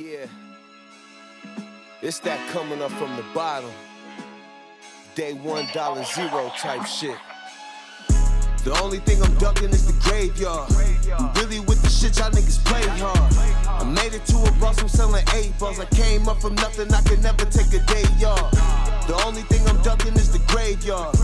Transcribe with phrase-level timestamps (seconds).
[0.00, 0.26] Yeah.
[2.00, 3.70] It's that coming up from the bottom.
[5.14, 7.18] Day one, dollar zero type shit.
[8.64, 10.70] The only thing I'm ducking is the graveyard.
[11.36, 13.18] Really with the shit y'all niggas play hard.
[13.68, 15.78] I made it to a boss, I'm selling eight balls.
[15.78, 18.79] I came up from nothing, I could never take a day off.
[19.10, 21.18] The only thing I'm ducking is the graveyard.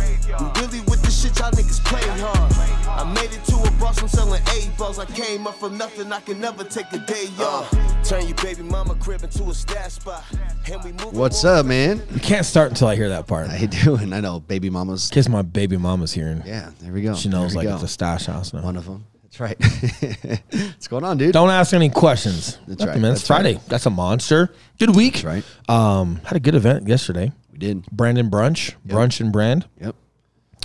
[0.59, 2.53] Really with the shit y'all niggas play hard.
[2.89, 4.99] I made it to a boss, I'm selling eight balls.
[4.99, 7.71] I came up from nothing, I could never take a day off.
[8.03, 10.25] Turn your baby mama crib into a stash spot.
[10.69, 12.03] And we moving What's up, man?
[12.13, 13.47] You can't start until I hear that part.
[13.47, 14.13] How you doing?
[14.13, 15.09] I know, baby mamas.
[15.13, 17.15] Kiss my baby mama's here, Yeah, there we go.
[17.15, 17.75] she knows like go.
[17.75, 18.63] it's a stash house now.
[18.63, 19.07] one of them.
[19.23, 19.57] That's right.
[20.51, 21.33] What's going on, dude?
[21.33, 22.59] Don't ask any questions.
[22.67, 23.11] That's Nothing, right, man.
[23.11, 23.55] that's It's Friday.
[23.55, 23.69] right.
[23.69, 24.53] That's a monster.
[24.81, 25.23] Good week.
[25.23, 25.45] That's right.
[25.69, 27.31] Um, had a good event yesterday.
[27.57, 27.87] We did.
[27.91, 29.67] Brand and brunch, brunch and brand.
[29.81, 29.97] Yep.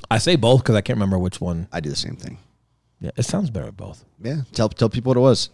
[0.09, 1.69] I say both because I can't remember which one.
[1.71, 2.37] I do the same thing.
[2.99, 4.03] Yeah, it sounds better with both.
[4.21, 4.41] Yeah.
[4.51, 5.49] Tell tell people what it was.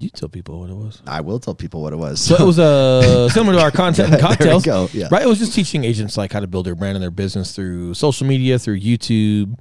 [0.00, 1.02] You tell people what it was.
[1.06, 2.20] I will tell people what it was.
[2.20, 4.64] So it was uh, similar to our content and There we cocktails.
[4.64, 5.06] go, yeah.
[5.12, 5.22] Right?
[5.22, 7.94] It was just teaching agents like how to build their brand and their business through
[7.94, 9.56] social media, through YouTube,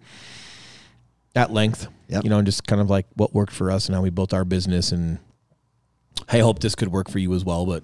[1.35, 1.87] at length.
[2.07, 2.23] Yep.
[2.23, 4.33] You know, and just kind of like what worked for us and how we built
[4.33, 4.91] our business.
[4.91, 5.19] And
[6.29, 7.65] hey, I hope this could work for you as well.
[7.67, 7.83] But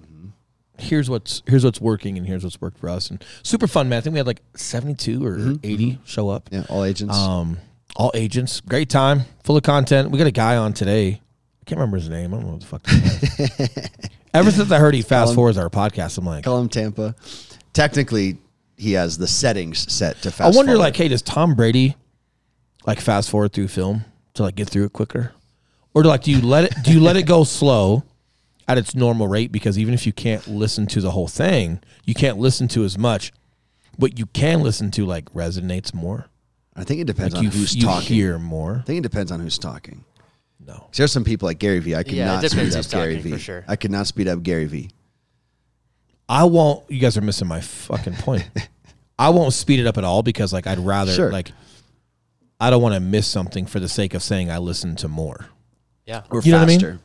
[0.78, 3.10] here's what's here's what's working and here's what's worked for us.
[3.10, 3.98] And super fun, man.
[3.98, 6.48] I think we had like 72 or 80 show up.
[6.52, 7.16] yeah, all agents.
[7.16, 7.58] Um,
[7.96, 10.10] all agents, great time, full of content.
[10.10, 11.08] We got a guy on today.
[11.08, 12.34] I can't remember his name.
[12.34, 12.86] I don't know what the fuck.
[12.86, 13.88] his name is.
[14.34, 17.14] Ever since I heard he fast forwards our podcast, I'm like, Call him Tampa.
[17.72, 18.36] Technically,
[18.76, 20.54] he has the settings set to fast forward.
[20.54, 20.84] I wonder, forward.
[20.84, 21.96] like, hey, does Tom Brady
[22.84, 24.04] like fast forward through film
[24.34, 25.32] to like get through it quicker,
[25.94, 28.04] or do like do you let it do you let it go slow
[28.68, 29.52] at its normal rate?
[29.52, 32.96] Because even if you can't listen to the whole thing, you can't listen to as
[32.98, 33.32] much.
[33.96, 36.26] What you can listen to like resonates more.
[36.74, 38.06] I think it depends Like on you, who's you talking.
[38.06, 38.76] hear more.
[38.80, 40.04] I think it depends on who's talking.
[40.66, 41.94] No, 'Cause There's some people like Gary Vee.
[41.94, 43.30] I could Yeah, not speed up Gary talking, Vee.
[43.32, 43.64] for sure.
[43.68, 44.90] I could not speed up Gary Vee.
[46.28, 46.90] I won't.
[46.90, 48.48] You guys are missing my fucking point.
[49.18, 51.30] I won't speed it up at all because like I'd rather Sure.
[51.32, 51.52] like
[52.60, 55.46] I don't want to miss something for the sake of saying I listen to more.
[56.04, 56.22] Yeah.
[56.30, 56.80] Or You know what I mean?
[56.80, 57.00] faster.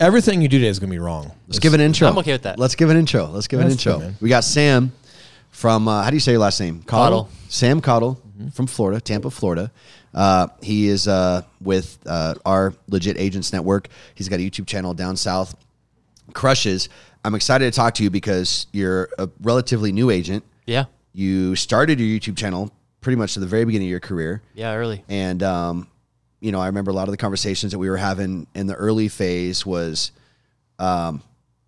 [0.00, 1.30] Everything you do today is gonna be wrong.
[1.48, 2.08] Let's give an intro.
[2.08, 2.58] I'm okay with that.
[2.58, 3.26] Let's give an intro.
[3.26, 3.98] Let's give an That's intro.
[3.98, 4.16] good, man.
[4.20, 4.92] we got Sam
[5.50, 6.82] from uh, how do you say your last name?
[6.82, 7.28] Cottle.
[7.48, 8.48] Sam Cottle Mm-hmm.
[8.48, 9.70] from Florida, Tampa, Florida.
[10.14, 13.88] Uh, he is uh, with uh, our Legit Agents Network.
[14.14, 15.54] He's got a YouTube channel down south.
[16.32, 16.88] Crushes.
[17.24, 20.44] I'm excited to talk to you because you're a relatively new agent.
[20.66, 20.86] Yeah.
[21.12, 22.72] You started your YouTube channel
[23.02, 24.40] pretty much at the very beginning of your career.
[24.54, 24.72] Yeah.
[24.74, 25.04] Early.
[25.10, 25.88] And um,
[26.42, 28.74] you know, I remember a lot of the conversations that we were having in the
[28.74, 30.10] early phase was,
[30.80, 31.22] um,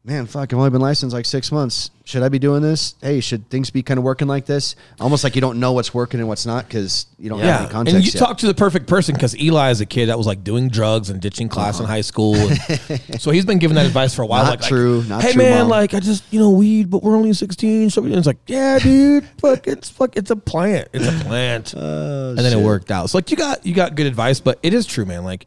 [0.04, 1.90] man, fuck, I've only been licensed like six months.
[2.04, 2.94] Should I be doing this?
[3.00, 4.76] Hey, should things be kind of working like this?
[5.00, 7.80] Almost like you don't know what's working and what's not because you don't have Yeah,
[7.80, 8.18] any and you yet.
[8.18, 11.08] talk to the perfect person because Eli is a kid that was like doing drugs
[11.08, 11.94] and ditching class in uh-huh.
[11.94, 14.44] high school, and so he's been giving that advice for a while.
[14.44, 16.90] Not like, like, true, not hey true, man, Mom." like I just you know weed,
[16.90, 17.88] but we're only sixteen.
[17.88, 22.30] So it's like, yeah, dude, fuck, it's fuck, it's a plant, it's a plant, oh,
[22.30, 22.60] and then shit.
[22.60, 23.08] it worked out.
[23.08, 25.24] So like you got you got good advice, but it is true, man.
[25.24, 25.46] Like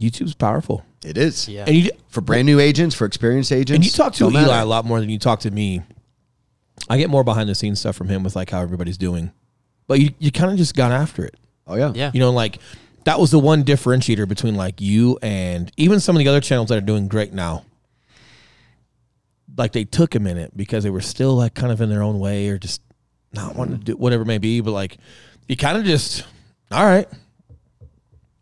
[0.00, 1.48] YouTube's powerful, it is.
[1.48, 1.64] Yeah.
[1.66, 3.76] and you For brand new agents, for experienced agents.
[3.76, 4.52] and you talk to Eli matter.
[4.62, 5.82] a lot more than you talk to me.
[6.88, 9.32] I get more behind the scenes stuff from him with like how everybody's doing,
[9.86, 11.36] but you you kind of just got after it.
[11.66, 11.92] Oh yeah.
[11.94, 12.10] Yeah.
[12.12, 12.58] You know, like
[13.04, 16.68] that was the one differentiator between like you and even some of the other channels
[16.70, 17.64] that are doing great now.
[19.56, 22.18] Like they took a minute because they were still like kind of in their own
[22.18, 22.80] way or just
[23.32, 24.60] not wanting to do whatever it may be.
[24.60, 24.96] But like
[25.46, 26.24] you kind of just,
[26.70, 27.06] all right.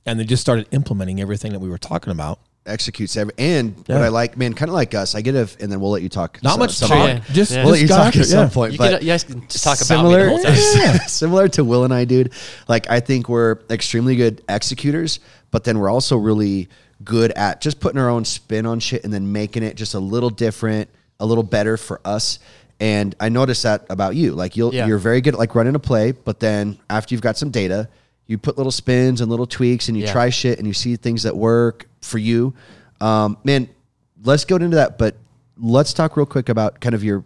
[0.06, 2.40] And they just started implementing everything that we were talking about.
[2.66, 5.14] Executes every and what I like, man, kind of like us.
[5.14, 6.42] I get a, and then we'll let you talk.
[6.42, 7.08] Not some- much some- talk.
[7.08, 7.20] Yeah.
[7.32, 7.64] Just, Yeah.
[7.64, 8.72] We'll let you talk after at some point.
[8.72, 11.00] You, but could, uh, you guys can just talk about similar, me the whole time.
[11.08, 12.32] similar to Will and I, dude.
[12.68, 16.68] Like I think we're extremely good executors, but then we're also really
[17.02, 19.98] good at just putting our own spin on shit and then making it just a
[20.00, 22.40] little different, a little better for us.
[22.78, 24.34] And I noticed that about you.
[24.34, 24.86] Like you'll Yeah.
[24.86, 27.88] you're very good at like running a play, but then after you've got some data,
[28.30, 30.12] you put little spins and little tweaks and you Yeah.
[30.12, 32.54] try shit and you see things that work for you.
[33.00, 33.68] Um, man,
[34.22, 35.16] let's go into that, but
[35.58, 37.24] let's talk real quick about kind of your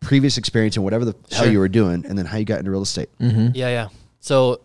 [0.00, 2.70] previous experience and whatever the hell you were doing and then how you got into
[2.70, 3.08] real estate.
[3.20, 3.48] Mm-hmm.
[3.54, 3.88] Yeah, yeah.
[4.20, 4.60] So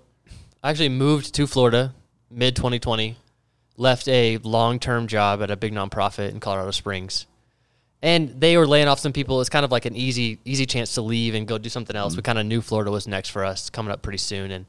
[0.62, 1.94] I actually moved to Florida
[2.30, 3.16] mid 2020,
[3.78, 7.26] left a long term job at a big nonprofit in Colorado Springs.
[8.02, 9.40] And they were laying off some people.
[9.40, 12.18] It's kind of like an easy, easy chance to leave and go do something else.
[12.18, 14.66] We kind of knew Florida was next for us, coming up pretty soon, and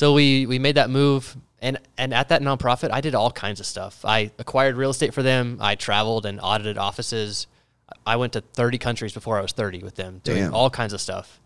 [0.00, 1.36] so we we made that move.
[1.60, 4.02] And and at that nonprofit, I did all kinds of stuff.
[4.02, 5.58] I acquired real estate for them.
[5.60, 7.46] I traveled and audited offices.
[8.06, 10.54] I went to 30 countries before I was 30 with them, doing Damn.
[10.54, 11.38] all kinds of stuff.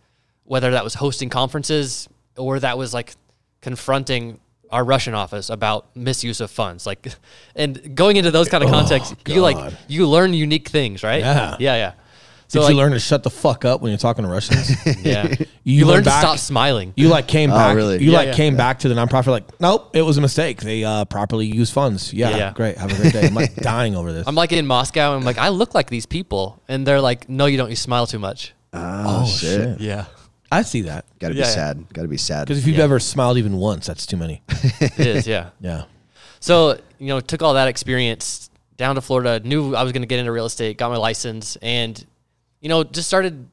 [0.45, 3.17] Whether that was hosting conferences or that was like
[3.61, 4.39] confronting
[4.71, 6.87] our Russian office about misuse of funds.
[6.87, 7.09] Like,
[7.57, 11.23] and going into those kind of oh, contexts, you like you learn unique things, right?
[11.23, 11.57] Yeah.
[11.59, 11.93] yeah, yeah.
[12.55, 14.71] Did So you learn to shut the fuck up when you're talking to Russians?
[15.05, 16.93] Yeah, You you, learn learn to back- stop smiling.
[16.97, 17.77] You like came Oh, back.
[17.77, 18.03] really?
[18.03, 18.35] You Yeah, like yeah.
[18.35, 19.27] came back to the nonprofit.
[19.29, 20.61] Like, nope, it was a mistake.
[20.61, 22.13] They uh, properly used funds.
[22.15, 22.53] Yeah, Yeah.
[22.55, 22.79] great.
[22.79, 23.27] Have a great day.
[23.27, 24.27] I'm like dying over this.
[24.27, 27.29] I'm like in Moscow, and I'm like, I look like these people, and they're like,
[27.29, 27.71] No, you don't.
[27.71, 28.55] You smile too much.
[28.73, 29.81] Oh, shit.
[29.81, 30.07] Yeah,
[30.51, 31.51] I see that Got to be Yeah, yeah.
[31.53, 31.93] sad.
[31.93, 32.47] Got to be sad.
[32.47, 32.85] because if you've Yeah.
[32.85, 34.43] ever smiled even once, that's too many.
[34.81, 35.27] it is.
[35.27, 35.51] Yeah.
[35.61, 35.85] Yeah.
[36.41, 40.07] So, you know, took all that experience down to Florida, knew I was going to
[40.07, 42.05] get into real estate, got my license, and,
[42.65, 43.47] you know, just started.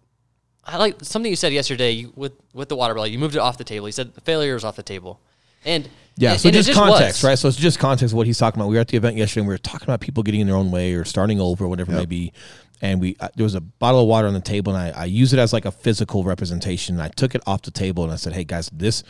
[0.66, 3.08] I like something you said yesterday you, with, with the water bottle.
[3.08, 3.88] You moved it off the table.
[3.90, 5.20] You said the failure is off the table.
[5.66, 7.24] And Yeah, and- so and it just context, was.
[7.28, 7.38] right?
[7.38, 8.70] So it's just context of what he's talking about.
[8.70, 10.56] We were at the event yesterday and we were talking about people getting in their
[10.56, 12.32] own way or starting over or whatever it may be.
[12.82, 15.06] And we uh, there was a bottle of water on the table and I, I
[15.06, 16.96] use it as like a physical representation.
[16.96, 19.04] And I took it off the table and I said, Hey guys, this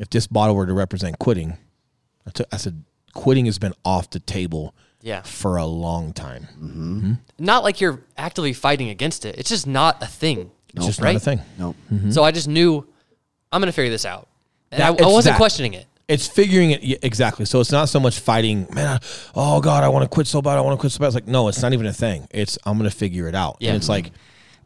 [0.00, 1.56] if this bottle were to represent quitting,
[2.26, 2.82] I, took, I said,
[3.14, 4.74] quitting has been off the table
[5.04, 5.22] Yeah.
[5.22, 6.48] for a long time.
[6.60, 6.96] Mm-hmm.
[6.98, 7.12] Mm-hmm.
[7.38, 9.36] Not like you're actively fighting against it.
[9.38, 10.50] It's just not a thing.
[10.74, 11.12] It's just right?
[11.12, 11.40] not a thing.
[11.58, 11.74] no.
[11.92, 12.10] Mm-hmm.
[12.10, 12.84] So I just knew
[13.52, 14.26] I'm going to figure this out.
[14.72, 15.38] And That- I, I wasn't that.
[15.38, 15.86] questioning it.
[16.08, 17.44] It's figuring it yeah, exactly.
[17.46, 18.86] So it's not so much fighting, man.
[18.86, 20.58] I- oh God, I want to quit so bad.
[20.58, 21.06] I want to quit so bad.
[21.06, 22.26] It's like no, it's not even a thing.
[22.30, 23.56] It's I'm gonna figure it out.
[23.60, 23.70] Yeah.
[23.70, 24.10] And it's like,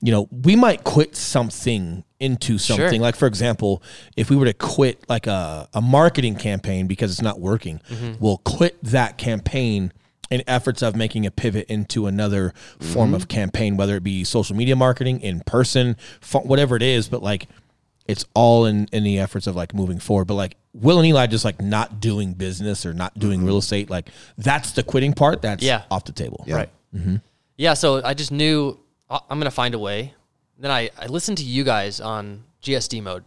[0.01, 2.91] you know, we might quit something into something.
[2.91, 2.99] Sure.
[3.01, 3.83] Like for example,
[4.17, 8.15] if we were to quit like a, a marketing campaign because it's not working, Mm-hmm.
[8.19, 9.93] we'll quit that campaign
[10.31, 13.29] in efforts of making a pivot into another form of mm-hmm.
[13.29, 15.97] campaign, whether it be social media marketing, in person,
[16.33, 17.09] whatever it is.
[17.09, 17.49] But like
[18.07, 20.27] it's all in in the efforts of like moving forward.
[20.27, 23.59] But like Will and Eli just like not doing business or not doing real mm-hmm.
[23.59, 25.43] estate, like that's the quitting part.
[25.43, 25.83] That's Yeah.
[25.91, 26.45] off the table.
[26.47, 26.57] Yeah.
[26.57, 26.69] Right.
[26.95, 27.17] Mm-hmm.
[27.57, 27.75] Yeah.
[27.75, 28.79] So I just knew
[29.09, 30.15] "I- I'm going to find a way.
[30.59, 33.25] Then I, I listened to you guys on GSD mode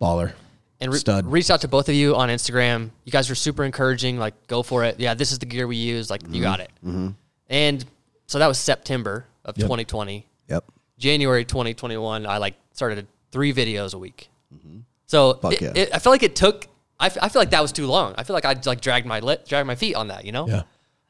[0.00, 0.32] Baller.
[0.80, 1.26] And re- Stud.
[1.26, 2.90] reached out to both of you on Instagram.
[3.04, 4.18] You guys were super encouraging.
[4.18, 5.00] Like, go for it.
[5.00, 6.10] Yeah, this is the gear we use.
[6.10, 6.42] Like, you mm-hmm.
[6.42, 6.70] got it.
[6.84, 7.08] Mm-hmm.
[7.48, 7.84] And
[8.26, 10.26] so that was September of 2020.
[10.48, 10.64] Yep.
[10.98, 14.28] January 2021, I like started three videos a week.
[14.54, 14.80] Mm-hmm.
[15.06, 15.72] So Fuck it, yeah.
[15.74, 16.66] it, I feel like it took.
[17.00, 18.14] I, f- I feel like that was too long.
[18.18, 20.24] I feel like I like dragged my lit, dragged my feet on that.
[20.24, 20.48] You know.
[20.48, 20.62] Yeah.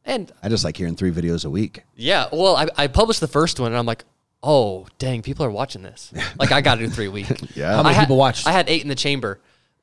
[0.04, 1.82] And I just like hearing three videos a week.
[1.94, 4.04] yeah, well, I, I published the first one, and I'm like,
[4.42, 6.12] oh dang, people are watching this.
[6.38, 7.26] Like I got to do three a week.
[7.54, 7.74] Yeah.
[7.74, 8.46] How many had- people watched?
[8.46, 9.40] I had eight in the chamber.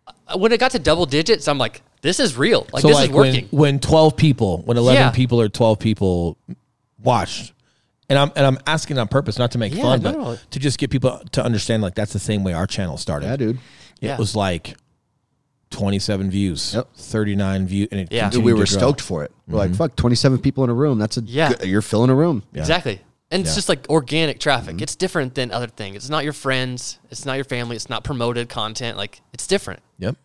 [0.08, 2.68] Uh, When it got to double digits, I'm like, this is real.
[2.72, 3.48] Like so this like is working.
[3.52, 5.12] when when twelve people, when eleven Yeah.
[5.12, 6.38] people or twelve people
[7.02, 7.54] watched.
[8.10, 10.38] And I'm and I'm asking on purpose, not to make Yeah, fun, no, but no.
[10.52, 13.26] to just get people to understand like that's the same way our channel started.
[13.28, 13.56] Yeah, dude.
[14.02, 14.18] It Yeah.
[14.18, 14.76] was like
[15.72, 16.88] 27 views, Yep.
[16.96, 18.26] 39 view, and it Yeah.
[18.30, 18.78] Dude, continued we to were grow.
[18.78, 19.32] stoked for it.
[19.48, 21.00] We're like, fuck, 27 people in a room.
[21.00, 21.50] That's a, Yeah.
[21.54, 22.44] good- you're filling a room.
[22.54, 23.02] Exactly.
[23.32, 24.80] And it's just like organic traffic.
[24.82, 25.96] It's different than other things.
[25.98, 27.00] It's not your friends.
[27.10, 27.76] It's not your family.
[27.76, 28.98] It's not promoted content.
[28.98, 29.80] Like it's different.
[29.98, 30.16] Yep.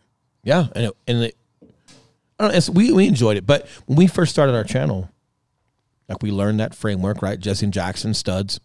[0.43, 3.95] Yeah, and it, and it, I don't know, it's, we we enjoyed it, but when
[3.97, 5.09] we first started our channel,
[6.09, 7.39] like we learned that framework, right?
[7.39, 8.59] Jesse and Jackson studs,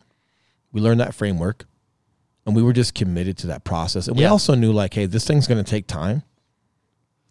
[0.73, 1.67] we learned that framework,
[2.47, 4.09] and we were just committed to that process.
[4.09, 4.31] And we Yeah.
[4.31, 6.23] also knew like, hey, this thing's going to take time.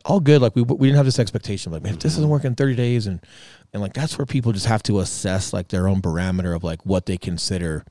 [0.06, 0.40] All good.
[0.42, 1.72] Like we we didn't have this expectation.
[1.72, 3.20] Like, man, if this doesn't work in thirty days, and
[3.74, 6.86] and like that's where people just have to assess like their own barometer of like
[6.86, 7.84] what they consider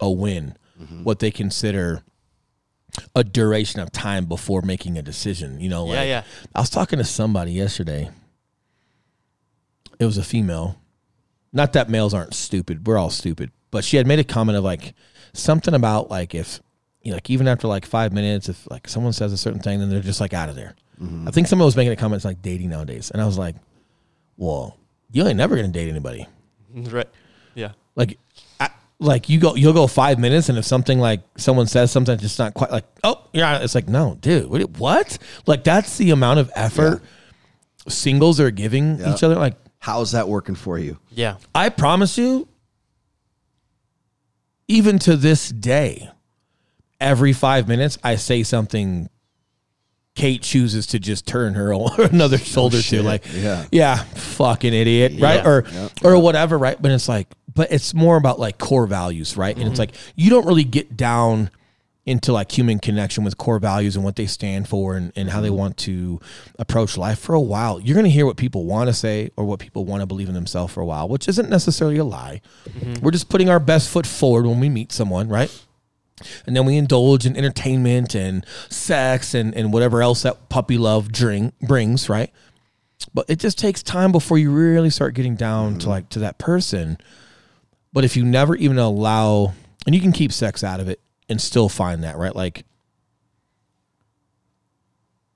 [0.00, 1.02] a win, mm-hmm.
[1.02, 2.02] what they consider
[3.14, 5.60] a duration of time before making a decision.
[5.60, 6.22] You know, like Yeah, yeah.
[6.54, 8.10] I was talking to somebody yesterday.
[9.98, 10.78] It was a female.
[11.52, 12.86] Not that males aren't stupid.
[12.86, 13.50] We're all stupid.
[13.70, 14.94] But she had made a comment of like
[15.32, 16.60] something about like if
[17.02, 19.78] you know, like even after like five minutes, if like someone says a certain thing,
[19.78, 20.74] then they're just like out of there.
[21.00, 21.28] Mm-hmm.
[21.28, 23.10] I think someone was making a comment it's like dating nowadays.
[23.10, 23.56] And I was like,
[24.36, 24.76] Well,
[25.12, 26.26] you ain't never gonna date anybody.
[26.74, 27.08] Right.
[27.54, 27.72] Yeah.
[27.94, 28.18] Like,
[28.98, 32.38] like you go, you'll go five minutes, and if something like someone says something just
[32.38, 34.70] not quite like, oh, yeah, it's like, no, dude, what?
[34.78, 35.18] what?
[35.46, 37.02] Like that's the amount of effort
[37.88, 39.14] singles are giving Yeah.
[39.14, 39.34] each other.
[39.36, 40.98] Like, How's that working for you?
[41.10, 41.36] Yeah.
[41.54, 42.48] I promise you,
[44.68, 46.10] even to this day,
[47.00, 49.08] every five minutes I say something.
[50.16, 53.66] Kate chooses to just turn her o- another oh, shoulder to, like, Yeah.
[53.70, 55.44] yeah, fucking idiot, right?
[55.44, 55.46] Yeah.
[55.46, 55.64] Or
[56.02, 56.80] or whatever, right?
[56.80, 59.56] But it's like, but it's more about like core values, right?
[59.56, 59.80] And it's mm-hmm.
[59.80, 61.50] like you don't really get down
[62.04, 65.40] into like human connection with core values and what they stand for and, and how
[65.40, 65.56] they mm-hmm.
[65.56, 66.20] want to
[66.56, 67.80] approach life for a while.
[67.80, 70.34] You're gonna hear what people want to say or what people want to believe in
[70.34, 72.42] themselves for a while, which isn't necessarily a lie.
[72.68, 73.04] Mm-hmm.
[73.04, 75.50] We're just putting our best foot forward when we meet someone, right?
[76.46, 81.12] and then we indulge in entertainment and sex and, and whatever else that puppy love
[81.12, 82.32] drink brings, right?
[83.12, 86.38] But it just takes time before you really start getting down to like to that
[86.38, 86.98] person.
[87.92, 89.54] But if you never even allow,
[89.86, 92.34] and you can keep sex out of it and still find that, right?
[92.34, 92.64] Like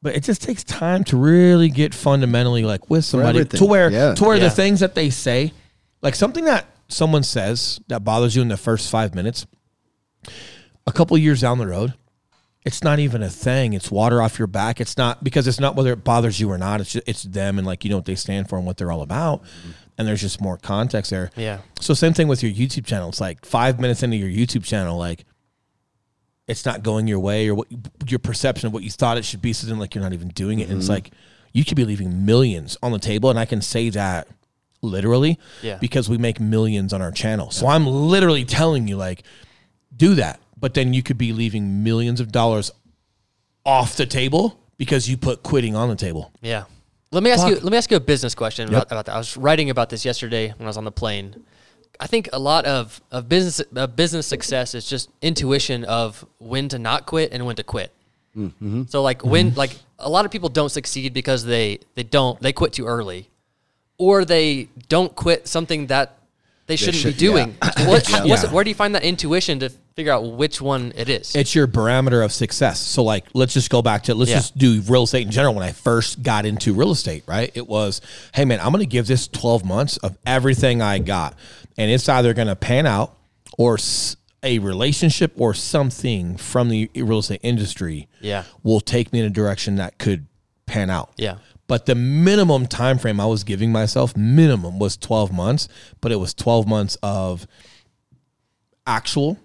[0.03, 4.15] but it just takes time to really get fundamentally like with somebody to where Yeah.
[4.15, 4.45] to where Yeah.
[4.45, 5.53] the things that they say,
[6.01, 9.47] like something that someone says that bothers you in the first five minutes,
[10.87, 11.93] a couple years down the road,
[12.65, 13.75] it's not even a thing.
[13.75, 14.81] It's water off your back.
[14.81, 16.81] It's not because it's not whether it bothers you or not.
[16.81, 18.91] It's just, it's them and like you know what they stand for and what they're
[18.93, 19.43] all about.
[19.43, 19.71] Mm-hmm.
[20.01, 21.31] And there's just more context there.
[21.37, 21.59] Yeah.
[21.79, 23.11] So same thing with your YouTube channel.
[23.11, 25.27] It's like five minutes into your YouTube channel, like
[26.49, 27.69] it's not going your way or what
[28.07, 29.53] your perception of what you thought it should be.
[29.53, 30.71] So then like you're not even doing it.
[30.71, 30.95] And it's mm-hmm.
[30.95, 31.11] like
[31.53, 33.29] you could be leaving millions on the table.
[33.29, 34.27] And I can say that
[34.81, 35.77] literally Yeah.
[35.77, 37.51] because we make millions on our channel.
[37.51, 39.23] So I'm literally telling you like
[39.95, 40.41] do that.
[40.59, 42.71] But then you could be leaving millions of dollars
[43.67, 46.33] off the table because you put quitting on the table.
[46.41, 46.65] Yeah.
[47.13, 47.55] Let me ask you.
[47.57, 49.15] Let me ask you a business question about, about that.
[49.15, 51.43] I was writing about this yesterday when I was on the plane.
[51.99, 56.69] I think a lot of of business of business success is just intuition of when
[56.69, 57.93] to not quit and when to quit.
[58.37, 58.85] Mm-hmm.
[58.87, 62.53] So like when like a lot of people don't succeed because they they don't they
[62.53, 63.29] quit too early,
[63.99, 66.17] or they don't quit something that
[66.69, 67.57] they shouldn't should- be doing.
[67.87, 68.25] What, Yeah.
[68.27, 68.53] what's it- Yeah.
[68.53, 71.37] where do you find that intuition to figure out which one it is?
[71.37, 72.81] It's your parameter of success.
[72.81, 74.39] So like let's just go back to let's Yeah.
[74.39, 75.55] just do real estate in general.
[75.55, 77.51] When I first got into real estate, right?
[77.55, 78.01] It was,
[78.35, 81.35] hey man, I'm gonna give this 12 months of everything I got.
[81.77, 83.15] And it's either gonna pan out
[83.59, 88.45] or s- a relationship or something from the real estate industry Yeah.
[88.63, 90.27] will take me in a direction that could
[90.65, 91.11] pan out.
[91.19, 91.35] Yeah.
[91.67, 95.69] But the minimum time frame I was giving myself, minimum was 12 months,
[96.01, 97.47] but it was 12 months of
[98.87, 99.37] actual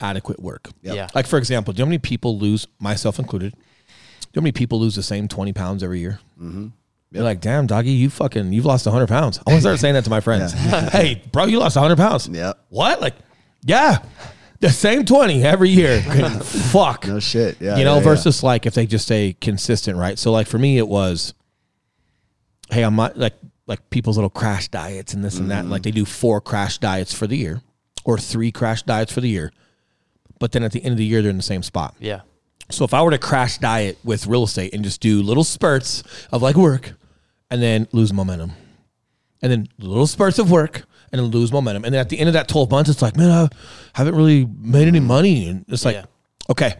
[0.00, 0.70] adequate work.
[0.82, 1.08] Yeah.
[1.14, 3.52] Like for example, do you know how many people lose, myself included?
[3.52, 3.60] Do you
[4.36, 6.20] know how many people lose the same 20 pounds every year?
[6.40, 6.68] Mm-hmm.
[7.12, 9.38] They're like, damn, doggy, you fucking, you've lost 100 pounds.
[9.38, 10.52] I want to start saying that to my friends.
[10.92, 12.28] hey, bro, you lost 100 pounds.
[12.28, 12.54] Yeah.
[12.70, 13.00] What?
[13.00, 13.14] Like,
[13.62, 13.98] yeah,
[14.58, 16.00] the same 20 every year.
[16.42, 17.06] Fuck.
[17.06, 17.60] No shit.
[17.60, 17.76] Yeah.
[17.76, 18.04] you know, yeah, yeah.
[18.04, 20.18] versus like if they just stay consistent, right?
[20.18, 21.34] So like for me, it was,
[22.70, 23.34] hey, I'm not like
[23.66, 25.66] like people's little crash diets and this and that.
[25.66, 27.62] Like they do four crash diets for the year,
[28.04, 29.52] or three crash diets for the year,
[30.38, 31.94] but then at the end of the year they're in the same spot.
[32.00, 32.20] yeah.
[32.70, 36.02] So if I were to crash diet with real estate and just do little spurts
[36.32, 36.94] of like work,
[37.50, 38.52] and then lose momentum,
[39.42, 40.84] and then little spurts of work.
[41.12, 43.16] And then lose momentum, and then at the end of that twelve months, it's like,
[43.16, 43.48] man, I
[43.92, 46.06] haven't really made any money, and it's like, Yeah.
[46.50, 46.74] okay,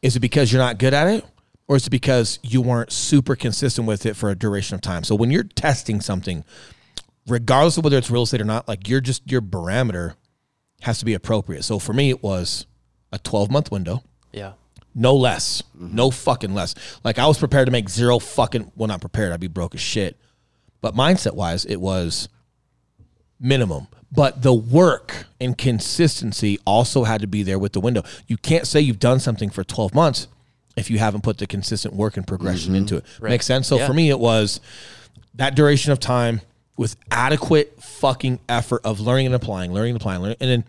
[0.00, 1.26] is it because you're not good at it?
[1.68, 5.04] Or is it because you weren't super consistent with it for a duration of time?
[5.04, 6.42] So when you're testing something,
[7.26, 10.14] regardless of whether it's real estate or not, like you're just your barometer
[10.82, 11.64] has to be appropriate.
[11.64, 12.64] So for me, it was
[13.16, 14.52] a 12 month window, Yeah.
[14.94, 16.74] no less, no fucking less.
[17.02, 19.80] Like I was prepared to make zero fucking, well, not prepared, I'd be broke as
[19.80, 20.16] shit.
[20.80, 22.28] But mindset wise, it was
[23.40, 23.88] minimum.
[24.12, 28.02] But the work and consistency also had to be there with the window.
[28.28, 30.28] You can't say you've done something for 12 months
[30.76, 32.76] if you haven't put the consistent work and progression mm-hmm.
[32.82, 33.04] into it.
[33.18, 33.30] Right.
[33.30, 33.66] Makes sense?
[33.66, 33.86] So Yeah.
[33.86, 34.60] for me, it was
[35.34, 36.40] that duration of time
[36.76, 40.36] with adequate fucking effort of learning and applying, learning and applying, learning.
[40.40, 40.64] And then,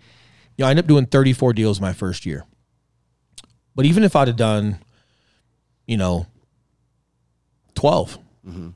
[0.58, 2.46] you know, I ended up doing 34 deals my first year.
[3.76, 4.80] But even if I'd have done,
[5.86, 6.26] you know,
[7.76, 8.70] 12, mm-hmm.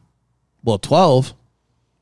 [0.63, 1.33] well, 12,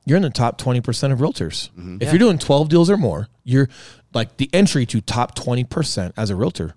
[0.05, 1.69] you're in the top 20% of realtors.
[1.71, 1.97] Mm-hmm.
[2.01, 3.69] If you're doing 12 deals or more, you're
[4.13, 6.75] like the entry to top 20% as a realtor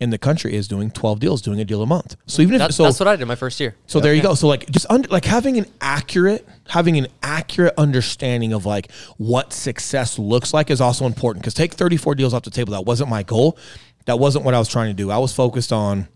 [0.00, 2.16] in the country is doing 12 deals, doing a deal a month.
[2.26, 3.74] So even if, That's, so, that's what I did my first year.
[3.86, 4.34] so there you go.
[4.34, 9.52] So like just under, like having an accurate having an accurate understanding of like what
[9.52, 12.72] success looks like is also important because take 34 deals off the table.
[12.72, 13.58] That wasn't my goal.
[14.04, 15.10] That wasn't what I was trying to do.
[15.10, 16.08] I was focused on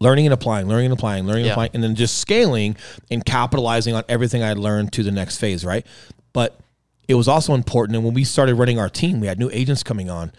[0.00, 2.76] learning and applying, learning and applying, learning and applying, and then just scaling
[3.10, 5.86] and capitalizing on everything I learned to the next phase, right?
[6.32, 6.58] But
[7.08, 7.96] it was also important.
[7.96, 10.32] And when we started running our team, we had new agents coming on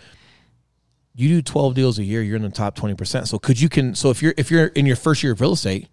[1.22, 3.96] you do 12 deals a year you're in the top 20% so could you can
[3.96, 5.88] so if you're if you're in your first year of real estate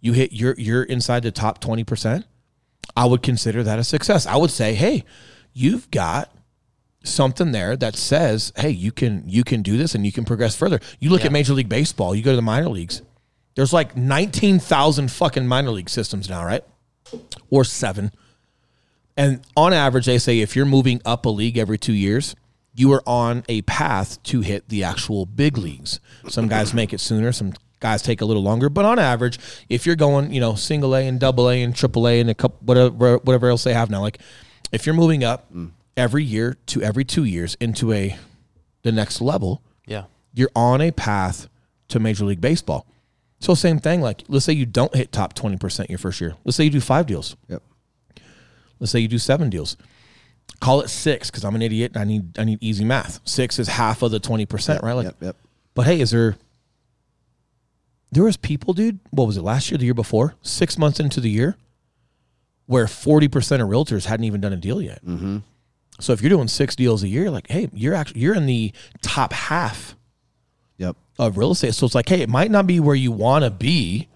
[0.00, 2.24] you hit you're you're inside the top 20%
[2.96, 4.26] i would consider that a success.
[4.26, 5.04] I would say hey
[5.52, 6.32] you've got
[7.04, 10.54] something there that says hey you can you can do this and you can progress
[10.56, 10.80] further.
[10.98, 11.26] You look Yeah.
[11.26, 13.02] at major league baseball you go to the minor leagues
[13.56, 16.62] there's like 19,000 fucking minor league systems now right?
[17.50, 18.10] Or 7
[19.16, 22.34] and on average, they say if you're moving up a league every two years,
[22.74, 26.00] you are on a path to hit the actual big leagues.
[26.28, 29.86] Some guys make it sooner, some guys take a little longer, but on average, if
[29.86, 32.58] you're going, you know, single A and double A and triple A and a couple
[32.64, 34.18] whatever whatever else they have now, like
[34.70, 35.70] if you're moving up mm.
[35.96, 38.16] every year to every two years into a
[38.82, 40.04] the next level, Yeah.
[40.32, 41.48] you're on a path
[41.88, 42.86] to Major League Baseball.
[43.40, 46.34] So same thing, like let's say you don't hit top twenty percent your first year.
[46.44, 47.36] Let's say you do five deals.
[47.48, 47.62] Yep.
[48.78, 49.76] Let's say you do seven deals.
[50.60, 53.20] Call it six because I'm an idiot and I need I need easy math.
[53.24, 54.92] Six is half of the twenty percent, right?
[54.92, 55.16] Like, yep.
[55.20, 55.36] Yep.
[55.74, 56.36] but hey, is there
[58.12, 58.98] there was people, dude.
[59.10, 60.34] What was it last year, the year before?
[60.42, 61.56] Six months into the year,
[62.66, 65.04] where forty percent of realtors hadn't even done a deal yet.
[65.04, 65.38] Mm-hmm.
[66.00, 68.72] So if you're doing six deals a year, like, hey, you're actually you're in the
[69.02, 69.96] top half
[70.78, 70.96] Yep.
[71.18, 71.74] of real estate.
[71.74, 74.08] So it's like, hey, it might not be where you want to be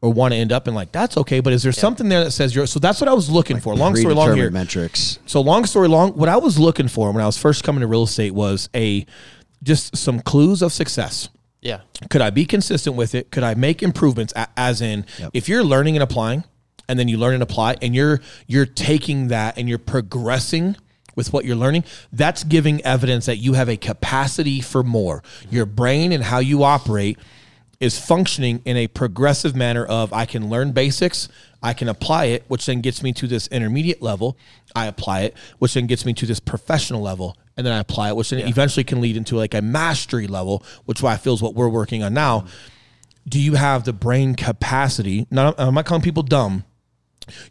[0.00, 0.74] or want to end up in.
[0.74, 2.66] Like that's okay, but is there something there that says you're?
[2.66, 3.74] So that's what I was looking for.
[3.74, 4.50] Long story long here.
[4.50, 5.18] Metrics.
[5.26, 7.86] So long story long, what I was looking for when I was first coming to
[7.86, 9.06] real estate was a
[9.62, 11.28] just some clues of success.
[11.60, 11.80] Yeah.
[12.10, 13.30] Could I be consistent with it?
[13.30, 14.32] Could I make improvements?
[14.56, 16.44] As in, if you're learning and applying,
[16.88, 20.76] and then you learn and apply, and you're you're taking that and you're progressing
[21.16, 25.24] with what you're learning, that's giving evidence that you have a capacity for more.
[25.50, 27.18] Your brain and how you operate
[27.80, 31.28] is functioning in a progressive manner of I can learn basics,
[31.62, 34.36] I can apply it, which then gets me to this intermediate level.
[34.74, 38.08] I apply it, which then gets me to this professional level, and then I apply
[38.08, 41.34] it, which then eventually can lead into like a mastery level, which why I feel
[41.34, 42.46] is what we're working on now.
[43.28, 45.26] Do you have the brain capacity?
[45.30, 46.64] Not, I'm not calling people dumb.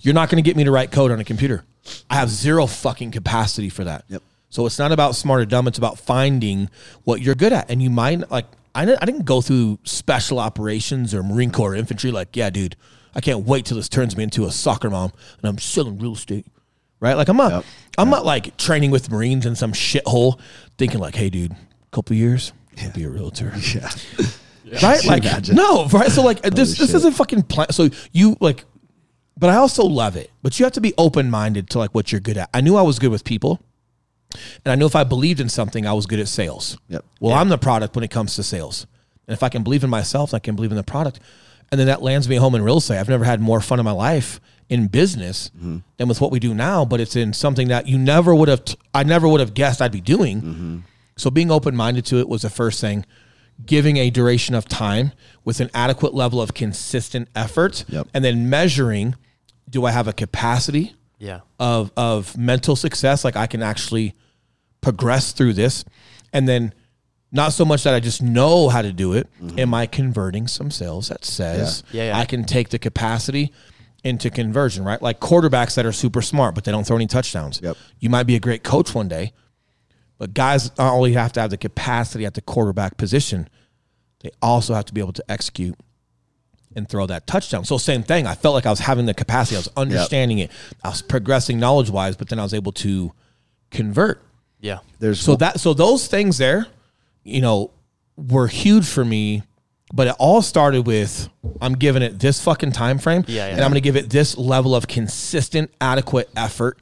[0.01, 1.63] You're not going to get me to write code on a computer.
[2.09, 4.03] I have zero fucking capacity for that.
[4.07, 4.23] Yep.
[4.49, 5.67] So it's not about smart or dumb.
[5.67, 6.69] It's about finding
[7.03, 7.69] what you're good at.
[7.69, 8.45] And you might like,
[8.77, 12.11] I didn't, I didn't go through special operations or Marine Corps infantry.
[12.11, 12.75] Like, yeah, dude,
[13.15, 16.13] I can't wait till this turns me into a soccer mom and I'm selling real
[16.13, 16.45] estate.
[16.99, 17.13] Right?
[17.15, 17.65] Like I'm not, Yep.
[17.99, 20.39] I'm not like training with Marines in some shithole
[20.77, 21.57] thinking like, hey, dude, a
[21.91, 23.89] couple years, I'll be a realtor Yeah.
[24.83, 25.03] right?
[25.05, 25.55] Like Imagine.
[25.55, 26.11] no, right?
[26.11, 26.95] So like this this shit.
[26.95, 27.71] isn't fucking plan.
[27.71, 28.65] So you like,
[29.37, 30.31] but I also love it.
[30.41, 32.49] But you have to be open minded to like what you're good at.
[32.53, 33.59] I knew I was good with people,
[34.33, 36.77] and I knew if I believed in something, I was good at sales.
[36.89, 37.05] Yep.
[37.19, 38.85] Well, I'm the product when it comes to sales,
[39.27, 41.19] and if I can believe in myself, I can believe in the product,
[41.71, 42.99] and then that lands me home in real estate.
[42.99, 45.77] I've never had more fun in my life in business mm-hmm.
[45.97, 46.85] than with what we do now.
[46.85, 48.65] But it's in something that you never would have.
[48.65, 50.41] T- I never would have guessed I'd be doing.
[50.41, 50.77] Mm-hmm.
[51.17, 53.05] So being open minded to it was the first thing.
[53.65, 58.07] Giving a duration of time with an adequate level of consistent effort, Yep.
[58.13, 59.15] and then measuring:
[59.69, 61.39] Do I have a capacity Yeah.
[61.59, 63.23] of of mental success?
[63.23, 64.13] Like I can actually
[64.81, 65.83] progress through this,
[66.33, 66.73] and then
[67.31, 69.27] not so much that I just know how to do it.
[69.57, 71.97] Am I converting some sales that says Mm-hmm.
[71.97, 72.03] Yeah.
[72.03, 72.19] Yeah, yeah.
[72.19, 73.51] I can take the capacity
[74.03, 74.83] into conversion?
[74.85, 77.59] Right, like quarterbacks that are super smart but they don't throw any touchdowns.
[77.61, 77.75] Yep.
[77.99, 79.33] You might be a great coach one day,
[80.17, 83.49] but guys not only have to have the capacity at the quarterback position,
[84.21, 85.75] they also have to be able to execute
[86.77, 87.65] and throw that touchdown.
[87.65, 88.25] So same thing.
[88.27, 89.55] I felt like I was having the capacity.
[89.57, 90.51] I was understanding it.
[90.83, 93.11] I was progressing knowledge wise, but then I was able to
[93.71, 94.23] convert.
[94.61, 94.79] Yeah.
[94.99, 96.67] There's So that so those things there,
[97.23, 97.71] you know,
[98.15, 99.43] were huge for me.
[99.93, 101.29] But it all started with
[101.61, 103.53] I'm giving it this fucking time frame, Yeah, yeah.
[103.53, 106.77] and I'm going to give it this level of consistent, adequate effort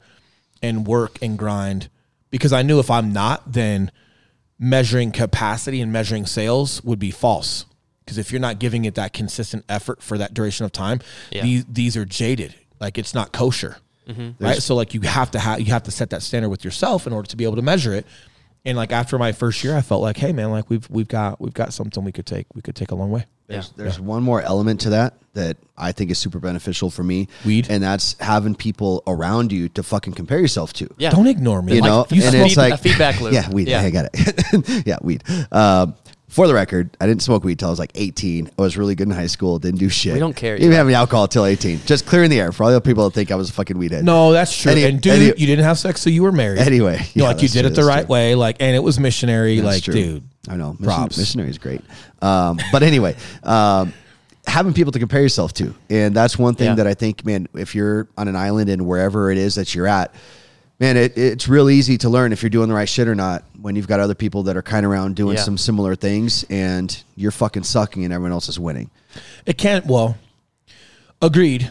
[0.60, 1.88] and work and grind
[2.30, 3.92] because I knew if I'm not, then
[4.58, 7.64] measuring capacity and measuring sales would be false.
[8.06, 11.00] Because if you're not giving it that consistent effort for that duration of time,
[11.32, 11.42] Yeah.
[11.42, 12.54] these these are jaded.
[12.80, 13.78] Like it's not kosher,
[14.38, 14.62] right?
[14.62, 17.12] So like you have to have you have to set that standard with yourself in
[17.12, 18.06] order to be able to measure it.
[18.64, 21.40] And like after my first year, I felt like, hey man, like we've we've got
[21.40, 23.26] we've got something we could take we could take a long way.
[23.48, 27.28] There's, there's one more element to that that I think is super beneficial for me.
[27.44, 27.68] Weed.
[27.70, 30.88] And that's having people around you to fucking compare yourself to.
[30.98, 31.10] Yeah.
[31.10, 31.76] Don't ignore me.
[31.76, 33.32] You Like, know, you and smoke- it's like a feedback loop.
[33.34, 33.68] Yeah, weed.
[33.68, 33.82] Yeah.
[33.82, 34.82] I got it.
[34.86, 35.22] yeah, weed.
[35.52, 35.94] Um,
[36.28, 38.50] for the record, I didn't smoke weed till I was like 18.
[38.58, 39.58] I was really good in high school.
[39.60, 40.12] Didn't do shit.
[40.14, 40.78] We don't care, Didn't yeah.
[40.78, 41.80] have any alcohol till 18.
[41.86, 44.02] Just clearing the air for all the people that think I was a fucking weedhead.
[44.02, 44.72] no, that's true.
[44.72, 46.58] Any- and dude, any- you didn't have sex, so you were married.
[46.58, 48.12] Anyway, you yeah, like you did true, it the right true.
[48.12, 49.60] way, like, and it was missionary.
[49.60, 49.94] That's like, true.
[49.94, 50.72] dude, I know.
[50.72, 51.16] Mission, props.
[51.18, 51.80] Missionary is great.
[52.20, 53.92] Um, but anyway, um,
[54.46, 55.74] having people to compare yourself to.
[55.90, 56.74] And that's one thing Yeah.
[56.76, 59.86] that I think, man, if you're on an island and wherever it is that you're
[59.88, 60.14] at,
[60.78, 63.44] man, it, it's real easy to learn if you're doing the right shit or not
[63.66, 65.42] when you've got other people that are kind of around doing Yeah.
[65.42, 68.90] some similar things and you're fucking sucking and everyone else is winning.
[69.44, 69.84] it can't.
[69.86, 70.16] Well,
[71.20, 71.70] agreed.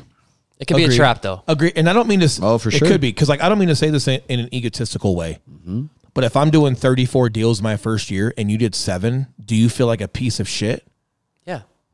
[0.59, 0.97] It can be a Agreed.
[0.97, 1.41] trap though.
[1.47, 2.25] Agree, and I don't mean to.
[2.25, 2.87] s- Oh, for sure, it sure.
[2.89, 5.39] could be because like I don't mean to say this in, in an egotistical way.
[5.49, 5.85] Mm-hmm.
[6.13, 9.67] But if I'm doing 34 deals my first year and you did seven, do you
[9.69, 10.85] feel like a piece of shit?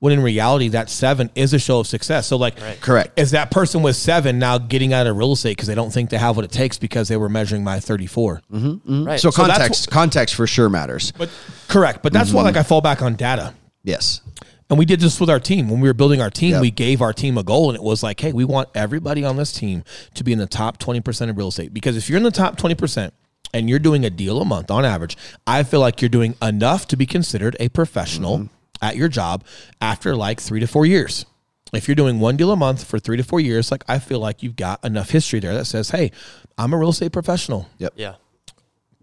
[0.01, 0.05] Yeah.
[0.05, 2.27] When in reality, that seven is a show of success.
[2.27, 2.81] So like, Right.
[2.81, 3.19] Correct.
[3.19, 6.09] is that person with seven now getting out of real estate because they don't think
[6.09, 8.33] they have what it takes because they were measuring my 34?
[8.33, 8.61] Right.
[8.61, 9.09] Mm-hmm.
[9.17, 11.11] So So that's context, context for sure matters.
[11.17, 11.29] But
[11.67, 12.01] correct.
[12.03, 12.37] But that's Mm-hmm.
[12.37, 13.53] why like I fall back on data.
[13.83, 14.21] Yes.
[14.69, 15.69] And we did this with our team.
[15.69, 16.61] When we were building our team, Yep.
[16.61, 19.35] we gave our team a goal and it was like, hey, we want everybody on
[19.37, 19.83] this team
[20.15, 21.73] to be in the top 20% of real estate.
[21.73, 23.11] Because if you're in the top 20%
[23.53, 26.87] and you're doing a deal a month on average, I feel like you're doing enough
[26.87, 28.47] to be considered a professional
[28.81, 29.43] at your job
[29.79, 31.25] after like three to four years.
[31.73, 34.19] If you're doing one deal a month for three to four years, like I feel
[34.19, 36.11] like you've got enough history there that says, hey,
[36.57, 37.93] I'm a real estate professional Yep.
[37.95, 38.15] Yeah.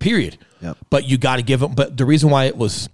[0.01, 0.39] period.
[0.61, 0.77] Yep.
[0.91, 1.75] But you got to give them.
[1.75, 2.89] But the reason why it was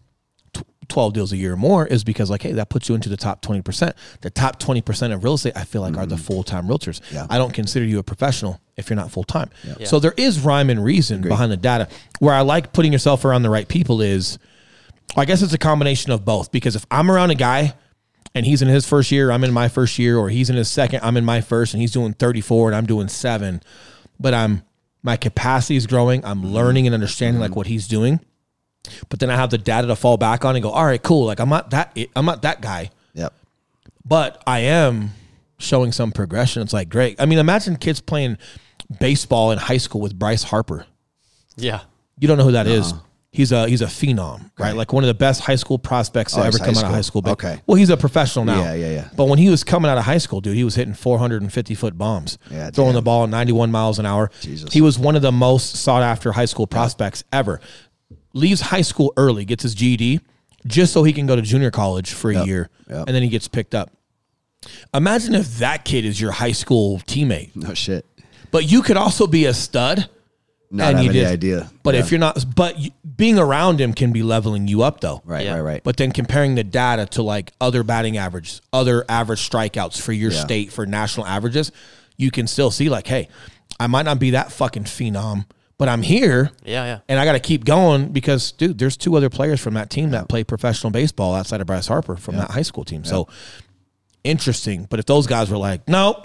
[0.88, 3.16] 12 deals a year or more is because like hey that puts you into the
[3.16, 6.20] top 20% the top 20% of real estate i feel like are the mm.
[6.20, 7.26] full-time realtors Yeah.
[7.30, 9.86] i don't consider you a professional if you're not full-time Yeah.
[9.86, 13.42] so there is rhyme and reason behind the data where i like putting yourself around
[13.42, 14.38] the right people is
[15.16, 17.74] I guess it's a combination of both because if I'm around a guy
[18.34, 20.68] and he's in his first year, I'm in my first year, or he's in his
[20.68, 23.62] second, I'm in my first, and he's doing 34 and I'm doing seven,
[24.18, 24.62] but I'm
[25.02, 28.20] my capacity is growing, I'm learning and understanding like what he's doing,
[29.10, 31.26] but then I have the data to fall back on and go, all right, cool,
[31.26, 33.32] like I'm not that I'm not that guy, Yep.
[34.04, 35.10] but I am
[35.58, 36.62] showing some progression.
[36.62, 37.20] It's like great.
[37.20, 38.38] I mean, imagine kids playing
[38.98, 40.86] baseball in high school with Bryce Harper.
[41.56, 41.82] Yeah.
[42.18, 42.92] You don't know who that is.
[43.34, 44.76] He's a he's a phenom, right?
[44.76, 46.90] Like one of the best high school prospects to Oh, ever come high out of
[46.92, 47.20] high school.
[47.20, 47.22] school.
[47.22, 47.60] But, Okay.
[47.66, 48.62] Well, he's a professional now.
[48.62, 49.08] Yeah, yeah, yeah.
[49.16, 51.98] But when he was coming out of high school, dude, he was hitting 450 foot
[51.98, 52.94] bombs, Yeah, throwing damn.
[52.94, 54.30] the ball 91 miles an hour.
[54.40, 54.72] Jesus.
[54.72, 57.60] He was one of the most sought after high school prospects ever.
[58.34, 60.20] Leaves high school early, gets his GED,
[60.64, 63.04] just so he can go to junior college for a Yep, year, yep.
[63.08, 63.90] and then he gets picked up.
[64.94, 68.06] Imagine if that kid is your high school teammate, No shit.
[68.52, 70.08] but you could also be a stud.
[70.74, 71.70] Not and have you any just- idea.
[71.82, 72.00] But Yeah.
[72.00, 75.22] if you're not, but you, being around him can be leveling you up though.
[75.24, 75.54] right, Yeah.
[75.54, 75.80] right, right.
[75.84, 80.32] But then comparing the data to like other batting averages, other average strikeouts for your
[80.32, 80.40] Yeah.
[80.44, 81.70] state for national averages,
[82.16, 83.28] you can still see like, hey,
[83.78, 85.46] I might not be that fucking phenom,
[85.78, 86.84] but I'm here Yeah.
[86.84, 86.98] Yeah.
[87.08, 90.10] and I got to keep going because, dude, there's two other players from that team
[90.10, 93.04] that play professional baseball outside of Bryce Harper from that high school team.
[93.04, 93.28] So
[94.24, 94.86] interesting.
[94.90, 96.20] But if those guys were like, no,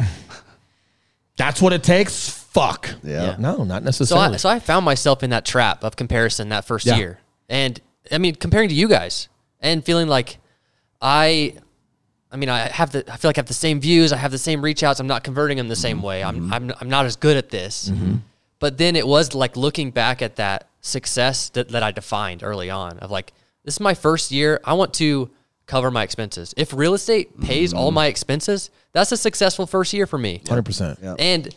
[1.37, 2.95] that's what it takes, fuck.
[3.03, 3.23] Yeah.
[3.23, 3.35] Yeah.
[3.37, 4.33] No, not So necessarily.
[4.35, 6.97] I, so I found myself in that trap of comparison that first Yeah.
[6.97, 7.19] year.
[7.47, 7.79] And
[8.11, 10.37] I mean, comparing to you guys and feeling like
[11.01, 11.55] I,
[12.31, 14.11] I mean, I have the, I feel like I have the same views.
[14.11, 14.99] I have the same reach outs.
[14.99, 16.05] I'm not converting them the same mm-hmm.
[16.05, 16.23] way.
[16.23, 16.53] I'm, mm-hmm.
[16.53, 17.89] I'm, I'm not as good at this.
[17.89, 18.15] Mm-hmm.
[18.59, 22.69] But then it was like looking back at that success that, that I defined early
[22.69, 23.33] on of like,
[23.63, 24.59] this is my first year.
[24.63, 25.29] I want to
[25.65, 26.53] cover my expenses.
[26.57, 30.41] If real estate pays all my expenses, that's a successful first year for me.
[30.45, 31.01] 100%.
[31.01, 31.15] Yeah.
[31.19, 31.53] And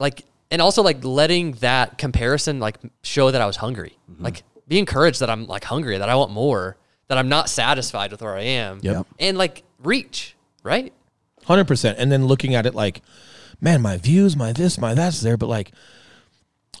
[0.00, 3.96] like, and also like letting that comparison like show that I was hungry.
[4.10, 4.24] Mm-hmm.
[4.24, 8.10] Like be encouraged that I'm like hungry, that I want more, that I'm not satisfied
[8.10, 8.80] with where I am.
[8.82, 9.06] Yep.
[9.20, 10.34] And like reach,
[10.64, 10.92] right?
[11.44, 11.98] Hundred percent.
[11.98, 13.02] And then looking at it like,
[13.60, 15.70] man, my views, my this, my that's there, but like,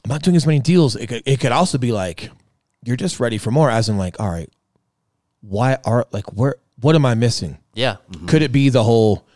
[0.04, 0.96] I'm not doing as many deals.
[0.96, 2.30] It could, it could also be like,
[2.82, 3.70] you're just ready for more.
[3.70, 4.50] As in, like, all right,
[5.42, 6.56] why are like where?
[6.80, 7.58] What am I missing?
[7.74, 7.96] Yeah.
[8.26, 9.26] Could it be the whole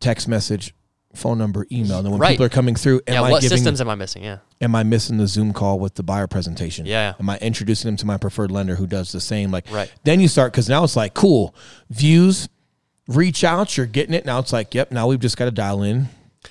[0.00, 0.74] text message,
[1.14, 1.98] phone number, email?
[1.98, 2.30] And then when Right.
[2.30, 3.22] people are coming through, am yeah.
[3.22, 3.58] I What giving?
[3.58, 4.24] systems am I missing?
[4.24, 4.38] Yeah.
[4.60, 6.86] am I missing the Zoom call with the buyer presentation?
[6.86, 7.14] Yeah.
[7.18, 9.50] Am I introducing them to my preferred lender who does the same?
[9.50, 9.90] Like, Right.
[10.04, 11.54] then you start because now it's like cool
[11.90, 12.48] views,
[13.08, 14.24] reach out, you're getting it.
[14.24, 14.92] Now it's like, yep.
[14.92, 16.08] Now we've just got to dial in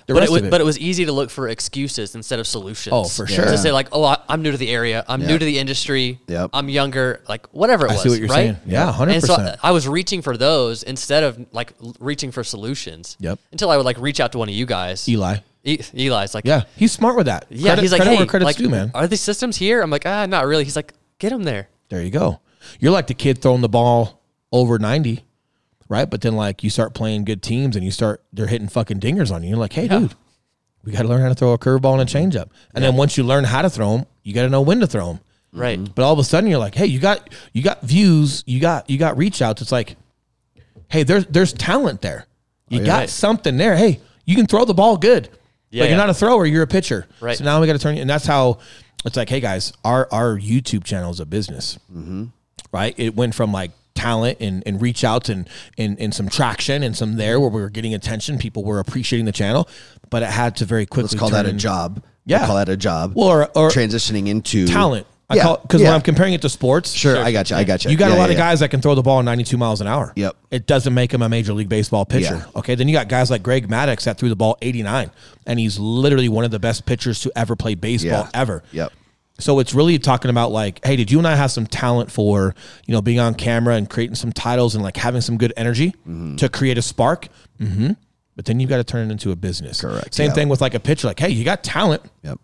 [0.08, 0.50] the But it, was, it.
[0.52, 2.94] but it was easy to look for excuses instead of solutions.
[2.94, 3.46] Oh, for sure.
[3.46, 5.04] To say like, oh, I, I'm new to the area.
[5.08, 5.28] I'm Yeah.
[5.28, 6.20] new to the industry.
[6.28, 6.52] Yep.
[6.54, 7.22] I'm younger.
[7.28, 8.04] Like whatever it I was.
[8.04, 8.36] see what you're right?
[8.56, 8.58] saying.
[8.66, 9.60] Yeah, hundred And so percent.
[9.64, 13.18] I was reaching for those instead of like reaching for solutions.
[13.20, 13.40] Yep.
[13.52, 15.08] Until I would like reach out to one of you guys.
[15.10, 15.38] Eli.
[15.64, 17.46] E- Eli's like, Yeah, he's smart with that.
[17.50, 17.70] yeah.
[17.70, 18.92] Credit- he's like, hey, where credit's like, due, man.
[18.96, 19.82] are these systems here?
[19.82, 20.64] I'm like, ah, not really.
[20.64, 21.68] He's like, get them there.
[21.90, 22.40] There you go.
[22.80, 25.24] You're like the kid throwing the ball over 90,
[25.92, 26.10] right?
[26.10, 29.30] But then like you start playing good teams and you start they're hitting fucking dingers
[29.32, 29.50] on you.
[29.50, 30.00] You're like, hey, Yeah.
[30.00, 30.16] dude,
[30.86, 32.50] we got to learn how to throw a curveball and a changeup.
[32.74, 34.88] And then once you learn how to throw them, you got to know when to
[34.88, 35.20] throw them.
[35.54, 35.78] Right.
[35.78, 35.92] Mm-hmm.
[35.94, 38.90] But all of a sudden you're like, hey, you got you got views, you got
[38.90, 39.62] you got reach outs.
[39.62, 39.98] It's like,
[40.88, 42.26] hey, there's there's talent there.
[42.70, 42.88] You oh, yeah.
[42.88, 43.10] got Right.
[43.10, 43.76] something there.
[43.76, 45.28] Hey, you can throw the ball good.
[45.70, 47.06] Yeah, but you're not a thrower, you're a pitcher.
[47.20, 47.38] Right.
[47.38, 48.60] So now we got to turn you and that's how
[49.04, 51.78] it's like, hey guys, our our YouTube channel is a business.
[51.94, 52.26] Mm-hmm.
[52.72, 52.96] Right?
[52.98, 56.96] It went from like talent and, and reach outs and, and and some traction and
[56.98, 58.38] some there where we were getting attention.
[58.38, 59.68] People were appreciating the channel,
[60.10, 62.04] but it had to very quickly Let's call that a in- job.
[62.26, 62.46] Yeah.
[62.46, 63.14] Call that a job.
[63.16, 65.08] Well, or, or transitioning into talent.
[65.30, 65.88] I Yeah, because yeah.
[65.88, 67.56] when I'm comparing it to sports, Sure, I got you.
[67.56, 67.92] I got you.
[67.92, 69.80] you got Yeah, a lot yeah, of guys that can throw the ball 92 miles
[69.82, 70.12] an hour.
[70.16, 70.36] Yep.
[70.52, 72.46] It doesn't make him a major league baseball pitcher.
[72.56, 72.76] Okay.
[72.76, 75.10] Then you got guys like Greg Maddux that threw the ball 89,
[75.48, 78.40] and he's literally one of the best pitchers to ever play baseball Yeah.
[78.42, 78.64] ever.
[78.74, 78.92] Yep.
[79.42, 82.56] So it's really talking about like, hey, did you and I have some talent for
[82.88, 85.90] you know being on camera and creating some titles and like having some good energy
[86.08, 86.36] Mm-hmm.
[86.38, 87.28] to create a spark?
[87.60, 87.92] Mm-hmm.
[88.36, 89.82] But then you've got to turn it into a business.
[89.82, 90.34] Correct, Same yeah.
[90.34, 91.08] thing with like a pitcher.
[91.08, 92.02] Like, hey, you got talent.
[92.24, 92.40] Yep.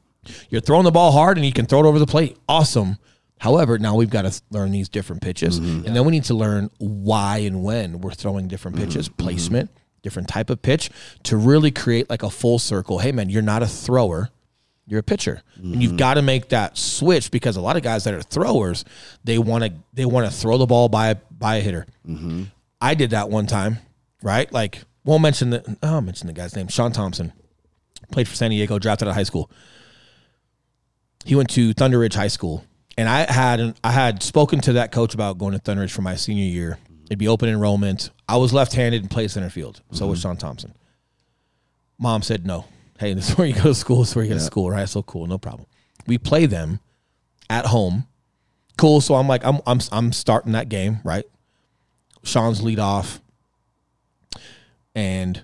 [0.50, 2.38] You're throwing the ball hard and you can throw it over the plate.
[2.50, 2.98] Awesome.
[3.40, 5.58] However, now we've got to learn these different pitches.
[5.60, 9.70] And then we need to learn why and when we're throwing different pitches, placement,
[10.02, 10.90] different type of pitch
[11.24, 13.00] to really create like a full circle.
[13.00, 14.30] Hey, man, you're not a thrower.
[14.90, 15.98] You're a pitcher, and you've mm-hmm.
[15.98, 18.86] got to make that switch because a lot of guys that are throwers,
[19.26, 21.86] they want to they want to throw the ball by by a hitter.
[22.08, 22.44] Mm-hmm.
[22.80, 23.80] I did that one time,
[24.24, 24.52] right?
[24.52, 27.34] Like, won't mention the oh, I'll mention the guy's name, Sean Thompson,
[28.12, 29.52] played for San Diego, drafted out of high school.
[31.26, 32.64] He went to Thunder Ridge High School,
[32.98, 36.02] and I had I had spoken to that coach about going to Thunder Ridge for
[36.02, 36.78] my senior year.
[37.08, 38.10] It'd be open enrollment.
[38.28, 39.82] I was left-handed and played center field.
[39.92, 40.30] So was mm-hmm.
[40.30, 40.76] Sean Thompson.
[41.98, 42.66] Mom said no.
[43.00, 44.00] Hey, this is where you go to school.
[44.00, 44.90] This is where you go to school, right?
[44.90, 45.68] So cool, no problem.
[46.08, 46.80] We play them
[47.50, 48.08] at home.
[48.78, 49.02] Cool.
[49.02, 51.26] So I'm like, I'm I'm I'm starting that game, right?
[52.24, 53.22] Sean's lead off,
[54.96, 55.44] and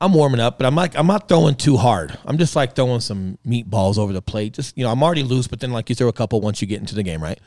[0.00, 2.18] I'm warming up, but I'm like, I'm not throwing too hard.
[2.24, 4.54] I'm just like throwing some meatballs over the plate.
[4.54, 6.68] Just you know, I'm already loose, but then like you throw a couple once you
[6.68, 7.38] get into the game, right?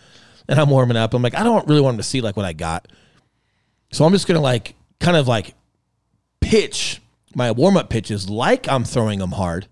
[0.47, 1.13] And I'm warming up.
[1.13, 2.87] I'm like, I don't really want him to see like what I got.
[3.91, 5.53] So I'm just gonna like kind of like
[6.41, 7.01] pitch
[7.37, 9.67] my warm up pitches like I'm throwing them hard,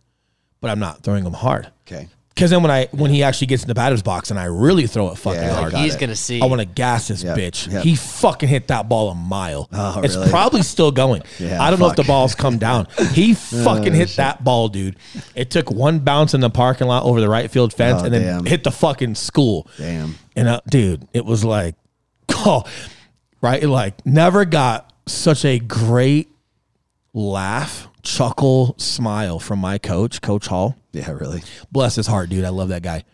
[0.62, 1.72] but I'm not throwing them hard.
[1.88, 2.08] Okay.
[2.30, 4.88] Because then when I when he actually gets in the batter's box and I really
[4.88, 6.00] throw it fucking Yeah, hard, got He's it.
[6.02, 6.42] gonna see.
[6.42, 7.72] I want to gas this Yep, bitch.
[7.72, 7.84] yep.
[7.84, 9.70] He fucking hit that ball a mile.
[9.72, 10.30] Oh, it's really?
[10.30, 11.22] probably still going.
[11.40, 12.00] Yeah, I don't know if fuck.
[12.00, 12.88] Oh, the ball's come down.
[13.14, 14.98] He fucking hit that ball, dude.
[15.34, 18.14] It took one bounce in the parking lot over the right field fence Oh, and
[18.14, 18.46] then damn.
[18.46, 19.68] hit the fucking school.
[19.78, 20.16] Damn.
[20.36, 21.76] And uh, dude, it was like,
[22.30, 22.64] oh,
[23.42, 23.64] right?
[23.64, 26.30] Like never got such a great
[27.16, 30.76] laugh, chuckle, smile from my coach, Coach Hall.
[30.92, 31.42] Yeah, really.
[31.72, 32.46] Bless his heart, dude.
[32.46, 33.06] I love that guy.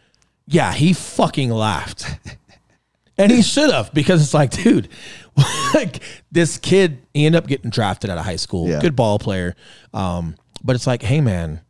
[0.48, 2.06] Yeah, he fucking laughed.
[3.18, 4.90] and he should have because it's like, dude,
[5.74, 8.68] like this kid, he ended up getting drafted out of high school.
[8.68, 8.82] Yeah.
[8.82, 9.56] Good ball player.
[9.94, 11.62] Um, but it's like, hey man,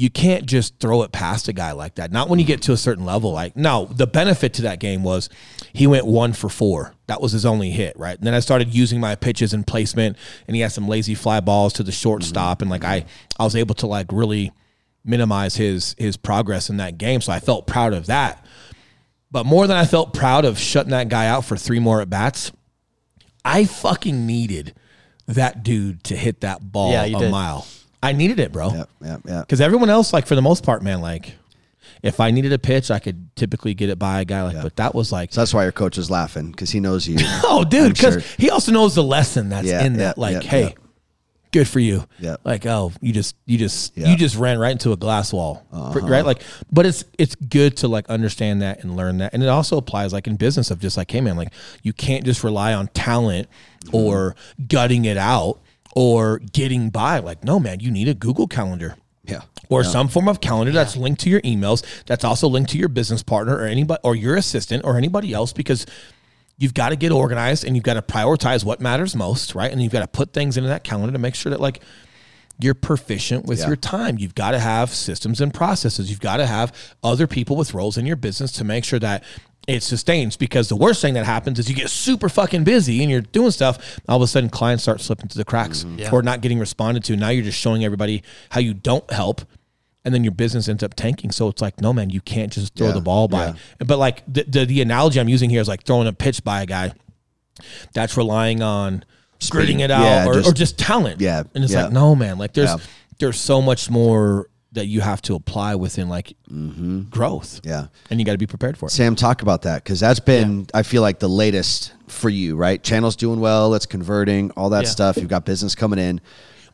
[0.00, 2.12] you can't just throw it past a guy like that.
[2.12, 3.32] Not when you get to a certain level.
[3.32, 5.28] Like, no, the benefit to that game was
[5.72, 6.94] he went one for four.
[7.08, 8.16] That was his only hit, right?
[8.16, 11.40] And then I started using my pitches and placement, and he had some lazy fly
[11.40, 13.06] balls to the shortstop, and like I,
[13.40, 14.52] I was able to like really
[15.04, 17.20] minimize his his progress in that game.
[17.20, 18.46] So I felt proud of that.
[19.32, 22.08] But more than I felt proud of shutting that guy out for three more at
[22.08, 22.52] bats,
[23.44, 24.74] I fucking needed
[25.26, 27.30] that dude to hit that ball Yeah, a did.
[27.32, 27.66] mile.
[28.02, 28.72] I needed it, bro.
[28.72, 29.40] Yep, yep, yep.
[29.46, 31.34] Because everyone else, like for the most part, man, like
[32.02, 34.62] if I needed a pitch, I could typically get it by a guy like.
[34.62, 37.16] But that was like, So that's why your coach is laughing because he knows you.
[37.44, 38.32] oh, dude, because sure.
[38.38, 40.18] he also knows the lesson that's Yeah, in yeah, that.
[40.18, 40.72] Like, yeah, hey, yeah.
[41.50, 42.04] good for you.
[42.20, 42.36] Yeah.
[42.44, 44.04] Like, oh, you just, you just, Yeah.
[44.04, 44.12] Uh-huh.
[44.12, 46.24] you just ran right into a glass wall, Pr- right?
[46.24, 49.76] Like, but it's it's good to like understand that and learn that, and it also
[49.76, 52.86] applies like in business of just like, hey, man, like you can't just rely on
[52.88, 53.48] talent
[53.84, 53.94] Mm-hmm.
[53.96, 55.60] or gutting it out
[55.96, 57.18] or getting by.
[57.18, 59.40] Like, no, man, you need a Google calendar Yeah.
[59.68, 62.88] or some form of calendar that's linked to your emails that's also linked to your
[62.88, 65.86] business partner or anybody or your assistant or anybody else because
[66.56, 69.82] you've got to get organized and you've got to prioritize what matters most right and
[69.82, 71.82] you've got to put things into that calendar to make sure that like
[72.60, 73.68] you're proficient with Yeah.
[73.68, 77.56] your time you've got to have systems and processes you've got to have other people
[77.56, 79.22] with roles in your business to make sure that
[79.66, 83.10] it sustains because the worst thing that happens is you get super fucking busy and
[83.10, 85.98] you're doing stuff all of a sudden clients start slipping through the cracks mm-hmm.
[85.98, 86.10] Yeah.
[86.10, 89.42] or not getting responded to now you're just showing everybody how you don't help
[90.04, 91.30] and then your business ends up tanking.
[91.32, 93.46] So it's like, no, man, you can't just throw Yeah, the ball by.
[93.48, 93.54] yeah.
[93.84, 96.62] But like the, the the analogy I'm using here is like throwing a pitch by
[96.62, 96.92] a guy
[97.92, 99.04] that's relying on
[99.50, 101.20] gritting it out Yeah, or, just- or just talent.
[101.20, 101.84] Yeah, and it's yeah.
[101.84, 102.76] like, no, man, like there's Yeah.
[103.18, 106.36] there's so much more that you have to apply within like
[107.10, 107.60] growth.
[107.62, 107.68] Mm-hmm.
[107.68, 107.86] Yeah.
[108.10, 108.90] and you got to be prepared for it.
[108.90, 112.80] Sam, talk about that because that's been, I feel like, the latest for you, right?
[112.82, 114.90] Channel's doing well, it's converting, all that Yeah.
[114.90, 115.16] stuff.
[115.16, 116.20] You've got business coming in.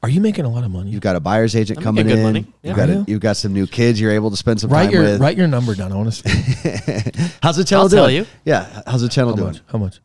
[0.02, 0.90] Are you making a lot of money?
[0.90, 2.24] You've got a buyer's agent I'm coming making in.
[2.24, 2.46] good money.
[2.62, 2.76] You've Yeah.
[2.76, 3.04] got Are a, you?
[3.08, 5.20] you've got some new kids you're able to spend some write time your with.
[5.20, 5.92] write your number down.
[5.92, 8.00] I want to see How's the channel I'll doing?
[8.02, 8.26] tell you.
[8.44, 9.48] Yeah, how's the channel how doing?
[9.52, 9.60] much.
[9.66, 10.00] How much?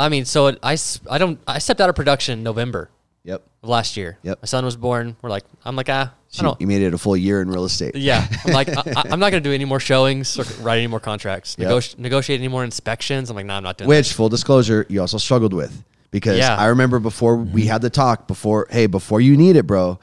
[0.00, 0.76] I mean, so it, I,
[1.10, 2.90] I don't I stepped out of production in November
[3.24, 3.42] Yep.
[3.62, 4.18] of last year.
[4.22, 4.38] Yep.
[4.42, 5.14] My son was born.
[5.20, 6.58] We're like, I'm like, ah, I don't.
[6.60, 7.94] you made it a full year in real estate.
[7.94, 11.00] Yeah, I'm like, I, I'm not gonna do any more showings or write any more
[11.00, 11.68] contracts, Yep.
[11.70, 13.28] negoti- negotiate any more inspections.
[13.30, 13.88] I'm like, nah, I'm not doing.
[13.88, 16.56] Which, full disclosure, you also struggled with because Yeah.
[16.56, 19.98] I remember before we had the talk before, hey, before you need it, bro,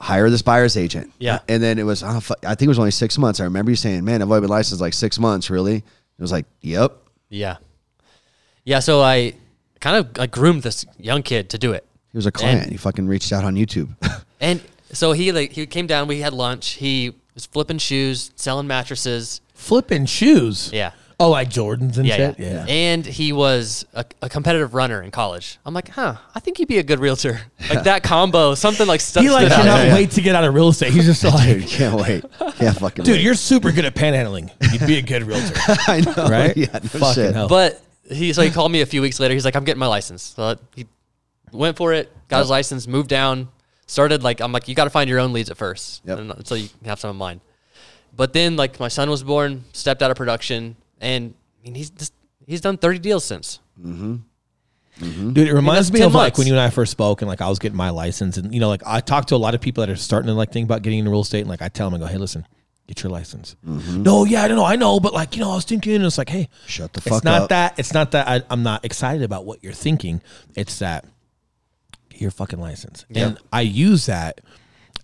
[0.00, 1.12] hire this buyer's agent.
[1.20, 1.38] Yeah.
[1.48, 3.38] And then it was, oh, I think it was only six months.
[3.40, 5.76] I remember you saying, man, I've only been licensed like six months, really?
[5.76, 5.84] It
[6.18, 6.96] was like, yep.
[7.28, 7.56] Yeah,
[8.66, 8.80] yeah.
[8.80, 9.32] So I
[9.80, 12.64] kind of I groomed this young kid to do it, He was a client.
[12.64, 13.88] And- he fucking reached out on YouTube.
[14.40, 14.60] and
[14.92, 16.06] so he like he came down.
[16.08, 16.72] We had lunch.
[16.72, 19.40] He was flipping shoes, selling mattresses.
[19.54, 20.70] Flipping shoes.
[20.72, 20.92] Yeah.
[21.18, 22.38] Oh, like Jordans and Yeah, shit.
[22.38, 22.52] yeah.
[22.52, 22.66] Yeah.
[22.68, 25.58] And he was a, a competitive runner in college.
[25.64, 27.40] I'm like, huh, I think he'd be a good realtor.
[27.70, 29.58] Like that combo, something like stu- He like stood out.
[29.62, 29.94] cannot yeah.
[29.94, 30.92] wait to get out of real estate.
[30.92, 32.22] He's just like, Dude, can't wait.
[32.56, 33.22] Can't fucking Dude, wait.
[33.22, 34.50] you're super good at panhandling.
[34.72, 35.54] You'd be a good realtor,
[35.88, 36.28] I know.
[36.28, 36.54] right?
[36.56, 37.34] Yeah, no Fucking shit.
[37.34, 37.48] hell.
[37.48, 39.34] But he so he called me a few weeks later.
[39.34, 40.22] He's like, I'm getting my license.
[40.22, 40.86] So he
[41.52, 43.48] went for it, got his license, moved down,
[43.86, 46.18] started like I'm like, you got to find your own leads at first, Yep.
[46.18, 47.40] and uh, so you have some of mine.
[48.14, 51.90] But then like my son was born, stepped out of production, and I mean he's
[51.90, 52.12] just,
[52.46, 53.60] he's done 30 deals since.
[53.80, 54.16] Mm-hmm.
[55.00, 55.32] Mm-hmm.
[55.34, 57.28] Dude, it reminds that's me 10 of like when you and I first spoke and
[57.28, 59.54] like I was getting my license and you know like I talk to a lot
[59.54, 61.60] of people that are starting to like think about getting into real estate and like
[61.60, 62.46] I tell them I go hey listen
[62.86, 63.56] get your license.
[63.66, 64.02] Mm-hmm.
[64.02, 66.04] No, yeah, I don't know, I know, but like you know, I was thinking, and
[66.04, 67.16] it's like, hey, Shut the fuck up.
[67.18, 67.48] it's not up.
[67.50, 67.78] that.
[67.78, 70.22] It's not that I, I'm not excited about what you're thinking.
[70.54, 71.04] It's that
[72.10, 74.40] get your fucking license, and I use that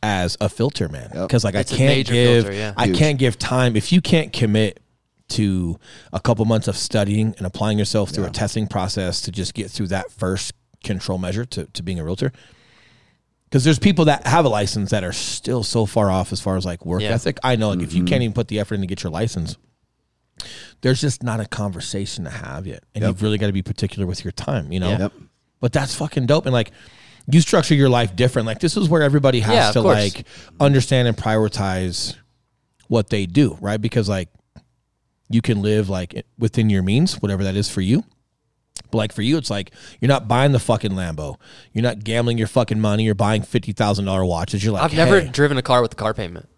[0.03, 1.29] as a filter, man, Yep.
[1.29, 2.75] because like It's a I can't major give, filter, yeah.
[2.77, 2.99] I Huge.
[2.99, 4.81] can't give time if you can't commit
[5.29, 5.79] to
[6.13, 9.71] a couple months of studying and applying yourself through a testing process to just get
[9.71, 10.53] through that first
[10.85, 12.33] control measure to, to being a realtor.
[13.53, 16.57] Because there's people that have a license that are still so far off as far
[16.57, 17.11] as like work Yeah.
[17.11, 17.37] ethic.
[17.45, 17.99] I know, like if Mm-hmm.
[17.99, 19.59] you can't even put the effort in to get your license,
[20.81, 23.09] there's just not a conversation to have yet, and Yep.
[23.11, 24.73] you've really got to be particular with your time.
[24.73, 25.13] You know, Yep.
[25.61, 26.47] but that's fucking dope.
[26.47, 26.73] And like,
[27.31, 28.47] you structure your life different.
[28.47, 29.97] Like, this is where everybody has Yeah, to course.
[29.99, 30.27] like
[30.59, 32.17] understand and prioritize
[32.89, 33.81] what they do, right?
[33.81, 34.31] Because like,
[35.29, 38.03] you can live like within your means, whatever that is for you.
[38.91, 41.37] But like for you, it's like you're not buying the fucking Lambo.
[41.73, 43.05] You're not gambling your fucking money.
[43.05, 44.63] You're buying fifty thousand dollar watches.
[44.65, 46.49] You're like, I've never hey, driven a car with a car payment.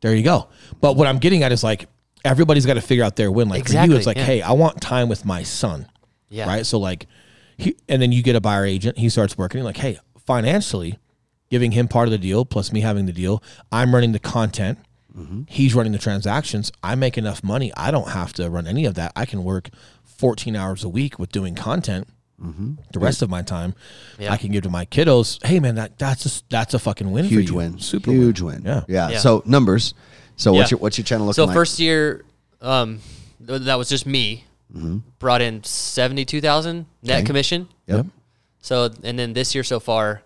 [0.00, 0.48] there you go.
[0.80, 1.86] But what I'm getting at is like
[2.24, 3.48] everybody's got to figure out their win.
[3.48, 4.24] Like for you, Exactly, it's like, yeah.
[4.24, 5.86] hey, I want time with my son.
[6.30, 6.46] Yeah.
[6.46, 6.64] Right.
[6.64, 7.06] So like,
[7.58, 8.96] he, and then you get a buyer agent.
[8.98, 9.58] He starts working.
[9.58, 10.98] You're like, hey, financially,
[11.50, 13.42] giving him part of the deal plus me having the deal.
[13.70, 14.78] I'm running the content.
[15.16, 15.42] Mm-hmm.
[15.46, 16.72] He's running the transactions.
[16.82, 17.72] I make enough money.
[17.76, 19.12] I don't have to run any of that.
[19.14, 19.68] I can work
[20.24, 22.08] 14 hours a week with doing content.
[22.38, 23.74] The rest of my time,
[24.18, 24.32] Yeah.
[24.32, 25.44] I can give to my kiddos.
[25.46, 27.24] Hey man, that that's a, that's a fucking win.
[27.26, 27.56] Huge for you.
[27.58, 27.78] win.
[27.78, 28.62] Super Huge win.
[28.62, 28.64] win.
[28.64, 28.84] Yeah.
[28.88, 29.08] yeah.
[29.10, 29.18] Yeah.
[29.18, 29.92] So numbers.
[30.36, 31.46] So what's your what's your channel looking like?
[31.46, 31.54] So like?
[31.54, 32.24] first year,
[32.62, 33.00] um,
[33.40, 34.44] that was just me.
[35.18, 37.26] Brought in seventy two thousand net Okay.
[37.26, 37.68] commission.
[37.86, 38.06] Yep.
[38.60, 40.22] So and then this year so far,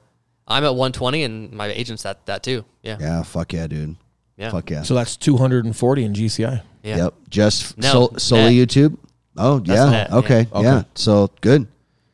[0.46, 2.64] I'm at one twenty, and my agent's at that too.
[2.82, 2.96] Yeah.
[3.00, 3.22] Yeah.
[3.24, 3.96] Fuck yeah, dude.
[4.36, 4.50] Yeah.
[4.50, 4.82] Fuck yeah.
[4.82, 6.62] So that's 240 in GCI.
[6.84, 6.96] Yeah.
[6.96, 7.14] Yep.
[7.28, 8.68] Just No, sol- solely net.
[8.68, 8.96] YouTube.
[9.38, 9.90] Oh yeah.
[9.90, 10.46] net, okay.
[10.52, 10.60] yeah.
[10.60, 10.76] Yeah.
[10.78, 10.88] Okay.
[10.94, 11.66] So good.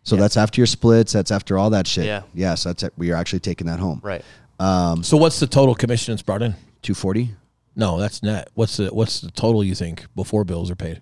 [0.03, 1.13] So that's after your splits.
[1.13, 2.05] That's after all that shit.
[2.05, 2.23] Yeah.
[2.35, 2.55] Yeah.
[2.55, 2.93] So that's it.
[2.97, 4.01] We are actually taking that home.
[4.03, 4.23] Right.
[4.61, 6.55] Um, so what's the total commission that's brought in?
[6.83, 7.31] Two forty.
[7.75, 8.51] No, that's net.
[8.55, 11.01] What's the what's the total you think before bills are paid?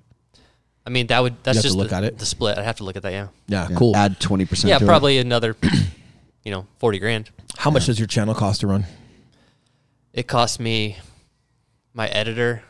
[0.87, 2.19] I mean, that would that's have to just look the, at it?
[2.19, 2.59] the split.
[2.59, 3.13] I have to look at that.
[3.13, 3.29] Yeah.
[3.47, 3.97] Yeah, cool.
[3.97, 4.69] Add twenty percent.
[4.71, 5.57] Yeah, probably another,
[6.45, 7.31] you know, forty grand.
[7.59, 8.87] How much does your channel cost to run?
[10.13, 10.97] It cost me
[11.93, 12.63] my editor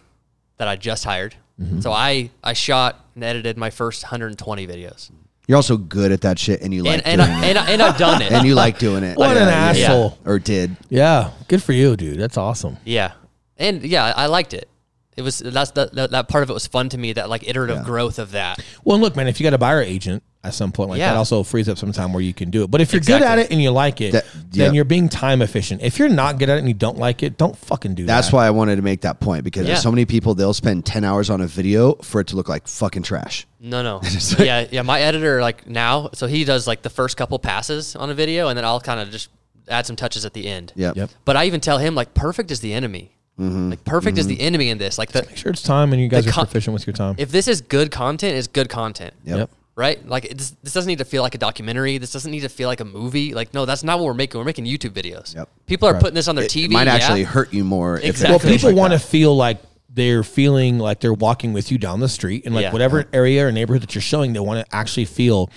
[0.57, 1.37] that I just hired.
[1.63, 1.81] Mm-hmm.
[1.81, 5.11] So I I shot and edited my first 120 videos,
[5.47, 7.49] You're also good at that shit, and you like and and, doing I, it.
[7.51, 8.33] and, I, and I've done it.
[8.37, 9.17] and you like doing it.
[9.19, 9.85] What an Yeah, yeah.
[9.87, 10.19] asshole.
[10.25, 10.77] Or did.
[10.89, 12.19] Yeah, good for you, dude.
[12.19, 12.77] That's awesome.
[12.85, 13.13] Yeah,
[13.59, 14.69] and yeah, I I liked it.
[15.17, 17.13] It was that's that that, that part of it was fun to me.
[17.13, 17.85] That like iterative Yeah.
[17.85, 18.59] growth of that.
[18.85, 21.13] Well, look, man, if you got a buyer agent at some point like Yeah.
[21.13, 22.71] that, also frees up some time where you can do it.
[22.71, 24.73] But if you're good at it and you like it, That- then yeah.
[24.73, 25.83] you're being time efficient.
[25.83, 28.09] If you're not good at it and you don't like it, don't fucking do That's
[28.09, 28.23] that.
[28.23, 29.75] That's why I wanted to make that point because Yeah.
[29.75, 32.49] there's so many people they'll spend ten hours on a video for it to look
[32.49, 33.47] like fucking trash.
[33.61, 34.01] No, no,
[34.41, 34.83] yeah, yeah.
[34.83, 38.49] My editor like now, so he does like the first couple passes on a video,
[38.49, 39.29] and then I'll kind of just
[39.69, 40.73] add some touches at the end.
[40.75, 40.97] Yep.
[40.97, 41.11] Yep.
[41.25, 43.13] But I even tell him like perfect is the enemy.
[43.39, 43.71] Mm-hmm.
[43.71, 44.37] Like perfect is mm-hmm.
[44.37, 44.99] the enemy in this.
[44.99, 46.95] Like the Make sure it's time and you guys The are con- proficient with your
[46.95, 47.15] time.
[47.19, 49.15] if this is good content, it's good content.
[49.25, 49.37] Yep.
[49.39, 49.51] Yep.
[49.75, 50.07] Right?
[50.07, 51.97] Like it, this, this doesn't need to feel like a documentary.
[51.99, 53.33] This doesn't need to feel like a movie.
[53.33, 54.39] Like no, that's not what we're making.
[54.39, 55.35] We're making YouTube videos.
[55.35, 55.49] Yep.
[55.67, 56.03] People are Correct.
[56.03, 56.65] putting this on their It, TV.
[56.67, 56.95] it might yeah.
[56.95, 57.97] actually hurt you more.
[57.99, 58.33] If Exactly.
[58.33, 59.05] Well, feels people like want to that.
[59.09, 59.59] feel like
[59.89, 62.73] they're feeling like they're walking with you down the street and like Yeah.
[62.73, 65.49] whatever area or neighborhood that you're showing, they want to actually feel,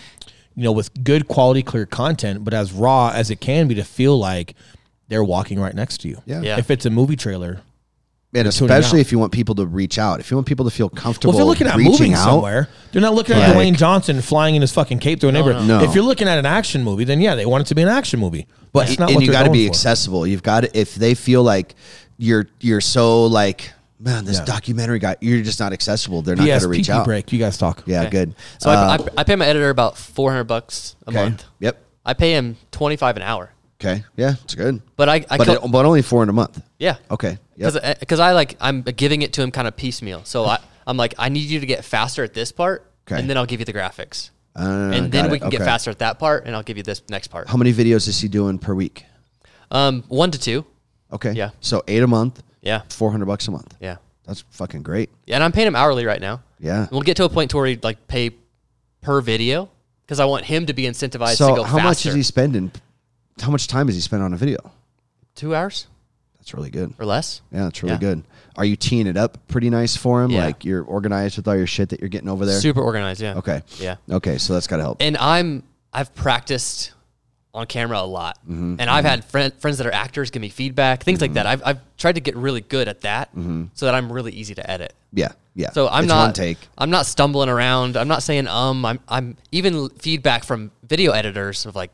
[0.55, 3.83] you know, with good quality, clear content, but as raw as it can be to
[3.83, 4.55] feel like
[5.09, 6.21] they're walking right next to you.
[6.25, 6.41] Yeah.
[6.41, 6.57] Yeah.
[6.57, 7.61] If it's a movie trailer,
[8.35, 10.89] and especially if you want people to reach out, if you want people to feel
[10.89, 11.33] comfortable.
[11.33, 13.77] well, if they're looking at reaching moving out, somewhere, they're not looking at Like- Dwayne
[13.77, 15.67] Johnson flying in his fucking cape through a neighborhood.
[15.67, 15.81] no.
[15.81, 17.87] If you're looking at an action movie, then yeah, they want it to be an
[17.87, 18.47] action movie.
[18.73, 19.71] But it's not and what you got to be for.
[19.71, 20.27] accessible.
[20.27, 21.75] You've got to if they feel like
[22.17, 24.45] you're you're so like man, this Yeah.
[24.45, 26.21] documentary guy, you're just not accessible.
[26.21, 27.05] They're not going to reach out.
[27.05, 27.31] break.
[27.31, 27.83] You guys talk.
[27.85, 28.09] Yeah, Okay.
[28.09, 28.35] good.
[28.59, 31.23] So I, Uh, I, I pay my editor about 400 bucks a okay.
[31.23, 31.45] month.
[31.61, 31.81] Yep.
[32.05, 33.51] I pay him 25 an hour.
[33.81, 34.03] Okay.
[34.17, 34.81] Yeah, it's good.
[34.97, 36.61] But I, I but co- it, but only four in a month.
[36.77, 36.97] yeah.
[37.09, 37.37] Okay.
[37.57, 37.99] Yep.
[37.99, 40.23] Because I like I'm giving it to him kind of piecemeal.
[40.25, 43.19] So I I'm like I need you to get faster at this part, Okay.
[43.19, 45.41] and then I'll give you the graphics, Uh, and then we it.
[45.41, 47.47] can get faster at that part, and I'll give you this next part.
[47.49, 49.05] How many videos is he doing per week?
[49.71, 50.65] Um, one to two.
[51.11, 51.31] Okay.
[51.33, 51.51] Yeah.
[51.61, 53.73] So eight a month, Yeah, four hundred bucks a month.
[53.79, 55.09] yeah, That's fucking great.
[55.25, 55.35] yeah.
[55.35, 56.41] And I'm paying him hourly right now.
[56.59, 56.87] Yeah.
[56.91, 58.31] We'll get to a point to where he like pay
[59.01, 59.69] per video
[60.05, 61.87] because I want him to be incentivized to So go how faster.
[61.87, 62.71] much is he spending?
[63.41, 64.59] How much time is he spend on a video?
[65.35, 65.87] Two hours
[66.45, 66.93] That's really good.
[66.99, 67.41] or less.
[67.51, 67.99] Yeah, that's really Yeah.
[67.99, 68.23] good.
[68.55, 70.29] Are you teeing it up pretty nice for him?
[70.29, 70.45] Yeah.
[70.45, 72.59] Like you're organized with all your shit that you're getting over there?
[72.61, 73.19] Super organized.
[73.19, 73.33] Yeah.
[73.37, 73.63] Okay.
[73.79, 73.95] Yeah.
[74.11, 74.97] Okay, so that's got to help.
[75.01, 76.91] and I'm I've practiced
[77.51, 78.75] on camera a lot, Mm-hmm.
[78.79, 81.47] and I've had friend, friends that are actors give me feedback, things like that.
[81.47, 83.29] I've I've tried to get really good at that,
[83.73, 84.93] so that I'm really easy to edit.
[85.13, 85.71] yeah, yeah.
[85.71, 86.57] So I'm It's not one take.
[86.77, 87.97] I'm not stumbling around.
[87.97, 88.85] I'm not saying um.
[88.85, 91.89] I'm I'm even feedback from video editors of like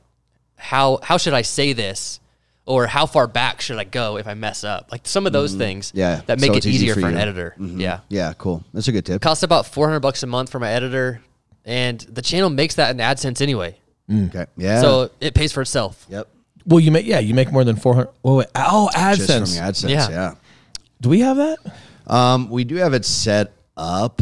[0.57, 2.19] how how should I say this
[2.65, 4.91] or how far back should I go if I mess up?
[4.91, 5.97] Like some of those things Mm-hmm.
[5.99, 7.19] Yeah, that make so it it's easy easier for for, an you.
[7.19, 7.55] editor.
[7.59, 7.99] Yeah.
[8.09, 8.63] Yeah, cool.
[8.73, 9.21] That's a good tip.
[9.21, 11.21] Costs about 400 bucks a month for my editor
[11.65, 13.77] and the channel makes that in AdSense anyway.
[14.11, 14.45] Okay.
[14.57, 14.81] Yeah.
[14.81, 16.05] So it pays for itself.
[16.09, 16.27] yep.
[16.65, 18.09] Well, you make yeah, you make more than four hundred.
[18.23, 19.59] Oh, wait, oh, Just from AdSense.
[19.59, 19.89] AdSense.
[19.89, 20.09] Yeah.
[20.09, 20.33] Yeah.
[21.01, 21.57] Do we have that?
[22.05, 24.21] Um, we do have it set up.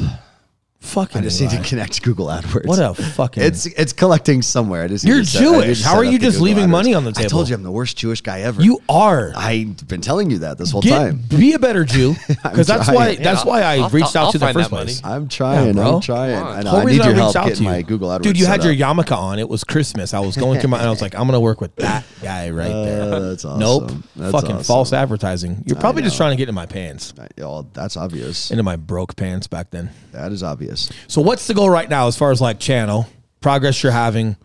[0.82, 1.20] Fucking.
[1.20, 2.66] I just need to connect Google AdWords.
[2.66, 3.44] What a fucking.
[3.44, 4.84] It's it's collecting somewhere.
[4.84, 5.84] I just You're to set- I need to Jewish.
[5.84, 6.70] How set are up you the just Google leaving AdWords.
[6.70, 7.20] money on the table?
[7.20, 7.30] I table?
[7.32, 8.62] told you I'm the worst Jewish guy ever.
[8.64, 9.34] you are.
[9.36, 11.24] I've been telling you that this whole Get, time.
[11.30, 12.96] be a better Jew because that's trying.
[12.96, 14.76] why Yeah, that's why I I'll- reached I'll- out to I'll the find first that
[14.76, 14.86] money.
[14.86, 15.02] place.
[15.04, 15.74] I'm trying.
[15.74, 15.96] bro.
[15.96, 16.36] I'm trying.
[16.40, 16.56] Come on.
[16.58, 16.70] I know.
[16.70, 17.70] Whole I need reason your reached help out getting to you.
[17.70, 18.22] my Google AdWords.
[18.22, 18.96] Dude, you had set your up.
[18.98, 19.38] yarmulke on.
[19.40, 20.14] It was Christmas.
[20.14, 22.50] I was going through my and I was like, I'm gonna work with that guy
[22.52, 23.14] right there.
[23.14, 23.60] Uh, that's awesome.
[23.60, 23.92] Nope.
[24.16, 24.64] That's Fucking awesome.
[24.64, 25.62] false advertising.
[25.66, 26.24] You're probably just know.
[26.26, 27.14] trying to get into my pants.
[27.42, 28.50] Oh, that's obvious.
[28.50, 29.90] Into my broke pants back then.
[30.14, 30.92] That is obvious.
[31.08, 33.08] So what's the goal right now as far as like channel
[33.42, 34.36] progress you're having?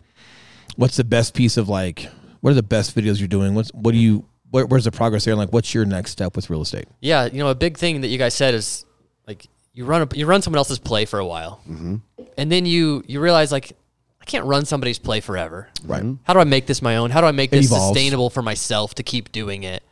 [0.75, 2.09] What's the best piece of like?
[2.41, 3.55] What are the best videos you're doing?
[3.55, 4.25] What's what do you?
[4.51, 5.33] Where, where's the progress there?
[5.33, 6.85] And like, what's your next step with real estate?
[7.01, 8.85] Yeah, you know, a big thing that you guys said is
[9.27, 11.95] like you run a, you run someone else's play for a while, Mm-hmm.
[12.37, 13.75] and then you you realize like
[14.21, 15.69] I can't run somebody's play forever.
[15.83, 16.03] Right.
[16.23, 17.09] How do I make this my own?
[17.11, 17.97] How do I make It this evolves.
[17.97, 19.83] sustainable for myself to keep doing it?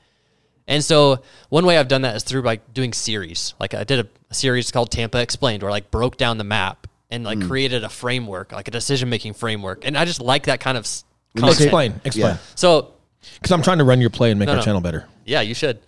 [0.68, 3.54] And so one way I've done that is through like doing series.
[3.60, 6.44] Like I did a, a series called Tampa Explained, where I like broke down the
[6.44, 7.26] map and Mm.
[7.26, 9.86] like created a framework, like a decision making framework.
[9.86, 11.04] And I just like that kind of s-
[11.36, 11.62] you content.
[11.62, 12.26] Explain, explain.
[12.36, 12.38] Yeah.
[12.56, 12.94] So
[13.36, 14.64] Because I'm trying to run your play and make No, our no.
[14.64, 15.06] channel better.
[15.26, 15.80] yeah, you should.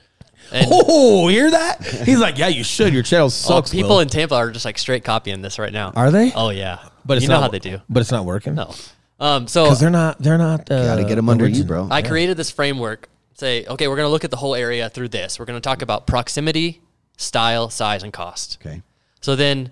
[0.52, 1.84] And Oh, hear that?
[1.84, 2.94] He's like, yeah, you should.
[2.94, 3.72] Your channel sucks.
[3.72, 4.00] people Will.
[4.02, 5.92] in Tampa are just like straight copying this right now.
[5.96, 6.32] Are they?
[6.34, 7.82] Oh yeah, but it's you know not, how they do.
[7.90, 8.54] But it's not working.
[8.54, 8.76] No.
[9.20, 10.20] Um, so because they're not.
[10.22, 10.70] They're not.
[10.70, 11.88] Uh, Got to get them under you, bro.
[11.90, 13.10] I created this framework.
[13.36, 15.38] Say, okay, we're going to look at the whole area through this.
[15.38, 16.82] We're going to talk about proximity,
[17.18, 18.58] style, size, and cost.
[18.66, 18.82] Okay.
[19.20, 19.72] So then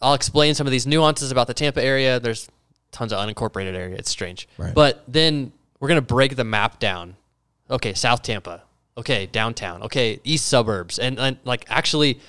[0.00, 2.18] I'll explain some of these nuances about the Tampa area.
[2.18, 2.48] There's
[2.90, 3.96] tons of unincorporated area.
[3.96, 4.48] It's strange.
[4.56, 4.74] Right.
[4.74, 7.16] But then we're going to break the map down.
[7.70, 8.62] Okay, South Tampa.
[8.96, 9.82] Okay, downtown.
[9.82, 10.98] Okay, east suburbs.
[10.98, 12.20] And, and like actually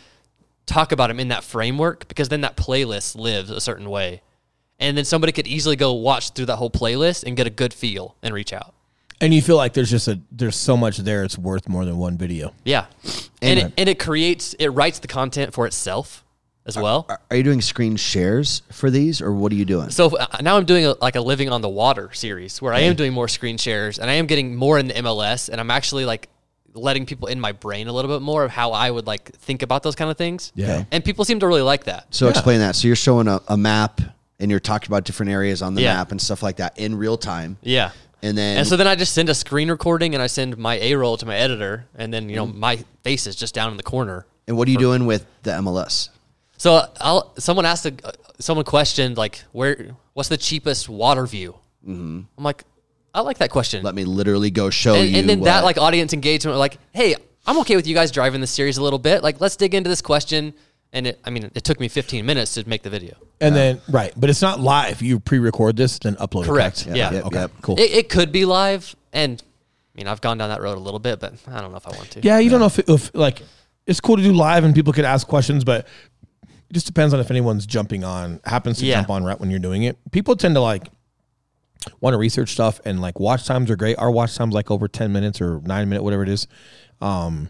[0.65, 4.21] talk about them in that framework because then that playlist lives a certain way.
[4.77, 7.73] And then somebody could easily go watch through that whole playlist and get a good
[7.73, 8.73] feel and reach out.
[9.21, 11.23] And you feel like there's just a there's so much there.
[11.23, 12.53] It's worth more than one video.
[12.63, 12.85] Yeah.
[13.41, 16.23] And it, and it creates, it writes the content for itself
[16.65, 17.05] as well.
[17.09, 19.89] Are, are you doing screen shares for these, or what are you doing?
[19.89, 22.81] So uh, now I'm doing a, like a living on the water series where I
[22.81, 25.71] am doing more screen shares and I am getting more in the MLS and I'm
[25.71, 26.29] actually like
[26.73, 29.63] letting people in my brain a little bit more of how I would like think
[29.63, 30.51] about those kind of things.
[30.55, 30.65] Yeah.
[30.75, 30.87] Okay.
[30.91, 32.13] And people seem to really like that.
[32.13, 32.75] So explain that.
[32.75, 33.99] So you're showing a, a map,
[34.41, 35.95] and you're talking about different areas on the Yeah.
[35.95, 37.57] map and stuff like that in real time.
[37.61, 37.91] Yeah.
[38.21, 40.75] And then And so then I just send a screen recording and I send my
[40.75, 42.59] A roll to my editor and then, you know, Mm-hmm.
[42.59, 44.25] my face is just down in the corner.
[44.47, 46.09] and what are you doing with the MLS?
[46.57, 47.93] So I'll someone asked a,
[48.39, 51.55] someone questioned like where what's the cheapest water view?
[51.87, 52.21] Mm-hmm.
[52.37, 52.65] I'm like,
[53.13, 53.83] I like that question.
[53.83, 55.17] Let me literally go show and, you.
[55.19, 57.15] and then that like audience engagement, like, hey,
[57.47, 59.23] I'm okay with you guys driving the series a little bit.
[59.23, 60.53] Like, let's dig into this question.
[60.91, 63.15] And it, I mean, it took me 15 minutes to make the video.
[63.39, 65.01] And then right, but it's not live.
[65.01, 66.87] You pre-record this, then upload it Correct.
[66.87, 66.95] it.
[66.95, 67.11] Yeah.
[67.11, 67.39] Yep, Okay.
[67.41, 67.51] yep.
[67.61, 67.79] Cool.
[67.79, 70.99] It, it could be live, and I mean, I've gone down that road a little
[70.99, 72.21] bit, but I don't know if I want to.
[72.23, 73.41] Yeah, you don't know if, if like
[73.85, 75.87] it's cool to do live and people could ask questions, but
[76.43, 78.95] it just depends on if anyone's jumping on happens to Yeah.
[78.95, 79.97] jump on right when you're doing it.
[80.11, 80.87] People tend to like
[82.01, 83.97] want to research stuff and like watch times are great.
[83.97, 86.47] Our watch times like over ten minutes or nine minute, whatever it is.
[86.99, 87.49] Um,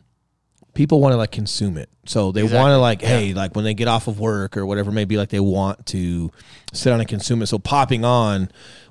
[0.74, 3.74] people want to like consume it, so they want to like, hey, like when they
[3.74, 6.32] get off of work or whatever, maybe like they want to
[6.74, 7.48] sit on and consume it.
[7.48, 8.50] So popping on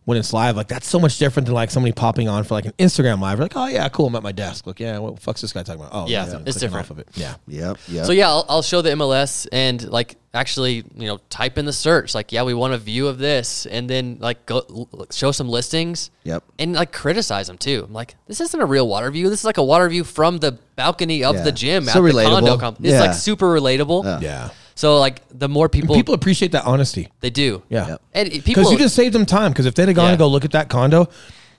[0.09, 2.65] when it's live, like that's so much different than like somebody popping on for like
[2.65, 3.39] an Instagram live.
[3.39, 4.67] Like, oh yeah, cool, I'm at my desk.
[4.67, 5.93] Like, yeah, what the fuck's this guy talking about?
[5.95, 6.45] Oh Yeah, nothing.
[6.47, 6.87] it's different.
[6.87, 7.09] Off of it.
[7.13, 7.35] Yeah.
[7.47, 7.77] Yep.
[7.89, 8.05] yeah.
[8.05, 11.75] So yeah, I'll, I'll show the MLS and like actually, you know, type in the
[11.75, 15.31] search like, yeah, we want a view of this, and then like go l- show
[15.31, 16.11] some listings.
[16.25, 16.43] Yep.
[16.59, 17.85] And like criticize them too.
[17.87, 19.29] I'm like, this isn't a real water view.
[19.29, 21.43] This is like a water view from the balcony of Yeah.
[21.43, 22.61] the gym So at the condo relatable.
[22.61, 22.85] complex.
[22.89, 23.01] It's Yeah.
[23.09, 24.23] like super relatable.
[24.23, 24.49] Yeah.
[24.79, 27.09] So like the more people, People appreciate that honesty.
[27.19, 27.65] they do.
[27.69, 27.89] Yeah.
[27.89, 28.03] Yep.
[28.15, 29.51] And it- Because people you just saved them time.
[29.51, 30.11] Because if they'd have gone Yeah.
[30.11, 31.09] and go look at that condo,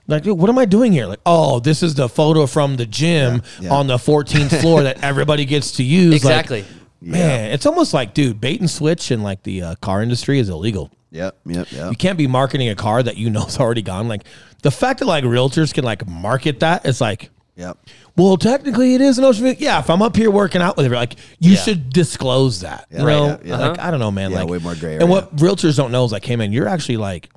[0.08, 1.04] like, dude, what am I doing here?
[1.06, 3.68] Like, oh, this is the photo from the gym Yeah.
[3.68, 3.74] Yeah.
[3.74, 6.12] on the 14th floor that everybody gets to use.
[6.24, 6.64] Like, Exactly.
[7.02, 10.48] man, it's almost like, dude, bait and switch in like the uh, car industry is
[10.48, 10.90] illegal.
[11.10, 11.36] Yep.
[11.44, 11.72] Yep.
[11.72, 11.90] Yep.
[11.90, 14.08] You can't be marketing a car that you know is already gone.
[14.08, 14.22] Like
[14.62, 17.28] the fact that like realtors can like market that, it's like,
[17.60, 17.78] Yep.
[18.16, 19.44] well, technically it is an ocean.
[19.44, 19.54] View.
[19.58, 21.58] Yeah, if I'm up here working out with it, like you Yeah.
[21.58, 22.86] should disclose that.
[22.90, 23.68] Yeah, you right, know, yeah, yeah.
[23.68, 24.30] like I don't know, man.
[24.30, 25.12] Yeah, like way more gray And area.
[25.14, 27.28] what realtors don't know is like, hey, man, you're actually like,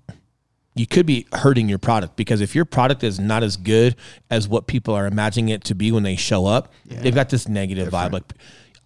[0.75, 3.95] you could be hurting your product because if your product is not as good
[4.31, 7.47] as what people are imagining it to be when they show up, they've got this
[7.47, 8.11] negative vibe.
[8.13, 8.23] Like,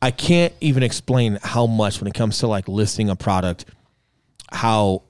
[0.02, 3.66] I can't even explain how much when it comes to like listing a product,
[4.52, 5.04] how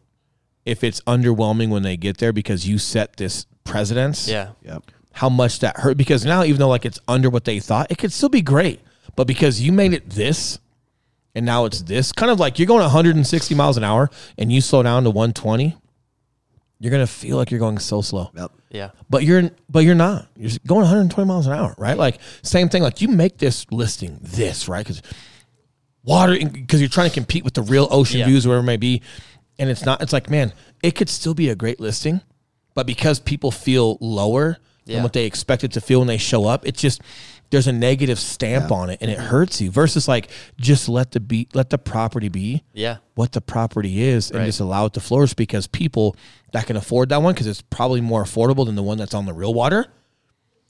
[0.65, 4.49] if it's underwhelming when they get there because you set this precedence Yeah.
[4.63, 4.91] Yep.
[5.17, 7.97] How much that hurt because now even though like it's under what they thought, it
[7.97, 8.79] could still be great.
[9.15, 10.59] But because you made it this
[11.33, 14.61] and now it's this, kind of like you're going 160 miles an hour and you
[14.61, 15.75] slow down to 120,
[16.79, 18.29] you're gonna feel like you're going so slow.
[18.35, 18.51] Yep.
[18.69, 18.89] Yeah.
[19.09, 20.27] But you're but you're not.
[20.35, 21.97] You're going 120 miles an hour, right?
[21.97, 22.83] Like same thing.
[22.83, 25.01] Like you make this listing this right because
[26.03, 28.27] water because you're trying to compete with the real ocean Yeah.
[28.27, 29.01] views or whatever it may be,
[29.57, 30.01] and it's not.
[30.03, 30.53] It's like man,
[30.83, 32.21] it could still be a great listing,
[32.75, 34.57] but because people feel lower
[34.87, 34.95] Yeah.
[34.95, 37.01] than what they expected to feel when they show up, it's just
[37.49, 39.71] there's a negative stamp on it and it hurts you.
[39.71, 40.29] Versus like
[40.59, 42.97] just let the be let the property be Yeah.
[43.15, 44.45] what the property is and Right.
[44.47, 46.15] just allow it to flourish because people
[46.51, 49.25] that can afford that one because it's probably more affordable than the one that's on
[49.25, 49.87] the real water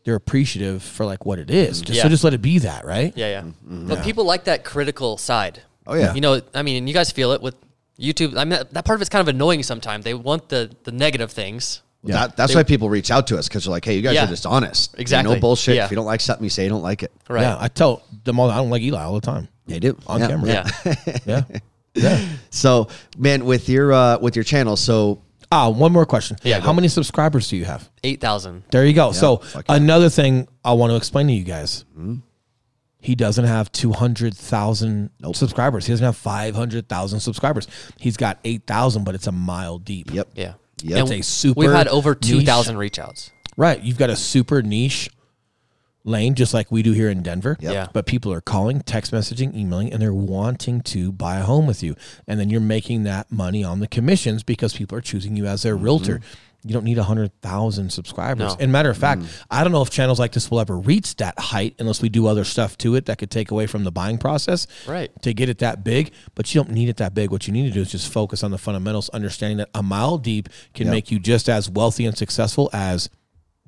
[0.03, 3.11] they're appreciative for like what it is just so just let it be that right
[3.15, 3.41] Yeah, yeah.
[3.41, 3.87] Mm-hmm.
[3.89, 5.61] But people like that critical side.
[5.85, 6.13] Oh, yeah.
[6.13, 7.55] You know, I mean, and you guys feel it with
[7.99, 8.35] YouTube.
[8.37, 10.03] I mean, that, that part of it's kind of annoying sometimes.
[10.05, 11.81] They want the the negative things.
[12.13, 14.15] That, that's They- why people reach out to us because they're like, hey, you guys
[14.15, 14.25] Yeah.
[14.25, 14.93] are just honest.
[14.97, 15.33] You Exactly.
[15.35, 15.75] No bullshit.
[15.75, 15.85] Yeah.
[15.85, 17.11] If you don't like something, you say you don't like it.
[17.29, 17.41] Right.
[17.41, 19.97] yeah i tell them all i don't like eli all the time They do.
[20.07, 20.27] on Yeah.
[20.27, 20.95] camera Yeah.
[21.25, 21.43] yeah
[21.93, 22.87] yeah So,
[23.17, 26.73] man, with your uh, with your channel, so ah one more question Yeah, how go.
[26.73, 28.63] many subscribers do you have 8,000.
[28.71, 29.75] there you go so fuck yeah.
[29.75, 31.85] another thing i want to explain to you guys
[32.99, 35.85] he doesn't have 200,000 subscribers.
[35.85, 37.67] He doesn't have 500,000 subscribers.
[37.97, 40.11] He's got 8,000, but it's a mile deep.
[40.13, 40.27] yep.
[40.35, 40.53] Yeah.
[40.83, 40.99] Yep.
[40.99, 43.31] And It's a super We've had over 2,000 reach outs.
[43.55, 43.81] Right.
[43.81, 45.09] You've got a super niche
[46.03, 47.57] lane, just like we do here in Denver.
[47.59, 47.73] Yep.
[47.73, 47.87] Yeah.
[47.91, 51.83] But people are calling, text messaging, emailing, and they're wanting to buy a home with
[51.83, 51.95] you.
[52.27, 55.63] And then you're making that money on the commissions because people are choosing you as
[55.63, 56.19] their realtor.
[56.19, 56.46] Mm-hmm.
[56.67, 58.53] You don't need 100,000 subscribers.
[58.53, 58.57] No.
[58.59, 59.43] And matter of fact, mm.
[59.49, 62.27] I don't know if channels like this will ever reach that height unless we do
[62.27, 65.09] other stuff to it that could take away from the buying process Right.
[65.21, 66.11] to get it that big.
[66.35, 67.31] But you don't need it that big.
[67.31, 70.17] What you need to do is just focus on the fundamentals, understanding that a mile
[70.17, 70.91] deep can Yep.
[70.91, 73.09] make you just as wealthy and successful as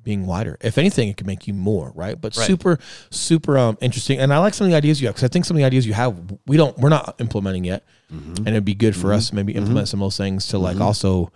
[0.02, 0.56] being wider.
[0.60, 2.20] If anything, it can make you more, right?
[2.20, 2.46] But Right.
[2.46, 2.78] super,
[3.10, 4.18] super um, interesting.
[4.18, 5.64] And I like some of the ideas you have because I think some of the
[5.64, 8.36] ideas you have, we don't, we're not implementing yet, mm-hmm.
[8.38, 9.16] and it'd be good for mm-hmm.
[9.16, 9.62] us to maybe mm-hmm.
[9.62, 11.30] implement some of those things to like also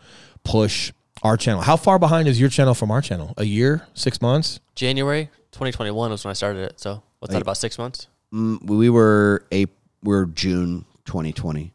[0.45, 0.93] push
[1.25, 1.63] our channel.
[1.63, 3.35] How far behind is your channel from our channel?
[3.37, 4.61] A year, six months?
[4.75, 6.79] January 2021 was when I started it.
[6.81, 8.07] So what's that, about six months?
[8.33, 9.67] Mm, we were a
[10.03, 11.73] we're June 2020.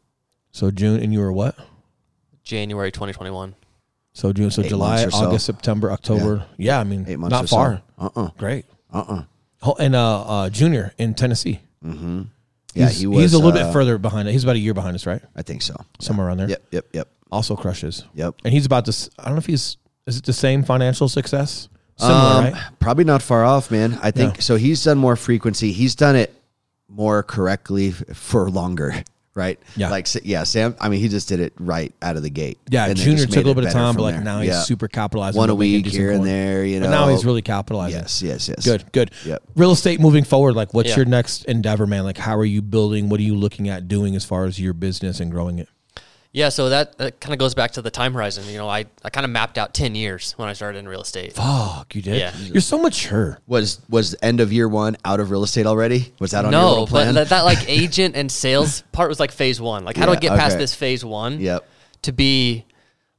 [0.52, 1.56] So June, and you were what?
[2.44, 3.54] January 2021.
[4.12, 5.26] So June, so Eight July, months or so.
[5.26, 6.46] August, September, October.
[6.56, 7.56] Yeah, I mean, Eight months not or so.
[7.56, 7.82] far.
[7.98, 8.30] Uh-uh.
[8.38, 8.64] Great.
[8.92, 9.24] Uh-uh.
[9.62, 11.60] Oh, and uh, uh, Junior in Tennessee.
[11.84, 12.26] Mhm.
[12.74, 14.28] Yeah, he's, he was he's a little uh, bit further behind.
[14.28, 15.20] He's about a year behind us, right?
[15.34, 15.74] I think so.
[16.00, 16.48] Somewhere around there.
[16.48, 17.08] Yep, yep, yep.
[17.32, 18.04] Also crushes.
[18.14, 18.36] Yep.
[18.44, 19.10] And he's about to.
[19.18, 19.76] I don't know if he's.
[20.06, 21.68] Is it the same financial success?
[21.96, 22.54] Similar, Um, right?
[22.80, 23.98] Probably not far off, man.
[24.02, 24.40] I think Yeah.
[24.42, 24.56] so.
[24.56, 25.70] He's done more frequency.
[25.72, 26.34] He's done it
[26.88, 29.04] more correctly for longer,
[29.34, 29.60] right?
[29.76, 29.90] Yeah.
[29.90, 30.74] Like, yeah, Sam.
[30.80, 32.58] I mean, he just did it right out of the gate.
[32.70, 34.24] Yeah, And then Junior took a little bit of time, from but like there.
[34.24, 34.62] now he's Yeah.
[34.62, 35.36] super capitalized.
[35.36, 36.26] One a but we can week here and more.
[36.26, 36.64] there.
[36.64, 38.00] You know, But now he's really capitalizing.
[38.00, 38.64] yes, yes, yes.
[38.64, 39.10] Good, good.
[39.26, 39.42] Yep.
[39.54, 40.96] Real estate moving forward, like what's Yeah.
[40.96, 42.02] your next endeavor, man?
[42.04, 43.08] Like how are you building?
[43.10, 45.68] What are you looking at doing as far as your business and growing it?
[46.32, 48.44] Yeah, so that, that kind of goes back to the time horizon.
[48.48, 51.00] You know, I, I kind of mapped out 10 years when I started in real
[51.02, 51.32] estate.
[51.32, 52.18] Fuck, you did.
[52.20, 52.36] Yeah.
[52.36, 53.40] You're so mature.
[53.48, 56.12] Was was end of year one out of real estate already?
[56.20, 57.06] Was that on your No, little plan?
[57.08, 59.84] but that, that like agent and sales part was like phase one.
[59.84, 60.62] Like, how do I Yeah, get past okay.
[60.62, 61.64] this phase one Yep.
[62.02, 62.64] to be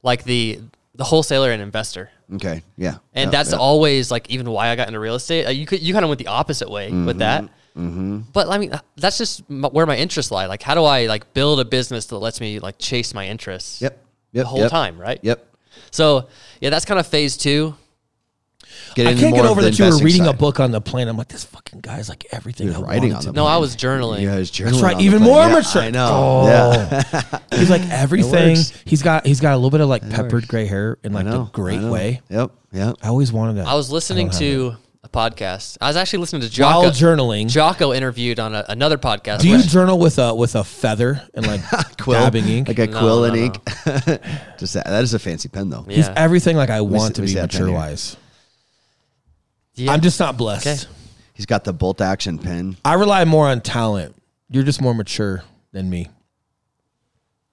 [0.02, 0.60] like the
[0.94, 2.10] the wholesaler and investor?
[2.34, 2.62] Okay.
[2.76, 2.96] Yeah.
[3.14, 3.60] And that's yep.
[3.60, 5.46] always like even why I got into real estate.
[5.46, 7.44] Uh, you could you kind of went the opposite way with that.
[7.76, 8.20] Mm-hmm.
[8.32, 10.46] But I mean, that's just m- where my interests lie.
[10.46, 13.80] Like, how do I like build a business that lets me like chase my interests?
[13.80, 13.98] Yep.
[14.32, 14.44] Yep.
[14.44, 15.18] the whole yep, time, right?
[15.22, 15.46] Yep.
[15.90, 16.28] So
[16.60, 17.74] yeah, that's kind of phase two.
[18.94, 20.70] Get I can't more get over the that you were investing reading a book on
[20.70, 21.08] the plane.
[21.08, 22.66] I'm like, this fucking guy's like everything.
[22.66, 23.36] He was I writing wanted on to the be.
[23.36, 24.20] No, I was journaling.
[24.22, 24.92] Yeah, he's That's journaling right.
[24.94, 25.30] on the Even plane.
[25.32, 25.82] more Yeah, mature.
[25.82, 26.08] I know.
[26.12, 26.46] Oh.
[26.46, 27.38] Yeah.
[27.58, 28.56] He's like everything.
[28.56, 28.72] works.
[28.84, 30.46] He's got he's got a little bit of like peppered works.
[30.46, 31.90] gray hair in like I know, the great know.
[31.92, 32.20] way.
[32.28, 32.50] Yep.
[32.72, 32.96] Yep.
[33.02, 33.66] I always wanted that.
[33.66, 35.78] I was listening don't have to a podcast.
[35.80, 36.94] I was actually listening to While Jocko.
[36.96, 37.48] journaling.
[37.48, 39.40] Jocko interviewed on a, another podcast.
[39.40, 41.60] Do you which- journal with a with a feather and like
[41.98, 42.20] Quill.
[42.20, 42.68] dabbing ink?
[42.68, 43.42] Like a No, quill no, and no.
[43.42, 43.54] ink.
[44.58, 44.84] Just that.
[44.86, 45.82] That is a fancy pen though.
[45.82, 47.76] He's everything like I want see- to we be see that pen mature here.
[47.76, 48.16] wise.
[49.82, 49.92] Yeah.
[49.92, 50.66] I'm just not blessed.
[50.66, 50.92] Okay.
[51.34, 52.76] He's got the bolt action pen.
[52.84, 54.14] I rely more on talent.
[54.48, 56.08] You're just more mature than me.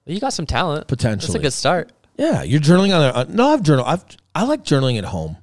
[0.06, 0.86] you got some talent.
[0.86, 1.26] Potentially.
[1.32, 1.90] That's a good start.
[2.16, 3.16] Yeah, you're journaling on there.
[3.16, 3.84] Uh, no, I've journal.
[3.84, 4.04] I've
[4.34, 5.38] I like journaling at home.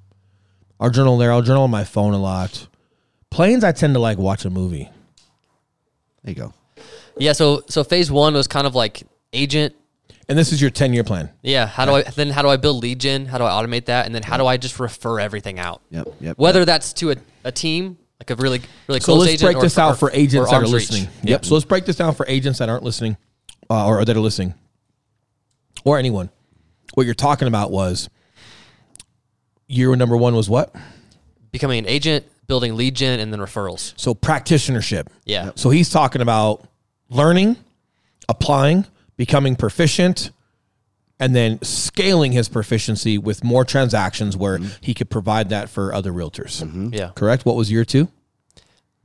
[0.80, 1.32] I'll journal there.
[1.32, 2.68] I'll journal on my phone a lot.
[3.32, 4.90] Planes, I tend to like watch a movie.
[6.24, 6.54] There you go.
[7.18, 7.34] Yeah.
[7.34, 9.76] So so phase one was kind of like agent.
[10.30, 11.30] And this is your 10 year plan.
[11.42, 11.66] Yeah.
[11.68, 12.30] How do I then?
[12.30, 13.26] How do I build lead gen?
[13.28, 14.06] How do I automate that?
[14.06, 15.82] And then how do I just refer everything out?
[15.90, 16.08] Yep.
[16.20, 16.38] Yep.
[16.38, 17.16] Whether that's to a,
[17.46, 19.96] a team, like a really really So close let's agent, break or this out or-
[19.96, 20.90] for agents or that are arm's reach.
[20.92, 21.10] listening.
[21.24, 21.46] Yep.
[21.46, 23.16] So let's break this down for agents that aren't listening
[23.70, 24.54] uh, or that are listening
[25.86, 26.30] or anyone.
[26.96, 28.10] What you're talking about was
[29.68, 30.76] year number one was what?
[31.52, 33.94] becoming an agent, building lead gen, and then referrals.
[33.98, 35.08] So practitionership.
[35.26, 35.52] Yeah.
[35.56, 36.68] So he's talking about
[37.10, 37.56] learning,
[38.30, 38.86] applying,
[39.18, 40.32] becoming proficient,
[41.20, 44.70] and then scaling his proficiency with more transactions where mm-hmm.
[44.82, 46.62] he could provide that for other realtors.
[46.64, 46.94] Mm-hmm.
[46.94, 47.12] Yeah.
[47.16, 47.46] Correct?
[47.46, 48.08] What was year two?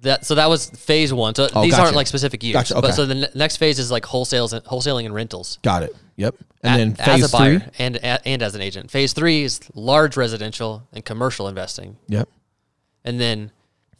[0.00, 1.34] That so that was phase one.
[1.34, 1.84] So Oh, these gotcha.
[1.84, 2.54] aren't like specific years.
[2.54, 2.88] Gotcha, okay.
[2.88, 5.58] But so the ne- next phase is like wholesales and wholesaling and rentals.
[5.62, 5.96] Got it.
[6.16, 6.34] Yep.
[6.64, 7.70] And A- then phase as a buyer three.
[7.78, 8.90] and and as an agent.
[8.90, 12.28] Phase three is large residential and commercial investing, Yep.
[13.04, 13.52] and then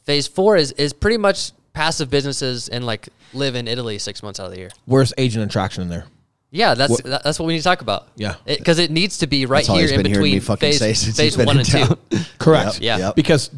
[0.03, 4.39] phase four is is pretty much passive businesses and like live in Italy six months
[4.39, 4.69] out of the year.
[4.85, 6.05] Where's agent attraction in there?
[6.51, 8.07] Yeah, that's What- that's what we need to talk about.
[8.15, 8.35] Yeah.
[8.45, 10.39] because it, needs to be right That's all here he's in been hearing between me
[10.39, 12.19] fucking phase, say since phase he's been one in and two.
[12.37, 12.79] Correct.
[12.79, 12.99] Yep.
[12.99, 13.15] Yep.
[13.15, 13.49] Because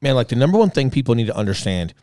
[0.00, 1.94] man, like the number one thing people need to understand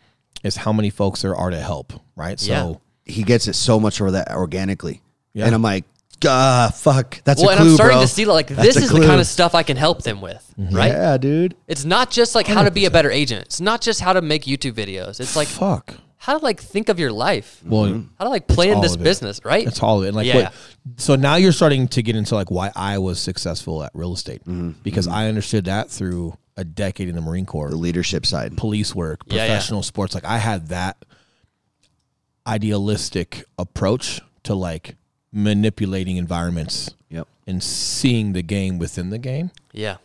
[0.43, 2.39] is how many folks there are to help, right?
[2.39, 2.74] So Yeah.
[3.05, 5.01] He gets it so much over that organically.
[5.34, 5.45] Yeah.
[5.45, 5.86] And I'm like,
[6.28, 7.22] ah, fuck.
[7.24, 8.01] That's Well, a and I'm starting bro.
[8.03, 9.07] to see like That's this a is the clue.
[9.07, 10.76] kind of stuff I can help them with, mm-hmm.
[10.76, 10.91] right?
[10.91, 11.55] Yeah, dude.
[11.67, 13.45] It's not just like how to be a better agent.
[13.45, 15.19] It's not just how to make YouTube videos.
[15.19, 15.95] It's like fuck.
[16.17, 17.61] how to like think of your life.
[17.65, 18.07] Well, mm-hmm.
[18.17, 19.03] How to like plan all this of it.
[19.03, 19.65] business, right?
[19.65, 20.13] That's all of it.
[20.13, 20.36] Like, Yeah.
[20.36, 20.47] wait,
[20.97, 24.41] so now you're starting to get into like why I was successful at real estate
[24.41, 24.72] mm-hmm.
[24.84, 28.57] because I understood that through a decade in the Marine Corps, The leadership side.
[28.57, 29.45] police work, Yeah, yeah.
[29.47, 30.13] professional sports.
[30.13, 30.97] Like, I had that
[32.45, 34.95] idealistic approach to like
[35.32, 37.27] manipulating environments Yep.
[37.47, 39.97] and seeing the game within the game Yeah.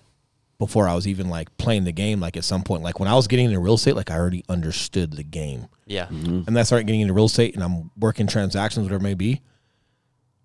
[0.59, 2.20] before I was even like playing the game.
[2.20, 4.45] Like, at some point, like when I was getting into real estate, like I already
[4.49, 5.66] understood the game.
[5.87, 6.07] Yeah.
[6.07, 6.29] Mm-hmm.
[6.29, 9.14] and then I started getting into real estate and I'm working transactions, whatever it may
[9.14, 9.41] be.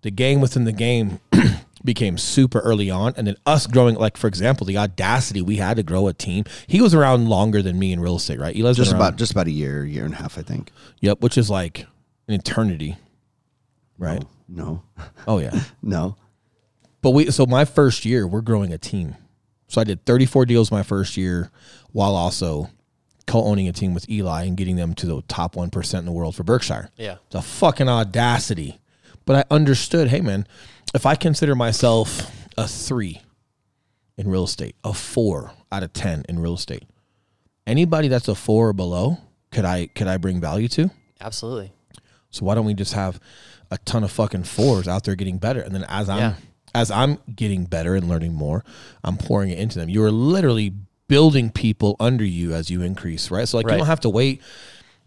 [0.02, 1.20] The game within the game
[1.84, 3.14] became super early on.
[3.16, 6.44] And then us growing, like, for example, the audacity we had to grow a team.
[6.66, 8.54] He was around longer than me in real estate, right?
[8.56, 10.72] Eli's Just about just about a year, year and a half, I think.
[11.00, 11.86] Yep, which is like
[12.26, 12.96] an eternity,
[13.96, 14.24] right?
[14.54, 14.82] No.
[15.26, 15.58] Oh, yeah.
[15.82, 16.16] No.
[17.00, 19.16] But we, so my first year, we're growing a team.
[19.66, 21.50] So I did 34 deals my first year
[21.90, 22.70] while also
[23.26, 26.12] co owning a team with Eli and getting them to the top 1% in the
[26.12, 26.90] world for Berkshire.
[26.96, 27.16] Yeah.
[27.30, 28.78] the fucking audacity.
[29.24, 30.46] But I understood, hey man,
[30.94, 33.22] if I consider myself a three
[34.18, 36.84] in real estate, a four out of ten in real estate,
[37.66, 39.18] anybody that's a four or below,
[39.50, 40.90] could I could I bring value to?
[41.20, 41.72] Absolutely.
[42.30, 43.20] So why don't we just have
[43.72, 45.60] a ton of fucking fours out there getting better?
[45.60, 46.34] And then as I'm Yeah.
[46.74, 48.64] as I'm getting better and learning more,
[49.04, 49.88] I'm pouring it into them.
[49.88, 50.72] You are literally
[51.08, 53.46] building people under you as you increase, right?
[53.48, 53.72] So like Right.
[53.74, 54.40] you don't have to wait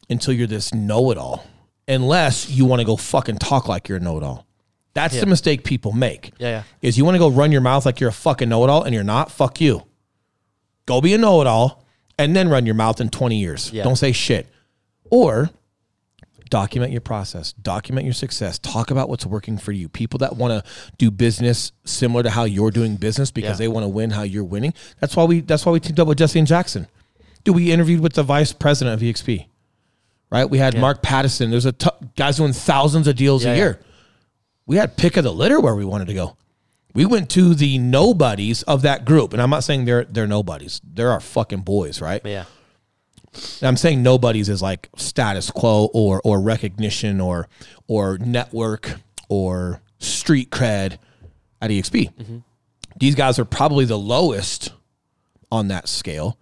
[0.09, 1.43] until you're this know-it-all,
[1.87, 4.45] unless you want to go fucking talk like you're a know-it-all.
[4.93, 6.31] That's the mistake people make.
[6.37, 6.63] Yeah, yeah.
[6.81, 9.03] Is you want to go run your mouth like you're a fucking know-it-all and you're
[9.03, 9.31] not.
[9.31, 9.83] Fuck you.
[10.85, 11.83] Go be a know-it-all
[12.19, 13.71] and then run your mouth in 20 years.
[13.73, 13.83] Yeah.
[13.83, 14.47] Don't say shit.
[15.09, 15.49] Or
[16.49, 19.89] document your process, document your success, talk about what's working for you.
[19.89, 23.65] People that want to do business similar to how you're doing business because Yeah.
[23.65, 24.73] they want to win how you're winning.
[24.99, 26.87] That's why we that's why we teamed up with Jesse and Jackson.
[27.43, 29.45] Dude, we interviewed with the vice president of EXP.
[30.31, 30.49] Right?
[30.49, 31.51] We had Mark Pattison.
[31.51, 33.57] There's a t- guys doing thousands of deals Yeah, a yeah.
[33.61, 33.79] year.
[34.65, 36.35] We had pick of the litter where we wanted to go.
[36.95, 40.81] We went to the nobodies of that group, and I'm not saying they're they're nobodies.
[40.83, 42.21] They're our fucking boys, right?
[42.25, 42.45] Yeah.
[43.61, 47.47] And I'm saying nobody's is like status quo or or recognition or
[47.87, 48.95] or network
[49.29, 50.97] or street cred
[51.61, 52.13] at EXP.
[52.13, 52.37] Mm-hmm.
[52.97, 54.73] These guys are probably the lowest
[55.51, 56.37] on that scale,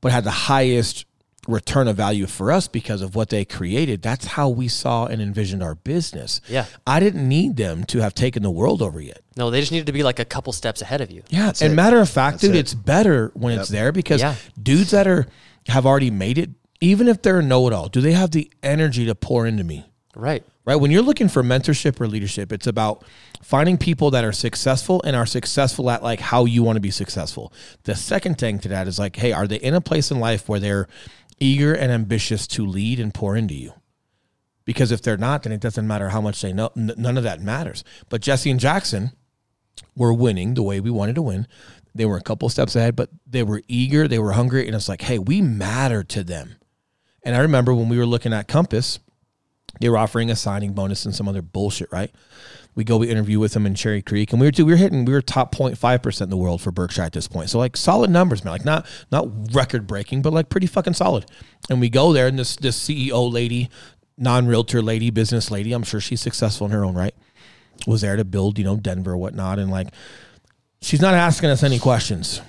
[0.00, 1.06] but had the highest
[1.48, 4.00] return of value for us because of what they created.
[4.02, 6.40] That's how we saw and envisioned our business.
[6.48, 6.64] Yeah.
[6.86, 9.20] I didn't need them to have taken the world over yet.
[9.36, 11.22] No, they just needed to be like a couple steps ahead of you.
[11.28, 11.76] Yeah, and it.
[11.76, 12.60] matter of fact, dude, it.
[12.60, 14.36] it's better when it's there because Yeah.
[14.60, 15.26] dudes that are
[15.68, 16.50] have already made it,
[16.80, 19.86] even if they're a know-it-all, do they have the energy to pour into me?
[20.14, 20.44] Right.
[20.64, 20.76] Right?
[20.76, 23.04] When you're looking for mentorship or leadership, it's about
[23.42, 26.90] finding people that are successful and are successful at like how you want to be
[26.90, 27.52] successful.
[27.84, 30.48] The second thing to that is like, hey, are they in a place in life
[30.48, 30.88] where they're
[31.40, 33.72] eager and ambitious to lead and pour into you?
[34.64, 36.70] Because if they're not, then it doesn't matter how much they know.
[36.76, 37.84] N- none of that matters.
[38.08, 39.12] But Jesse and Jackson,
[39.96, 41.46] were winning the way we wanted to win.
[41.94, 44.88] They were a couple steps ahead, but they were eager, they were hungry, and it's
[44.88, 46.56] like, hey, we matter to them.
[47.22, 48.98] And I remember when we were looking at Compass,
[49.80, 52.10] they were offering a signing bonus and some other bullshit, right?
[52.74, 55.04] We go, we interview with them in Cherry Creek, and we were we were hitting,
[55.04, 57.48] we were top 0.5 percent in the world for Berkshire at this point.
[57.48, 58.52] So like solid numbers, man.
[58.52, 61.26] Like not not record breaking, but like pretty fucking solid.
[61.70, 63.70] And we go there, and this this CEO lady,
[64.18, 67.14] non realtor lady, business lady, I'm sure she's successful in her own right,
[67.86, 69.88] was there to build, you know, Denver or whatnot, and like
[70.84, 72.40] she's not asking us any questions.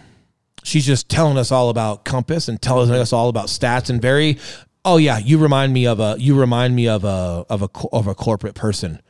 [0.63, 4.37] She's just telling us all about Compass and telling us all about stats and very,
[4.83, 8.07] oh yeah, you remind me of a, you remind me of a, of a, of
[8.07, 9.01] a corporate person.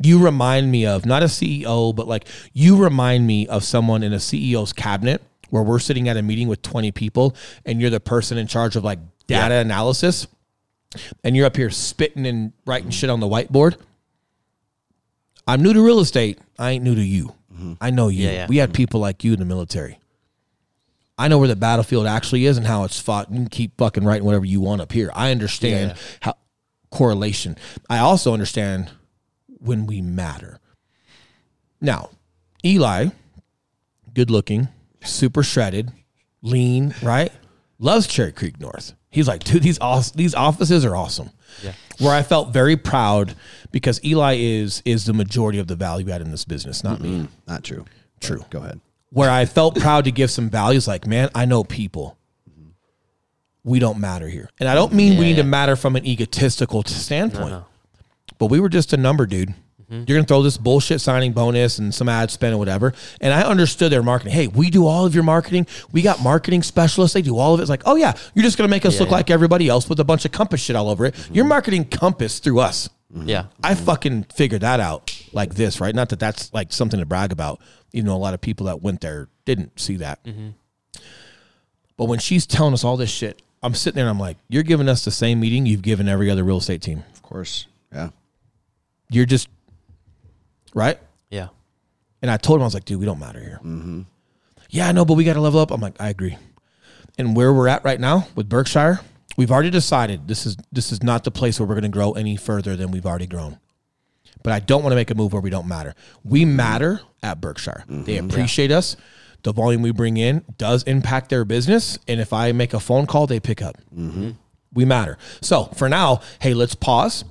[0.00, 4.12] You remind me of not a CEO, but like you remind me of someone in
[4.12, 7.98] a CEO's cabinet where we're sitting at a meeting with 20 people and you're the
[7.98, 10.28] person in charge of like data analysis
[11.24, 13.76] and you're up here spitting and writing shit on the whiteboard.
[15.48, 16.38] I'm new to real estate.
[16.58, 17.34] I ain't new to you.
[17.58, 17.72] Mm-hmm.
[17.80, 18.24] I know you.
[18.26, 18.46] Yeah, yeah.
[18.48, 19.98] We had people like you in the military.
[21.18, 23.28] I know where the battlefield actually is and how it's fought.
[23.30, 25.10] You can keep fucking writing whatever you want up here.
[25.14, 25.96] I understand Yeah.
[26.20, 26.34] how
[26.90, 27.56] correlation.
[27.90, 28.90] I also understand
[29.58, 30.60] when we matter.
[31.80, 32.10] Now,
[32.64, 33.08] Eli,
[34.14, 34.68] good looking,
[35.02, 35.90] super shredded,
[36.42, 37.32] lean, right?
[37.80, 38.94] Loves Cherry Creek North.
[39.10, 39.78] He's like, dude, these
[40.12, 41.30] these offices are awesome.
[41.62, 41.72] Yeah.
[41.98, 43.34] Where I felt very proud
[43.72, 47.28] because Eli is is the majority of the value add in this business, not me.
[47.46, 47.84] Not true.
[48.20, 48.44] True.
[48.50, 48.80] Go ahead.
[49.10, 52.16] Where I felt proud to give some values, like, man, I know people.
[53.64, 56.06] We don't matter here, and I don't mean we Yeah, need to matter from an
[56.06, 57.50] egotistical t- standpoint.
[57.50, 57.66] no.
[58.38, 59.52] But we were just a number, dude.
[59.90, 60.04] Mm-hmm.
[60.06, 62.92] You're gonna throw this bullshit signing bonus and some ad spend or whatever.
[63.20, 64.34] And I understood their marketing.
[64.34, 65.66] Hey, we do all of your marketing.
[65.92, 67.14] We got marketing specialists.
[67.14, 67.62] They do all of it.
[67.62, 69.16] It's like, oh yeah, you're just gonna make us Yeah, look yeah.
[69.16, 71.14] like everybody else with a bunch of compass shit all over it.
[71.14, 71.34] Mm-hmm.
[71.34, 72.88] You're marketing compass through us.
[73.14, 73.28] Mm-hmm.
[73.28, 73.44] Yeah.
[73.64, 75.94] I fucking figured that out like this, right?
[75.94, 77.58] Not that that's like something to brag about.
[77.90, 80.20] You know, a lot of people that went there didn't see that.
[81.96, 84.62] But when she's telling us all this shit, I'm sitting there and I'm like, you're
[84.62, 87.02] giving us the same meeting you've given every other real estate team.
[87.14, 87.66] Of course.
[87.92, 88.10] Yeah.
[89.10, 89.48] You're just,
[90.74, 90.98] right?
[91.30, 91.48] Yeah.
[92.22, 93.60] And I told him, I was like, dude, we don't matter here.
[93.62, 94.02] Mm-hmm.
[94.70, 95.70] Yeah, I know, but we got to level up.
[95.70, 96.36] I'm like, I agree.
[97.16, 99.00] And where we're at right now with Berkshire,
[99.36, 102.12] we've already decided this is this is not the place where we're going to grow
[102.12, 103.58] any further than we've already grown.
[104.42, 105.94] But I don't want to make a move where we don't matter.
[106.22, 106.56] We mm-hmm.
[106.56, 107.84] matter at Berkshire.
[107.88, 108.04] Mm-hmm.
[108.04, 108.96] They appreciate us.
[109.42, 113.06] The volume we bring in does impact their business, and if I make a phone
[113.06, 113.76] call, they pick up.
[114.74, 115.16] We matter.
[115.40, 117.24] So for now, hey, let's pause.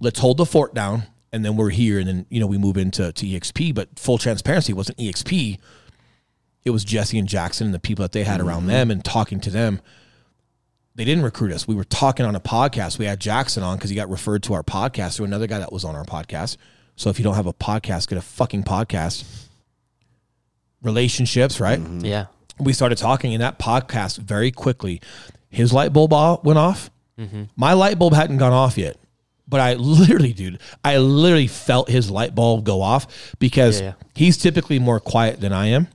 [0.00, 1.02] Let's hold the fort down,
[1.32, 3.74] and then we're here, and then you know we move into to EXP.
[3.74, 5.58] But full transparency, it wasn't EXP
[6.68, 8.68] it was Jesse and Jackson and the people that they had around mm-hmm.
[8.68, 9.80] them and talking to them.
[10.94, 11.68] They didn't recruit us.
[11.68, 12.98] We were talking on a podcast.
[12.98, 15.72] We had Jackson on because he got referred to our podcast to another guy that
[15.72, 16.56] was on our podcast.
[16.96, 19.46] So if you don't have a podcast, get a fucking podcast.
[20.82, 21.78] Relationships, right?
[21.78, 22.04] Mm-hmm.
[22.04, 22.26] Yeah.
[22.58, 25.00] we started talking in that podcast very quickly.
[25.48, 26.12] His light bulb
[26.44, 26.90] went off.
[27.18, 27.44] Mm-hmm.
[27.56, 28.96] My light bulb hadn't gone off yet,
[29.48, 33.92] but I literally, dude, I literally felt his light bulb go off because Yeah, yeah.
[34.14, 35.88] he's typically more quiet than I am.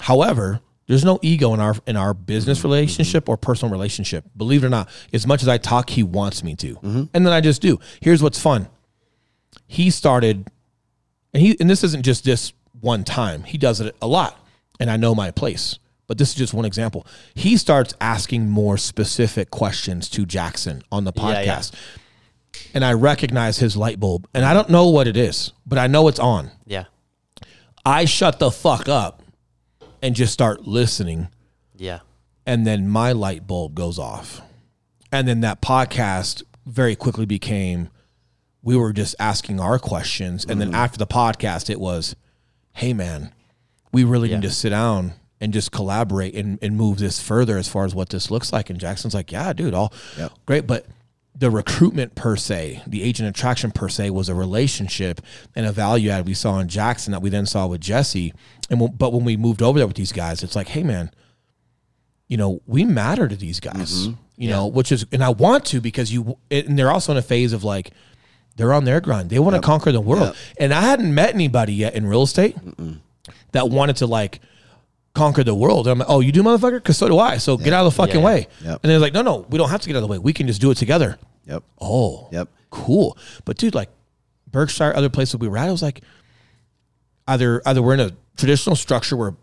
[0.00, 3.32] However, there's no ego in our in our business mm-hmm, relationship mm-hmm.
[3.32, 4.24] or personal relationship.
[4.36, 7.04] Believe it or not, as much as I talk, he wants me to, mm-hmm.
[7.12, 7.80] and then I just do.
[8.00, 8.68] Here's what's fun.
[9.66, 10.48] He started
[11.34, 13.42] and he and this isn't just this one time.
[13.42, 14.38] He does it a lot,
[14.78, 15.78] and I know my place.
[16.06, 17.04] But this is just one example.
[17.34, 21.78] He starts asking more specific questions to Jackson on the Yeah, yeah.
[22.64, 22.70] Podcast.
[22.74, 24.28] And I recognize his light bulb.
[24.34, 26.50] And I don't know what it is, but I know it's on.
[26.66, 26.84] Yeah.
[27.84, 29.22] I shut the fuck up
[30.02, 31.28] and just start listening.
[31.76, 32.00] Yeah.
[32.44, 34.40] And then my light bulb goes off.
[35.12, 37.88] And then that podcast very quickly became
[38.62, 40.44] we were just asking our questions.
[40.44, 40.74] And then mm-hmm.
[40.76, 42.16] after the podcast, it was,
[42.72, 43.32] hey, man,
[43.92, 44.36] we really Yeah.
[44.36, 47.94] need to sit down and just collaborate and, and move this further as far as
[47.94, 48.68] what this looks like.
[48.68, 50.32] And Jackson's like, yeah, dude, all Yep.
[50.46, 50.66] great.
[50.66, 50.86] But
[51.38, 55.20] the recruitment per se, the agent attraction per se, was a relationship
[55.54, 58.32] and a value add we saw in Jackson that we then saw with Jesse.
[58.70, 61.10] And when, but when we moved over there with these guys, it's like, hey, man,
[62.26, 64.14] you know, we matter to these guys, mm-hmm.
[64.36, 67.22] you know, which is, and I want to because you, and they're also in a
[67.22, 67.92] phase of like,
[68.56, 69.28] they're on their grind.
[69.28, 70.28] They want to conquer the world.
[70.28, 70.36] Yep.
[70.58, 72.56] And I hadn't met anybody yet in real estate
[73.52, 74.40] that wanted to like
[75.16, 75.86] conquer the world.
[75.88, 76.74] And I'm like, oh, you do, motherfucker?
[76.74, 77.38] Because so do I.
[77.38, 78.26] So get out of the fucking Yeah, yeah.
[78.26, 78.48] way.
[78.62, 78.80] Yep.
[78.82, 80.18] And they're like, no, no, we don't have to get out of the way.
[80.18, 81.18] We can just do it together.
[81.46, 81.62] Yep.
[81.80, 82.48] Oh, Yep.
[82.70, 83.16] cool.
[83.44, 83.88] But dude, like
[84.50, 86.02] Berkshire, other places we were at, it was like
[87.28, 89.34] either either we're in a traditional structure where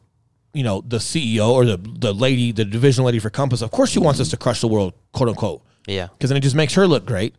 [0.53, 3.89] you know the CEO or the the lady, the division lady for Compass, of course
[3.89, 6.07] she wants us to crush the world, quote unquote, Yeah.
[6.17, 7.35] because then it just makes her look great.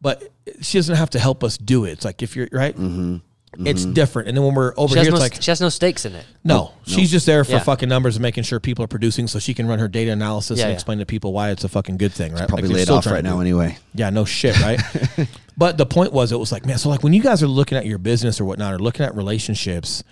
[0.00, 0.24] But
[0.60, 1.92] she doesn't have to help us do it.
[1.92, 3.16] It's like if you're right, mm-hmm.
[3.60, 3.92] It's mm-hmm.
[3.92, 4.28] different.
[4.28, 6.04] And then when we're over She has, here, no, it's like she has no stakes
[6.04, 6.24] in it.
[6.42, 7.58] no, she's just there for Yeah.
[7.60, 10.58] fucking numbers and making sure people are producing, so she can run her data analysis
[10.58, 10.74] Yeah, and yeah.
[10.74, 12.48] explain to people why it's a fucking good thing, right?
[12.48, 13.78] Probably Like, you're laid still off trying right to now anyway.
[13.94, 14.80] yeah, no shit, right?
[15.56, 17.78] but the point was, it was like, man, so like when you guys are looking
[17.78, 20.02] at your business or whatnot, or looking at relationships,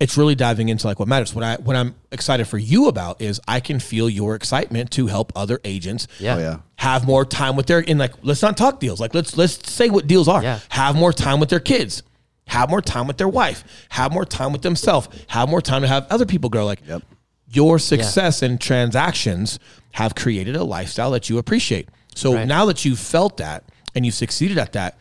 [0.00, 1.34] it's really diving into like what matters.
[1.34, 5.06] What I what I'm excited for you about is I can feel your excitement to
[5.06, 6.34] help other agents Yeah.
[6.34, 6.56] Oh yeah.
[6.76, 9.00] have more time with their in like let's not talk deals.
[9.00, 10.42] Like let's let's say what deals are.
[10.42, 10.58] Yeah.
[10.70, 12.02] Have more time with their kids.
[12.46, 13.64] Have more time with their wife.
[13.90, 15.08] Have more time with themselves.
[15.28, 16.64] Have more time to have other people grow.
[16.66, 17.02] Like Yep.
[17.48, 19.58] your success and transactions
[19.92, 21.88] have created a lifestyle that you appreciate.
[22.14, 22.46] So Right.
[22.46, 23.64] now that you've felt that
[23.94, 24.98] and you've succeeded at that,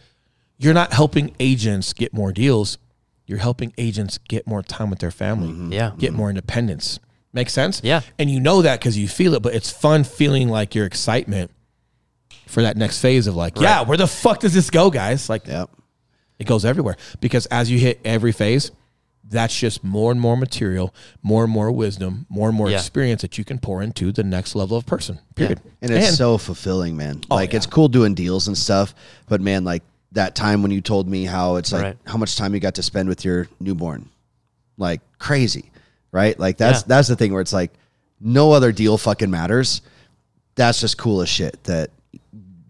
[0.58, 2.78] you're not helping agents get more deals.
[3.26, 5.50] You're helping agents get more time with their family.
[5.50, 5.74] Mm-hmm.
[5.74, 5.92] Yeah.
[5.98, 6.18] Get mm-hmm.
[6.18, 7.00] more independence.
[7.34, 7.82] Make sense?
[7.84, 8.02] Yeah.
[8.20, 11.52] And you know that because you feel it, but it's fun feeling like your excitement
[12.48, 15.30] for that next phase of like, yeah, where the fuck does this go, guys?
[15.30, 15.70] Like, Yep.
[16.44, 18.72] It goes everywhere because as you hit every phase,
[19.30, 22.78] that's just more and more material, more and more wisdom, more and more Yeah.
[22.78, 25.20] experience that you can pour into the next level of person.
[25.36, 25.62] Period.
[25.82, 27.22] And it's so fulfilling, man.
[27.32, 27.58] Oh, like Oh, yeah.
[27.58, 28.94] it's cool doing deals and stuff,
[29.28, 29.82] but man, like
[30.12, 31.98] that time when you told me how it's like Right.
[32.06, 34.10] how much time you got to spend with your newborn,
[34.78, 35.72] like crazy,
[36.12, 36.38] right?
[36.38, 36.86] Like that's Yeah.
[36.88, 37.72] that's the thing where it's like
[38.20, 39.82] no other deal fucking matters.
[40.56, 41.64] That's just cool as shit.
[41.64, 41.90] That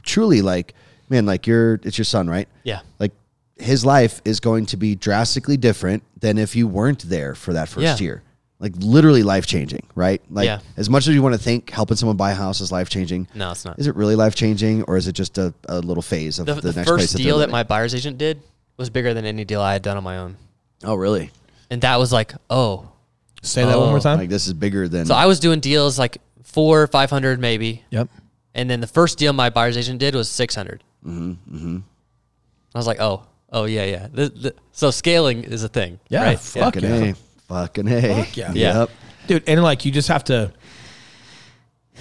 [0.03, 0.73] truly, like,
[1.09, 2.47] man, like you're it's your son, right?
[2.63, 2.79] Yeah.
[2.99, 3.11] Like
[3.57, 7.69] his life is going to be drastically different than if you weren't there for that
[7.69, 7.97] first Yeah.
[8.05, 8.23] year.
[8.59, 10.21] Like literally life changing, right?
[10.29, 10.59] Like Yeah.
[10.77, 13.27] as much as you want to think helping someone buy a house is life changing.
[13.35, 13.77] No, it's not.
[13.77, 16.55] Is it really life changing, or is it just a, a little phase of The,
[16.55, 17.51] the, the next place first that deal that living?
[17.51, 18.41] my buyer's agent did
[18.77, 20.37] was bigger than any deal I had done on my own.
[20.83, 21.31] oh really?
[21.69, 22.89] And that was like, oh.
[23.41, 24.17] Say that one more Oh, time.
[24.19, 25.05] Like this is bigger than.
[25.05, 27.83] So I was doing deals like four, 500 maybe.
[27.89, 28.07] yep.
[28.55, 30.83] And then the first deal my buyer's agent did was 600.
[31.05, 31.77] Mm-hmm, mm-hmm.
[32.73, 33.23] I was like, oh,
[33.53, 34.07] oh, yeah, yeah.
[34.11, 35.99] The, the, so scaling is a thing.
[36.09, 36.39] Yeah, Right?
[36.39, 36.89] fucking yeah.
[36.89, 37.13] a,
[37.47, 38.27] fucking a.
[38.33, 38.51] yeah.
[38.53, 38.79] Yeah.
[38.79, 38.89] Yep.
[39.27, 40.51] Dude, and like you just have to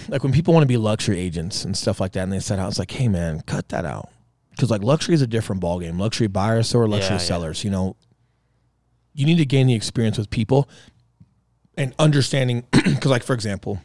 [0.09, 2.59] like when people want to be luxury agents and stuff like that and they set
[2.59, 4.09] out, it's like, hey man, cut that out.
[4.51, 5.99] Because like luxury is a different ballgame.
[5.99, 7.19] Luxury buyers, so are luxury Yeah, yeah.
[7.27, 7.65] sellers.
[7.65, 7.97] You know,
[9.15, 10.69] you need to gain the experience with people
[11.77, 12.65] and understanding.
[12.73, 13.81] Because like for example,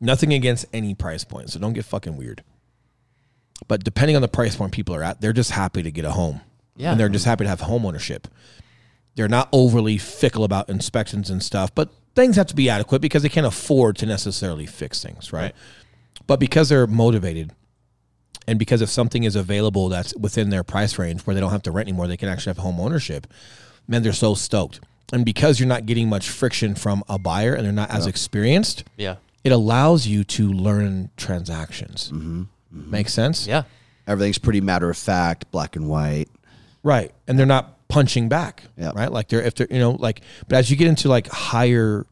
[0.00, 2.42] nothing against any price point, so don't get fucking weird.
[3.68, 6.10] But depending on the price point people are at, they're just happy to get a
[6.10, 6.40] home.
[6.76, 6.90] Yeah.
[6.92, 8.28] And they're just happy to have home ownership.
[9.16, 13.22] They're not overly fickle about inspections and stuff, but things have to be adequate because
[13.22, 15.54] they can't afford to necessarily fix things, right?
[16.26, 17.52] But because they're motivated
[18.46, 21.62] and because if something is available that's within their price range where they don't have
[21.62, 23.26] to rent anymore, they can actually have home ownership,
[23.86, 24.80] man, they're so stoked.
[25.12, 28.84] And because you're not getting much friction from a buyer and they're not as experienced,
[28.96, 29.16] Yeah.
[29.44, 32.10] it allows you to learn transactions.
[32.12, 32.42] Mm-hmm.
[32.76, 32.90] Mm-hmm.
[32.90, 33.46] Make sense?
[33.46, 33.62] Yeah.
[34.06, 36.28] Everything's pretty matter of fact, black and white.
[36.84, 37.12] Right.
[37.26, 38.62] And they're not punching back.
[38.76, 38.92] Yeah.
[38.94, 39.10] Right.
[39.10, 42.06] Like they're if they're you know, like but as you get into like higher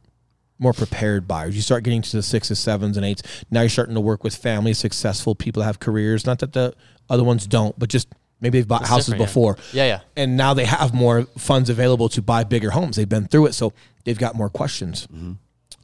[0.62, 1.57] more prepared buyers.
[1.57, 3.23] You start getting to the sixes, sevens, and eights.
[3.51, 6.25] Now you're starting to work with families, successful people that have careers.
[6.25, 6.75] Not that the
[7.11, 8.09] other ones don't, but just
[8.41, 9.27] maybe they've bought It's houses different, yeah.
[9.27, 9.59] before.
[9.73, 10.01] Yeah, yeah.
[10.16, 12.97] And now they have more funds available to buy bigger homes.
[12.97, 13.73] They've been through it, so
[14.05, 15.09] they've got more questions.
[15.09, 15.33] Mm-hmm.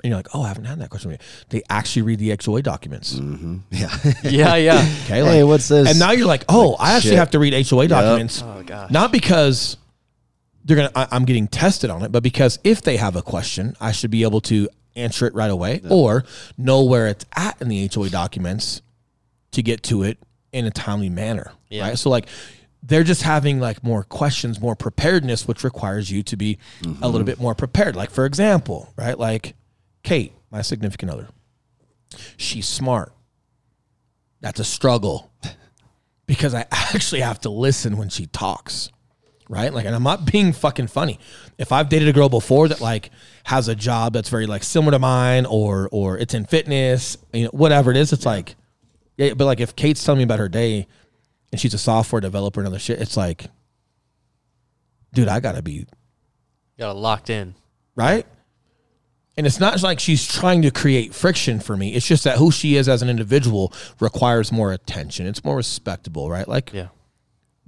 [0.03, 1.23] And you're like, oh, I haven't had that question yet.
[1.49, 3.15] They actually read the HOA documents.
[3.15, 3.59] Mm-hmm.
[3.71, 3.89] Yeah.
[4.23, 4.97] Yeah, yeah.
[5.05, 5.89] Okay, Hey, what's this?
[5.89, 7.19] And now you're like, oh, I actually shit.
[7.19, 8.43] have to read HOA documents.
[8.45, 8.91] Oh, gosh.
[8.91, 9.77] Not because
[10.65, 13.75] they're gonna, I, I'm getting tested on it, but because if they have a question,
[13.81, 16.25] I should be able to answer it right away, or
[16.57, 18.83] know where it's at in the HOA documents
[19.53, 20.19] to get to it
[20.53, 21.53] in a timely manner.
[21.69, 21.89] Yeah.
[21.89, 21.99] Right.
[21.99, 22.27] So like.
[22.81, 27.19] They're just having like more questions, more preparedness, which requires you to be a little
[27.19, 27.25] mm-hmm.
[27.25, 27.97] bit more prepared.
[27.97, 29.19] Like, for example, right?
[29.19, 29.57] Like
[30.09, 31.29] Kate, my significant other,
[32.37, 33.13] she's smart.
[34.41, 35.31] That's a struggle
[36.27, 38.91] because I actually have to listen when she talks.
[39.51, 39.73] Right?
[39.73, 41.19] Like, and I'm not being fucking funny.
[41.57, 43.11] If I've dated a girl before that like
[43.45, 47.45] has a job that's very like similar to mine or or it's in fitness, you
[47.45, 48.57] know, whatever it is, it's like
[49.17, 50.87] yeah, but like if Kate's telling me about her day
[51.51, 53.47] and she's a software developer and other shit, it's like
[55.15, 55.87] dude, I gotta be
[56.79, 57.55] Got it locked in.
[57.97, 58.27] right?
[59.39, 61.95] And it's not like she's trying to create friction for me.
[61.95, 65.27] It's just that who she is as an individual requires more attention.
[65.29, 66.47] It's more respectable, right?
[66.49, 66.89] Like, Yeah.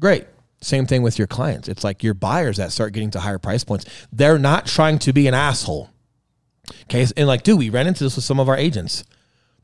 [0.00, 0.26] great.
[0.60, 1.68] Same thing with your clients.
[1.68, 3.86] It's like your buyers that start getting to higher price points.
[4.12, 5.88] They're not trying to be an asshole.
[6.82, 7.06] Okay.
[7.16, 9.04] And like, dude, we ran into this with some of our agents.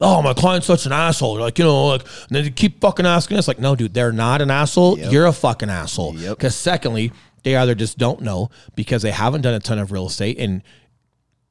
[0.00, 1.38] Oh, my client's such an asshole.
[1.38, 3.48] Like, you know, like, and they keep fucking asking us.
[3.48, 4.98] Like, no, dude, they're not an asshole.
[4.98, 5.12] Yep.
[5.12, 6.14] You're a fucking asshole.
[6.16, 6.36] Yep.
[6.38, 10.06] Because secondly, they either just don't know because they haven't done a ton of real
[10.06, 10.62] estate and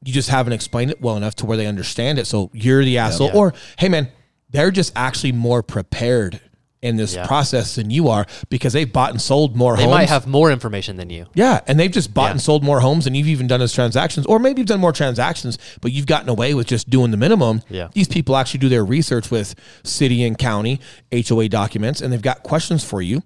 [0.04, 2.26] you just haven't explained it well enough to where they understand it.
[2.28, 3.28] So you're the asshole.
[3.28, 3.34] Yeah.
[3.36, 4.10] Or, hey, man,
[4.50, 6.40] they're just actually more prepared
[6.82, 7.26] in this Yeah.
[7.26, 9.80] process than you are because they've bought and sold more homes.
[9.80, 9.96] They homes.
[9.96, 11.26] might have more information than you.
[11.34, 12.32] Yeah, and they've just bought Yeah.
[12.34, 14.92] and sold more homes than you've even done as transactions, or maybe you've done more
[14.92, 17.64] transactions, but you've gotten away with just doing the minimum.
[17.72, 17.88] Yeah.
[17.94, 20.80] These people actually do their research with city and county
[21.12, 23.24] HOA documents, and they've got questions for you,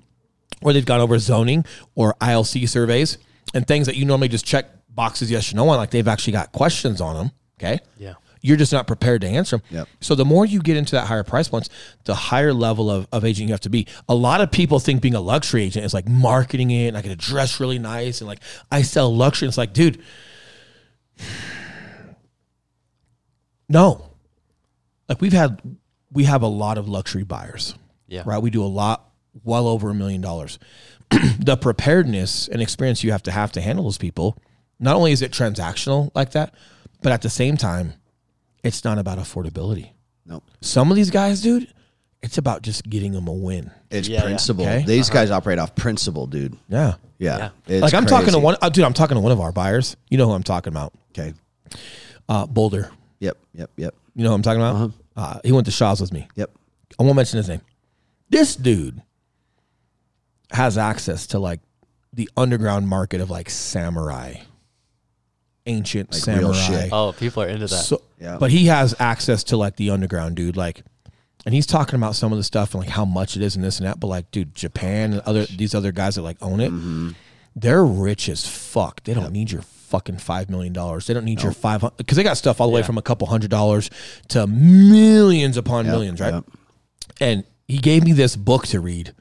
[0.61, 1.65] or they've gone over zoning
[1.95, 3.17] or ILC surveys
[3.53, 5.77] and things that you normally just check boxes yes or no on.
[5.77, 7.31] Like they've actually got questions on them.
[7.59, 7.79] Okay.
[7.97, 8.13] Yeah.
[8.41, 9.65] You're just not prepared to answer them.
[9.69, 9.87] Yep.
[9.99, 11.69] So the more you get into that higher price points,
[12.05, 13.85] the higher level of, of agent you have to be.
[14.07, 17.01] A lot of people think being a luxury agent is like marketing it and I
[17.01, 18.39] get to dress really nice and like
[18.71, 19.47] I sell luxury.
[19.47, 20.01] It's like, dude,
[23.69, 24.05] no.
[25.09, 25.61] Like we've had
[26.11, 27.75] we have a lot of luxury buyers.
[28.07, 28.23] Yeah.
[28.25, 28.41] Right.
[28.41, 29.09] We do a lot
[29.43, 30.59] well over a million dollars.
[31.39, 34.37] the preparedness and experience you have to have to handle those people,
[34.79, 36.53] not only is it transactional like that,
[37.01, 37.93] But at the same time,
[38.63, 39.91] it's not about affordability.
[40.25, 41.73] No, Some of these guys, dude,
[42.21, 43.71] it's about just getting them a win.
[43.89, 44.23] it's Yeah, yeah.
[44.25, 44.65] principle.
[44.65, 44.83] Okay.
[44.85, 46.57] These guys operate off principle, dude.
[46.67, 46.95] Yeah.
[47.17, 47.49] Yeah, Yeah.
[47.67, 48.83] It's like I'm talking to one, uh, dude.
[48.83, 49.95] I'm talking to one of our buyers.
[50.09, 50.93] You know who I'm talking about?
[51.11, 51.33] Okay.
[52.27, 52.91] Uh, Boulder.
[53.19, 53.37] Yep.
[53.53, 53.71] Yep.
[53.77, 53.95] Yep.
[54.15, 54.75] You know who I'm talking about?
[54.75, 54.89] Uh-huh.
[55.15, 56.27] uh he went to Shaw's with me.
[56.35, 56.51] Yep.
[56.99, 57.61] I won't mention his name.
[58.29, 59.01] This dude
[60.51, 61.61] has access to like
[62.13, 64.35] the underground market of like samurai,
[65.65, 66.81] ancient Like real samurai.
[66.83, 66.89] shit.
[66.93, 67.75] Oh, people are into that.
[67.75, 68.37] So, Yeah.
[68.39, 70.57] but he has access to like the underground, dude.
[70.57, 70.83] Like,
[71.45, 73.63] and he's talking about some of the stuff and like how much it is and
[73.63, 73.99] this and that.
[73.99, 77.11] But like, dude, Japan and other these other guys that like own it, Mm-hmm.
[77.55, 79.03] they're rich as fuck.
[79.03, 81.07] They don't need your fucking five million dollars.
[81.07, 83.01] They don't need your five hundred because they got stuff all the way from a
[83.01, 83.89] couple hundred dollars
[84.29, 86.33] to millions upon Yep, millions, right?
[86.35, 86.45] yep.
[87.21, 89.13] And he gave me this book to read.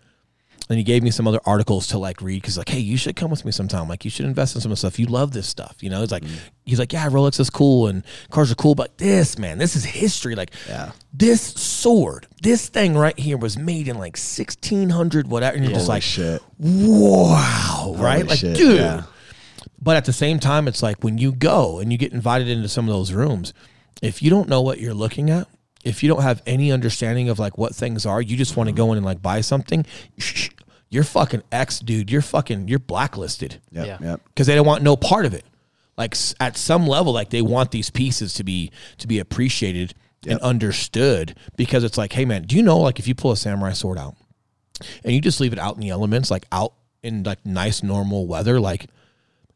[0.71, 3.17] And he gave me some other articles to like read because like, hey, you should
[3.17, 3.89] come with me sometime.
[3.89, 4.99] Like, you should invest in some of the stuff.
[4.99, 6.01] You love this stuff, you know.
[6.01, 6.39] He's like, mm.
[6.67, 9.85] he's like, yeah, Rolex is cool and cars are cool, but this man, this is
[9.85, 10.35] history.
[10.35, 10.93] Like, Yeah.
[11.13, 15.57] this sword, this thing right here was made in like sixteen hundred whatever.
[15.57, 16.43] And you're just Holy like, shit.
[16.59, 18.27] wow, right?
[18.27, 18.77] Like, shit, dude.
[18.79, 19.03] yeah.
[19.81, 22.69] But at the same time, it's like when you go and you get invited into
[22.69, 23.55] some of those rooms,
[24.03, 25.49] if you don't know what you're looking at,
[25.85, 28.75] if you don't have any understanding of like what things are, you just want to
[28.75, 29.85] go in and like buy something,
[30.91, 32.11] you're fucking X, dude.
[32.11, 33.87] You're fucking, you're blacklisted Yep.
[33.87, 33.99] Yeah.
[34.01, 34.21] Yep.
[34.27, 35.45] because they don't want no part of it.
[35.97, 39.95] Like at some level, like they want these pieces to be to be appreciated
[40.27, 43.37] and understood because it's like, hey man, do you know like if you pull a
[43.37, 44.15] samurai sword out
[45.05, 46.73] and you just leave it out in the elements, like out
[47.03, 48.87] in like nice normal weather, like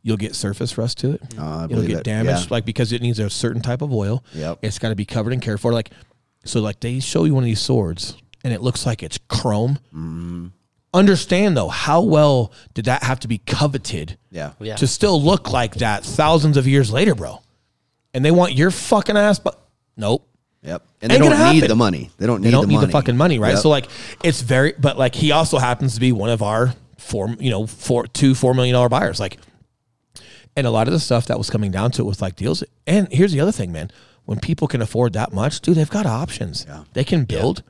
[0.02, 1.22] you'll get surface rust to it.
[1.38, 2.04] Uh, I It'll get it.
[2.04, 2.54] damaged, Yeah.
[2.54, 4.24] like because it needs a certain type of oil.
[4.34, 4.58] Yep.
[4.62, 5.72] It's got to be covered and cared for.
[5.72, 5.90] Like
[6.44, 9.78] so, like they show you one of these swords and it looks like it's chrome.
[9.94, 10.46] Mm-hmm.
[10.94, 14.18] Understand though, how well did that have to be coveted?
[14.30, 14.52] Yeah.
[14.60, 14.76] Yeah.
[14.76, 17.40] to still look like that thousands of years later, bro.
[18.12, 19.58] And they want your fucking ass, but
[19.96, 20.28] nope.
[20.62, 20.82] Yep.
[21.00, 21.68] And they Ain't don't need happen.
[21.68, 22.10] the money.
[22.18, 22.86] They don't need They don't the need money.
[22.86, 23.54] the fucking money, right?
[23.54, 23.58] Yep.
[23.60, 23.88] So like,
[24.22, 27.66] it's very, but like he also happens to be one of our four, you know,
[27.66, 29.18] four, two, four million dollar buyers.
[29.18, 29.38] Like,
[30.54, 32.62] and a lot of the stuff that was coming down to it was like deals.
[32.86, 33.90] And here's the other thing, man.
[34.24, 36.64] When people can afford that much, dude, they've got options.
[36.68, 36.84] Yeah.
[36.92, 37.62] They can build.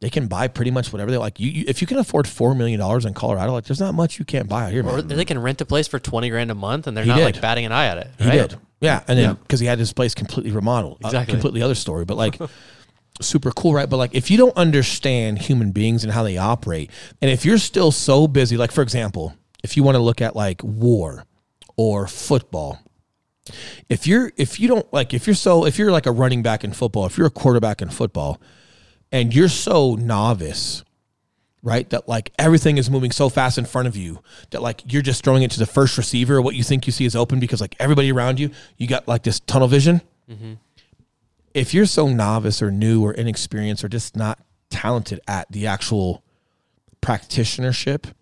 [0.00, 1.38] They can buy pretty much whatever they like.
[1.38, 4.18] You, you if you can afford four million dollars in Colorado, like there's not much
[4.18, 4.94] you can't buy out here, man.
[4.94, 7.16] or they can rent a place for 20 grand a month and they're He not
[7.18, 7.24] did.
[7.24, 8.10] like batting an eye at it.
[8.18, 8.56] He did.
[8.80, 9.02] Yeah.
[9.06, 9.34] And then Yeah.
[9.34, 10.98] because he had his place completely remodeled.
[11.04, 11.32] A Exactly.
[11.34, 12.04] completely other story.
[12.06, 12.38] But like
[13.20, 13.88] super cool, right?
[13.90, 16.90] But like if you don't understand human beings and how they operate,
[17.20, 20.34] and if you're still so busy, like for example, if you want to look at
[20.34, 21.24] like war
[21.76, 22.78] or football,
[23.88, 26.64] if you're if you don't like if you're so if you're like a running back
[26.64, 28.40] in football, if you're a quarterback in football,
[29.10, 30.84] and you're so novice
[31.62, 31.88] right?
[31.90, 35.24] That like everything is moving so fast in front of you that like you're just
[35.24, 36.40] throwing it to the first receiver.
[36.40, 39.22] What you think you see is open because like everybody around you, you got like
[39.22, 40.00] this tunnel vision.
[40.30, 40.54] Mm-hmm.
[41.52, 44.38] If you're so novice or new or inexperienced or just not
[44.70, 46.22] talented at the actual
[47.02, 48.12] practitionership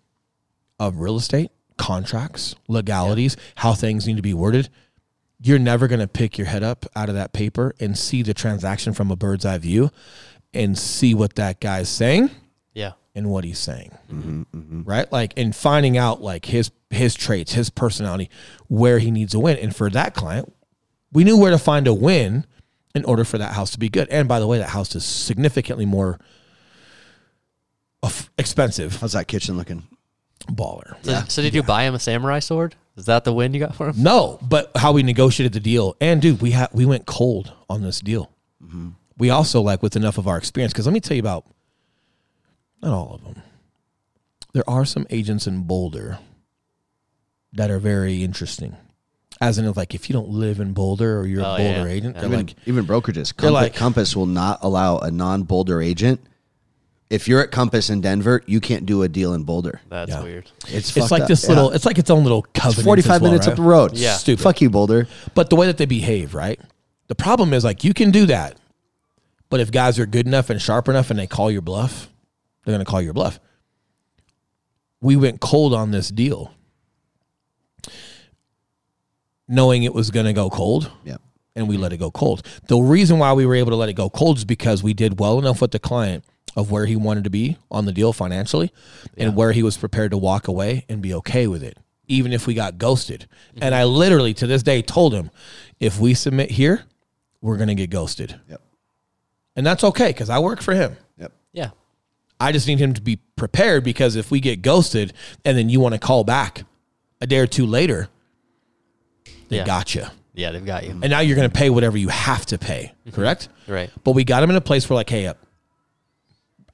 [0.79, 4.69] of real estate, contracts, legalities, how things need to be worded,
[5.41, 8.33] you're never going to pick your head up out of that paper and see the
[8.33, 9.89] transaction from a bird's eye view
[10.53, 12.29] and see what that guy's saying
[12.73, 12.93] Yeah.
[13.15, 13.91] and what he's saying.
[14.11, 14.83] Mm-hmm, mm-hmm.
[14.83, 15.09] Right?
[15.11, 18.29] Like and finding out like his his traits his personality
[18.67, 19.57] where he needs a win.
[19.57, 20.53] And for that client
[21.13, 22.45] we knew where to find a win
[22.95, 24.09] in order for that house to be good.
[24.09, 26.19] And by the way that house is significantly more
[28.37, 28.97] expensive.
[28.97, 29.83] How's that kitchen looking?
[30.47, 30.95] baller.
[31.03, 32.73] So, so did you buy him a samurai sword?
[32.99, 34.03] Is that the win you got for him?
[34.03, 37.81] no but how we negotiated the deal and dude we had we went cold on
[37.81, 38.29] this deal
[38.63, 38.89] mm-hmm.
[39.17, 41.45] we also like with enough of our experience because let me tell you about
[42.81, 43.41] not all of them
[44.53, 46.19] there are some agents in boulder
[47.53, 48.75] that are very interesting
[49.41, 51.95] as in like if you don't live in boulder or you're Oh, a boulder yeah.
[51.95, 52.21] agent Yeah.
[52.21, 53.35] they're Even, like even brokerages.
[53.35, 56.19] Compass, like- Compass will not allow a non-Boulder agent.
[57.09, 59.81] If you're at Compass in Denver, you can't do a deal in Boulder.
[59.89, 60.21] That's Yeah.
[60.21, 60.51] weird.
[60.67, 61.27] It's it's fucked like up.
[61.27, 61.49] this Yeah.
[61.49, 63.53] little it's like its own little It's covenant 45 well, minutes right?
[63.53, 63.97] up the road.
[63.97, 64.15] Yeah.
[64.15, 64.43] Stupid.
[64.43, 65.07] Fuck you, Boulder.
[65.33, 66.59] But the way that they behave, right?
[67.07, 68.57] The problem is like you can do that,
[69.49, 72.09] but if guys are good enough and sharp enough and they call your bluff,
[72.63, 73.39] they're going to call your bluff.
[75.01, 76.51] We went cold on this deal,
[79.47, 81.17] knowing it was going to go cold, Yeah.
[81.55, 82.45] and we let it go cold.
[82.67, 85.19] The reason why we were able to let it go cold is because we did
[85.19, 86.23] well enough with the client
[86.55, 88.71] of where he wanted to be on the deal financially
[89.17, 91.77] and where he was prepared to walk away and be okay with it,
[92.07, 93.27] even if we got ghosted.
[93.61, 95.29] And I literally to this day told him,
[95.79, 96.83] if we submit here,
[97.41, 98.39] we're going to get ghosted.
[98.49, 98.61] Yep.
[99.55, 100.97] And that's okay because I work for him.
[101.17, 101.31] Yep.
[101.53, 101.69] Yeah.
[102.39, 105.13] I just need him to be prepared because if we get ghosted
[105.45, 106.63] and then you want to call back
[107.21, 108.07] a day or two later,
[109.49, 109.83] they Yeah.
[109.87, 110.05] you.
[110.35, 110.91] Yeah, they've got you.
[110.91, 112.93] and now you're going to pay whatever you have to pay.
[113.11, 113.49] Correct.
[113.67, 113.89] Right.
[114.05, 115.33] But we got him in a place where like, hey, uh,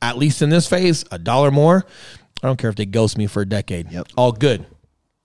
[0.01, 1.85] at least in this phase, a dollar more.
[2.43, 3.91] I don't care if they ghost me for a decade.
[3.91, 4.07] Yep.
[4.17, 4.65] All good.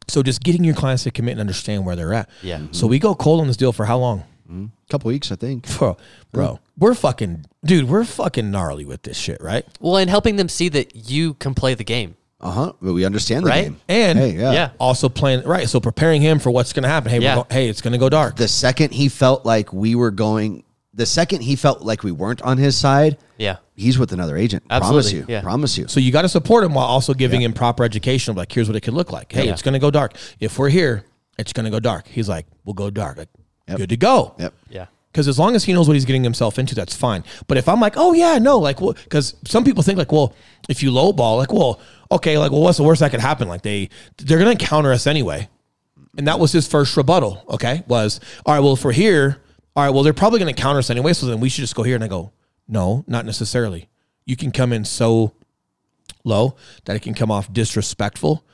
[0.09, 2.29] So just getting your clients to commit and understand where they're at.
[2.43, 2.63] Yeah.
[2.73, 4.25] So we go cold on this deal for how long?
[4.53, 5.65] A couple weeks, I think.
[5.79, 5.97] Bro,
[6.33, 9.65] bro, we're fucking, dude, we're fucking gnarly with this shit, right?
[9.79, 12.17] Well, and helping them see that you can play the game.
[12.41, 12.73] Uh huh.
[12.83, 13.65] But we understand the Right?
[13.67, 13.81] game.
[13.89, 14.53] And hey, yeah.
[14.53, 14.71] Yeah.
[14.81, 15.69] also playing right.
[15.69, 17.11] So preparing him for what's going to happen.
[17.11, 17.37] Hey, Yeah.
[17.37, 18.35] we're go, hey, it's going to go dark.
[18.37, 20.65] The second he felt like we were going,
[20.95, 23.59] the second he felt like we weren't on his side, Yeah.
[23.81, 24.63] He's with another agent.
[24.69, 25.25] Promise you.
[25.29, 25.41] yeah.
[25.41, 25.89] Promise you.
[25.89, 28.69] So you got to support him while also giving him proper education of like, here's
[28.69, 29.33] what it could look like.
[29.33, 29.53] Hey, Yeah.
[29.53, 30.15] it's going to go dark.
[30.39, 31.05] If we're here,
[31.39, 32.07] it's going to go dark.
[32.07, 33.17] He's like, we'll go dark.
[33.19, 33.29] Like,
[33.69, 33.79] Yep.
[33.79, 34.35] good to go.
[34.39, 34.55] Yep.
[34.69, 34.87] Yeah.
[35.13, 37.25] Because as long as he knows what he's getting himself into, that's fine.
[37.49, 40.35] But if I'm like, oh yeah, no, like, well, because some people think like, well,
[40.69, 41.81] if you lowball, like, well,
[42.13, 43.49] okay, like, well, what's the worst that could happen?
[43.49, 45.49] Like they they're gonna counter us anyway.
[46.17, 47.45] And that was his first rebuttal.
[47.49, 48.61] Okay, was all right.
[48.61, 49.43] Well, if we're here,
[49.75, 49.91] all right.
[49.91, 51.13] Well, they're probably gonna counter us anyway.
[51.13, 51.97] So then we should just go here.
[51.97, 52.31] And I go,
[52.71, 53.89] no, not necessarily.
[54.25, 55.33] You can come in so
[56.25, 58.45] low that it can come off disrespectful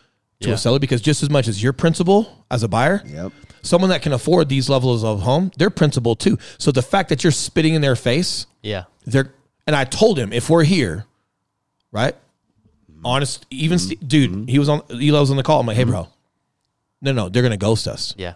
[0.41, 0.55] to Yeah.
[0.55, 3.33] a seller because just as much as your principal as a buyer, Yep.
[3.63, 6.39] someone that can afford these levels of home, they're principal too.
[6.59, 8.85] So the fact that you're spitting in their face, Yeah.
[9.05, 9.33] they're
[9.67, 11.07] and I told him if we're here,
[11.91, 12.15] right?
[13.05, 13.91] Honest, even mm-hmm.
[13.93, 14.47] Ste- dude, mm-hmm.
[14.47, 14.83] he was on.
[14.91, 15.61] Eli was on the call.
[15.61, 15.91] I'm like, hey, mm-hmm.
[15.91, 16.09] bro,
[17.03, 18.15] no, no, they're gonna ghost us.
[18.17, 18.35] Yeah.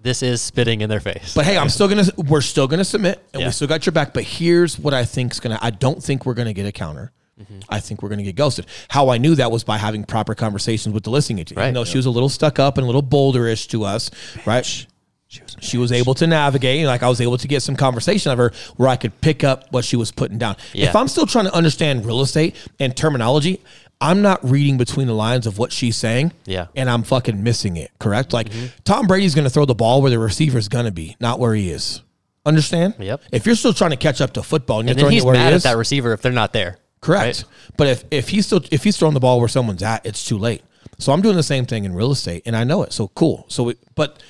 [0.00, 1.34] This is spitting in their face.
[1.34, 2.04] But hey, I'm still gonna.
[2.16, 3.48] We're still gonna submit, and Yeah.
[3.48, 4.14] we still got your back.
[4.14, 5.58] But here's what I think's gonna.
[5.60, 7.12] I don't think we're gonna get a counter.
[7.38, 7.58] Mm-hmm.
[7.68, 8.64] I think we're gonna get ghosted.
[8.88, 11.52] How I knew that was by having proper conversations with the listing agent.
[11.52, 11.74] Even Right.
[11.74, 14.10] though she was a little stuck up and a little boulderish to us,
[14.46, 14.64] right?
[14.64, 16.86] She was she was able to navigate.
[16.86, 19.64] Like I was able to get some conversation of her where I could pick up
[19.72, 20.56] what she was putting down.
[20.72, 20.86] Yeah.
[20.88, 23.60] If I'm still trying to understand real estate and terminology,
[24.00, 26.32] I'm not reading between the lines of what she's saying.
[26.44, 26.66] Yeah.
[26.76, 27.90] And I'm fucking missing it.
[27.98, 28.32] Correct?
[28.32, 28.66] Like Mm-hmm.
[28.84, 31.54] Tom Brady's going to throw the ball where the receiver's going to be, not where
[31.54, 32.02] he is.
[32.44, 32.94] Understand?
[32.98, 33.22] Yep.
[33.32, 35.34] If you're still trying to catch up to football and you're then throwing it where
[35.34, 36.78] mad he at is, that receiver if they're not there.
[37.00, 37.24] correct.
[37.24, 37.44] right?
[37.76, 40.38] But if if he's still if he's throwing the ball where someone's at, it's too
[40.38, 40.62] late.
[40.98, 42.92] So I'm doing the same thing in real estate, and I know it.
[42.92, 43.46] So cool.
[43.48, 44.22] So it, but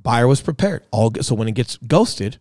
[0.00, 0.84] buyer was prepared.
[0.92, 1.24] All good.
[1.24, 2.38] so when it gets ghosted,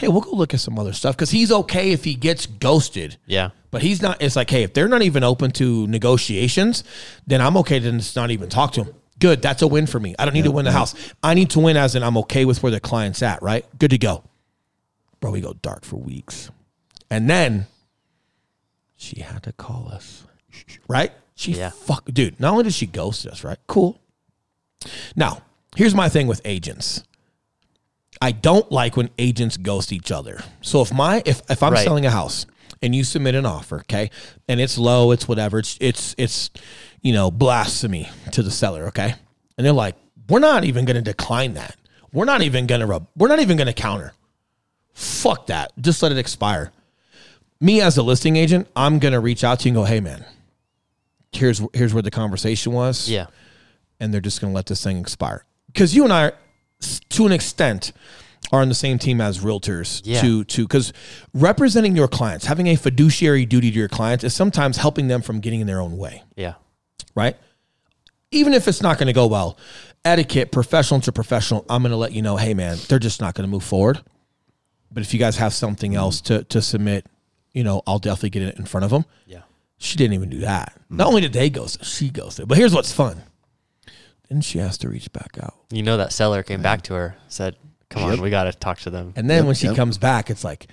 [0.00, 3.16] hey, we'll go look at some other stuff because he's okay if he gets ghosted.
[3.26, 3.50] Yeah.
[3.70, 4.20] But he's not.
[4.20, 6.82] It's like, hey, if they're not even open to negotiations,
[7.26, 8.94] then I'm okay to just not even talk to him.
[9.18, 10.14] Good, that's a win for me.
[10.18, 10.94] I don't need to win the house.
[11.22, 13.42] I need to win as in I'm okay with where the client's at.
[13.42, 14.24] Right, good to go.
[15.20, 16.50] Bro, we go dark for weeks,
[17.10, 17.66] and then
[18.96, 20.24] she had to call us.
[20.88, 21.12] Right?
[21.34, 21.70] She Yeah.
[21.70, 22.40] fuck, dude.
[22.40, 23.58] Not only did she ghost us, right?
[23.66, 24.00] Cool.
[25.14, 25.42] Now,
[25.76, 27.04] here's my thing with agents.
[28.20, 30.42] I don't like when agents ghost each other.
[30.60, 31.84] So if my if if I'm Right.
[31.84, 32.46] selling a house
[32.82, 34.10] and you submit an offer, okay,
[34.48, 36.50] and it's low, it's whatever, it's it's it's
[37.00, 39.14] you know blasphemy to the seller, okay,
[39.56, 39.96] and they're like,
[40.28, 41.76] we're not even going to decline that.
[42.12, 43.06] We're not even going to rub.
[43.16, 44.12] We're not even going to counter.
[44.94, 45.72] Fuck that.
[45.80, 46.72] Just let it expire.
[47.60, 50.00] Me as a listing agent, I'm going to reach out to you and go, hey
[50.00, 50.24] man,
[51.32, 53.26] here's here's where the conversation was Yeah.
[54.00, 55.44] and they're just going to let this thing expire.
[55.66, 56.34] Because you and I, are,
[56.80, 57.92] to an extent,
[58.52, 60.02] are on the same team as realtors.
[60.04, 60.20] Yeah.
[60.20, 60.92] To to because
[61.34, 65.40] representing your clients, having a fiduciary duty to your clients, is sometimes helping them from
[65.40, 66.22] getting in their own way.
[66.36, 66.54] Yeah.
[67.14, 67.36] Right.
[68.30, 69.58] Even if it's not going to go well,
[70.04, 73.34] etiquette, professional to professional, I'm going to let you know, hey man, they're just not
[73.34, 74.00] going to move forward.
[74.92, 77.06] But if you guys have something else to to submit,
[77.52, 79.04] you know, I'll definitely get it in front of them.
[79.26, 79.42] Yeah.
[79.78, 80.78] She didn't even do that.
[80.90, 82.48] Not only did they ghost, she ghosted.
[82.48, 83.22] But here's what's fun.
[84.30, 85.54] Then she has to reach back out.
[85.70, 87.56] You know that seller came back to her, said,
[87.90, 89.76] "Come on, we got to talk to them." And then Yep, when she yep.
[89.76, 90.68] comes back, it's like,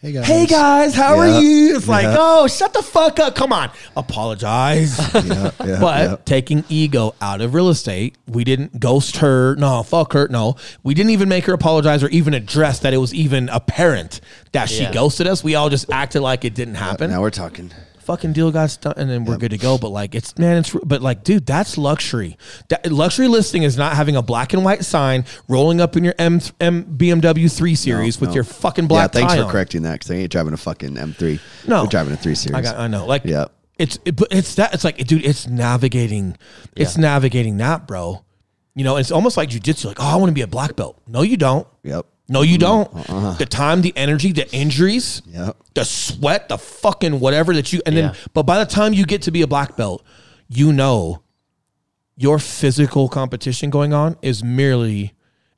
[0.00, 0.26] Hey guys.
[0.26, 1.76] hey guys, how Yeah, are you?
[1.76, 2.16] It's like, yeah.
[2.18, 3.34] oh, shut the fuck up.
[3.34, 3.70] Come on.
[3.96, 4.98] Apologize.
[5.14, 6.16] Yeah, yeah, but yeah.
[6.24, 9.54] taking ego out of real estate, we didn't ghost her.
[9.56, 10.28] No, fuck her.
[10.28, 14.20] No, we didn't even make her apologize or even address that it was even apparent
[14.52, 14.92] that she Yeah.
[14.92, 15.42] ghosted us.
[15.44, 17.10] We all just acted like it didn't happen.
[17.10, 17.70] Now we're talking.
[18.04, 19.78] Fucking deal got done and then we're good to go.
[19.78, 22.36] But like, it's man, it's but like, dude, that's luxury.
[22.68, 26.14] That luxury listing is not having a black and white sign rolling up in your
[26.18, 28.34] M, M BMW three series with no.
[28.36, 29.14] your fucking black.
[29.14, 29.50] yeah, thanks for on.
[29.50, 31.40] correcting that because I ain't driving a fucking M3.
[31.68, 32.54] No, They're driving a 3 Series.
[32.56, 33.06] I got, I know.
[33.06, 33.46] Like, Yeah.
[33.78, 34.74] it's it, but it's that.
[34.74, 36.36] It's like, dude, it's navigating.
[36.76, 37.02] It's Yeah.
[37.02, 38.24] navigating that, bro.
[38.74, 39.86] You know, it's almost like jujitsu.
[39.86, 41.00] Like, oh, I want to be a black belt.
[41.06, 41.66] No, you don't.
[41.84, 42.06] Yep.
[42.28, 42.92] No, you mm-hmm.
[42.92, 43.10] don't.
[43.10, 43.34] Uh-uh.
[43.34, 45.56] The time, the energy, the injuries, Yep.
[45.74, 49.22] the sweat, the fucking whatever that you, and then, but by the time you get
[49.22, 50.02] to be a black belt,
[50.48, 51.22] you know
[52.16, 55.12] your physical competition going on is merely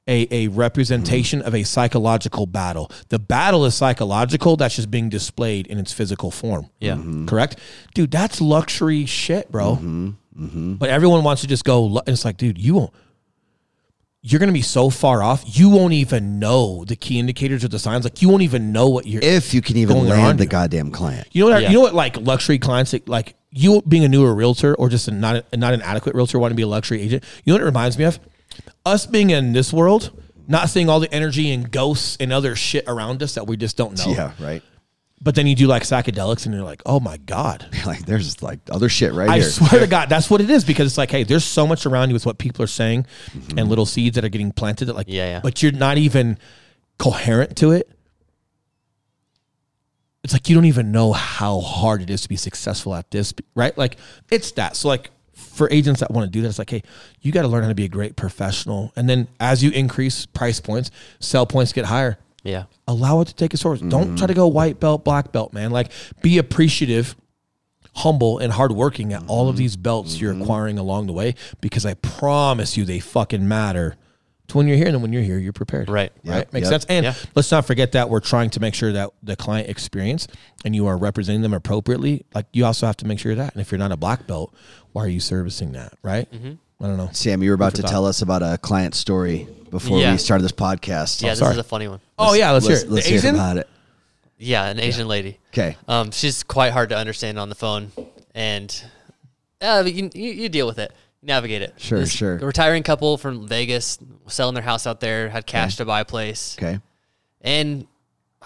[0.08, 1.48] a, a representation mm-hmm.
[1.48, 2.90] of a psychological battle.
[3.08, 6.70] The battle is psychological, that's just being displayed in its physical form.
[6.80, 6.94] Yeah.
[6.94, 7.26] Mm-hmm.
[7.26, 7.58] Correct?
[7.94, 9.76] Dude, that's luxury shit, bro.
[9.76, 10.74] Mm-hmm.
[10.74, 12.92] But everyone wants to just go, and it's like, dude, you won't.
[14.28, 17.68] You're going to be so far off, you won't even know the key indicators or
[17.68, 18.02] the signs.
[18.02, 19.22] Like you won't even know what you're.
[19.22, 20.50] If you can even Going around land the you.
[20.50, 21.28] goddamn client.
[21.30, 21.62] You know what?
[21.62, 21.68] Yeah.
[21.68, 21.94] You know what?
[21.94, 25.56] Like luxury clients, that, like you being a newer realtor or just a not a,
[25.56, 27.22] not an adequate realtor, wanting to be a luxury agent.
[27.44, 28.18] You know what it reminds me of?
[28.84, 30.10] Us being in this world,
[30.48, 33.76] not seeing all the energy and ghosts and other shit around us that we just
[33.76, 34.12] don't know.
[34.12, 34.62] Yeah, right.
[35.20, 37.66] But then you do like psychedelics, and you're like, oh my god.
[37.86, 39.48] Like there's like other shit right I here.
[39.48, 42.10] swear to God, that's what it is because it's like, hey, there's so much around
[42.10, 43.58] you with what people are saying Mm-hmm.
[43.58, 45.40] and little seeds that are getting planted that like, Yeah, yeah.
[45.42, 46.38] but you're not even
[46.98, 47.88] coherent to it.
[50.24, 53.32] It's like you don't even know how hard it is to be successful at this,
[53.54, 53.76] right?
[53.78, 53.96] Like
[54.30, 54.74] it's that.
[54.76, 56.82] So like for agents that want to do that, it's like, hey,
[57.20, 60.26] you got to learn how to be a great professional, and then as you increase
[60.26, 60.90] price points,
[61.20, 62.64] sell points get higher Yeah.
[62.86, 63.80] allow it to take its course.
[63.80, 65.70] Don't try to go white belt, black belt, man.
[65.70, 65.90] Like
[66.22, 67.16] be appreciative,
[67.94, 69.58] humble, and hardworking at all of mm-hmm.
[69.58, 70.42] these belts you're mm-hmm.
[70.42, 73.96] acquiring along the way because I promise you they fucking matter
[74.48, 75.88] to when you're here and then when you're here, you're prepared.
[75.88, 76.12] Right.
[76.24, 76.38] Right.
[76.38, 76.70] Yep, Makes yep.
[76.70, 76.86] sense.
[76.88, 77.14] And Yeah.
[77.34, 80.28] let's not forget that we're trying to make sure that the client experience
[80.64, 82.24] and you are representing them appropriately.
[82.34, 83.54] Like you also have to make sure of that.
[83.54, 84.54] And if you're not a black belt,
[84.92, 85.94] why are you servicing that?
[86.02, 86.30] Right.
[86.30, 86.52] Mm-hmm.
[86.80, 87.08] I don't know.
[87.12, 90.12] Sam, you were about to tell us about a client story before Yeah.
[90.12, 91.22] we started this podcast.
[91.22, 91.52] Yeah, this sorry.
[91.52, 92.00] is a funny one.
[92.18, 92.92] Oh yeah, let's, let's, hear it.
[92.92, 93.34] let's the hear Asian?
[93.34, 93.68] about it.
[94.38, 95.38] Yeah, an Asian lady.
[95.54, 95.76] Okay.
[95.88, 97.90] Um, she's quite hard to understand on the phone,
[98.34, 98.84] and
[99.62, 100.92] uh, you, you, you deal with it,
[101.22, 101.72] navigate it.
[101.78, 102.36] Sure, sure.
[102.36, 106.04] A retiring couple from Vegas selling their house out there, had cash to buy a
[106.04, 106.78] place, Okay.
[107.40, 107.86] and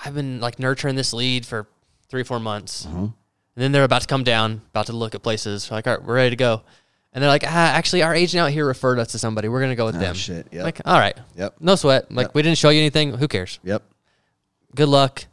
[0.05, 1.67] I've been like nurturing this lead for
[2.09, 2.99] three, four months, Uh-huh.
[3.01, 3.13] and
[3.57, 5.69] then they're about to come down, about to look at places.
[5.73, 6.63] Like, all right, we're ready to go,
[7.13, 9.49] and they're like, ah, actually, our agent out here referred us to somebody.
[9.49, 10.11] We're gonna go with them.
[10.11, 10.65] Oh, shit, yep.
[10.65, 11.57] Like, all right, Yep.
[11.61, 12.11] no sweat.
[12.13, 12.35] Like, Yep.
[12.35, 13.15] we didn't show you anything.
[13.15, 13.59] Who cares?
[13.65, 13.83] Yep.
[14.75, 15.25] Good luck.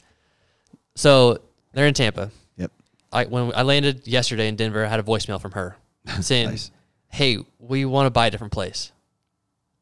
[0.96, 1.40] So
[1.74, 2.32] they're in Tampa.
[2.58, 2.72] Yep.
[3.12, 5.76] I when I landed yesterday in Denver, I had a voicemail from her
[6.22, 6.72] saying, Nice.
[7.10, 8.92] "Hey, we want to buy a different place."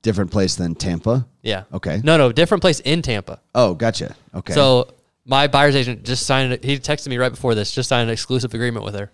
[0.01, 1.26] Different place than Tampa.
[1.41, 1.63] Yeah.
[1.73, 1.99] Okay.
[2.03, 3.39] No, no, different place in Tampa.
[3.55, 4.15] Oh, gotcha.
[4.35, 4.53] Okay.
[4.53, 4.93] So
[5.26, 6.63] my buyer's agent just signed.
[6.63, 7.72] He texted me right before this.
[7.72, 9.09] Just signed an exclusive agreement with her.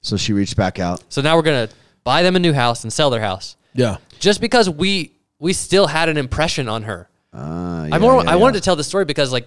[0.00, 1.04] so she reached back out.
[1.10, 1.68] So now we're gonna
[2.04, 3.96] buy them a new house and sell their house, Yeah.
[4.18, 7.08] just because we we still had an impression on her.
[7.34, 9.46] Uh, I more I wanted to tell the story because like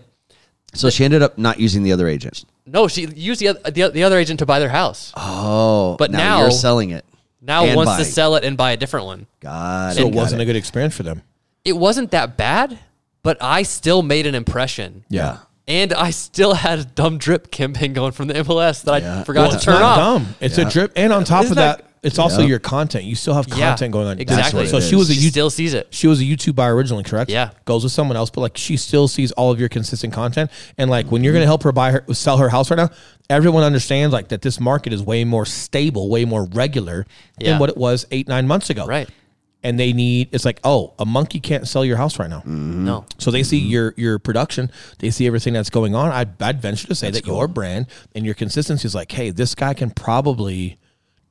[0.74, 2.44] So she ended up not using the other agent.
[2.66, 5.14] no, she used the oth- the, the other agent to buy their house.
[5.16, 7.06] Oh, But now, now- you're selling it.
[7.42, 9.28] Now And wants to sell it and buy a different one.
[9.40, 11.22] God, So it wasn't a good experience for them.
[11.64, 12.80] it wasn't that bad,
[13.22, 15.06] but I still made an impression.
[15.10, 15.38] Yeah.
[15.68, 19.20] And I still had a dumb drip campaign going from the MLS that Yeah.
[19.20, 19.98] I forgot to it's turn not off.
[19.98, 20.36] dumb.
[20.42, 22.48] It's a drip, and on top Isn't of that, that- it's also Yeah.
[22.48, 23.04] your content.
[23.06, 24.20] You still have Yeah, content going on.
[24.20, 24.68] exactly.
[24.68, 25.88] So what it she was a She you still sees it.
[25.90, 27.30] she was a YouTube buyer originally, correct?
[27.30, 27.50] Yeah.
[27.66, 30.50] Goes with someone else, but like she still sees all of your consistent content.
[30.78, 32.90] And like when you're gonna help her buy her sell her house right now,
[33.30, 37.06] everyone understands like that this market is way more stable, way more regular
[37.40, 37.52] Yeah.
[37.52, 38.86] than what it was eight, nine months ago.
[38.86, 39.10] Right.
[39.64, 42.42] And they need it's like, oh, a monkey can't sell your house right now.
[42.42, 42.86] Mm-hmm.
[42.86, 43.06] No.
[43.18, 43.70] So they see mm-hmm.
[43.72, 44.70] your your production,
[45.00, 46.12] they see everything that's going on.
[46.12, 49.56] I'd, I'd venture to say that your brand and your consistency is like, hey, this
[49.56, 50.78] guy can probably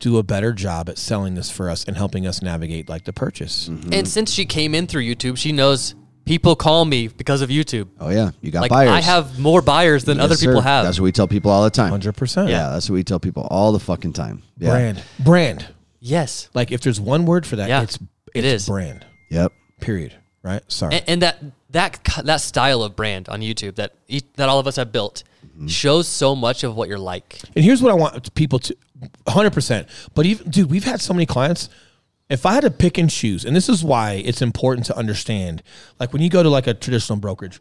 [0.05, 3.13] do a better job at selling this for us and helping us navigate like the
[3.13, 3.71] purchase.
[3.71, 3.95] Mm-hmm.
[3.95, 5.95] And since she came in through YouTube, she knows
[6.27, 7.89] people call me because of YouTube.
[7.99, 8.91] Oh yeah, you got Like buyers.
[8.91, 10.69] I have more buyers than Yes, other people sir.
[10.69, 10.85] have.
[10.85, 11.89] That's what we tell people all the time.
[11.89, 12.51] Hundred percent.
[12.51, 14.43] Yeah, that's what we tell people all the fucking time.
[14.59, 14.71] Yeah.
[14.71, 15.03] Brand.
[15.21, 15.67] Brand.
[16.01, 16.51] yes.
[16.53, 17.99] Like if there's one word for that, Yeah, it's
[18.35, 19.07] it it's brand.
[19.31, 19.53] Yep.
[19.81, 20.15] Period.
[20.43, 20.63] Right?
[20.69, 20.97] Sorry.
[20.97, 24.67] And, and that that that style of brand on YouTube that each, that all of
[24.67, 25.25] us have built
[25.55, 25.69] Mm-hmm.
[25.69, 27.41] shows so much of what you're like.
[27.55, 28.77] And here's what I want people to
[29.27, 29.89] 100%.
[30.13, 31.69] But even, dude, we've had so many clients.
[32.29, 35.63] If I had to pick and choose, and this is why it's important to understand,
[36.01, 37.61] like when you go to like a traditional brokerage,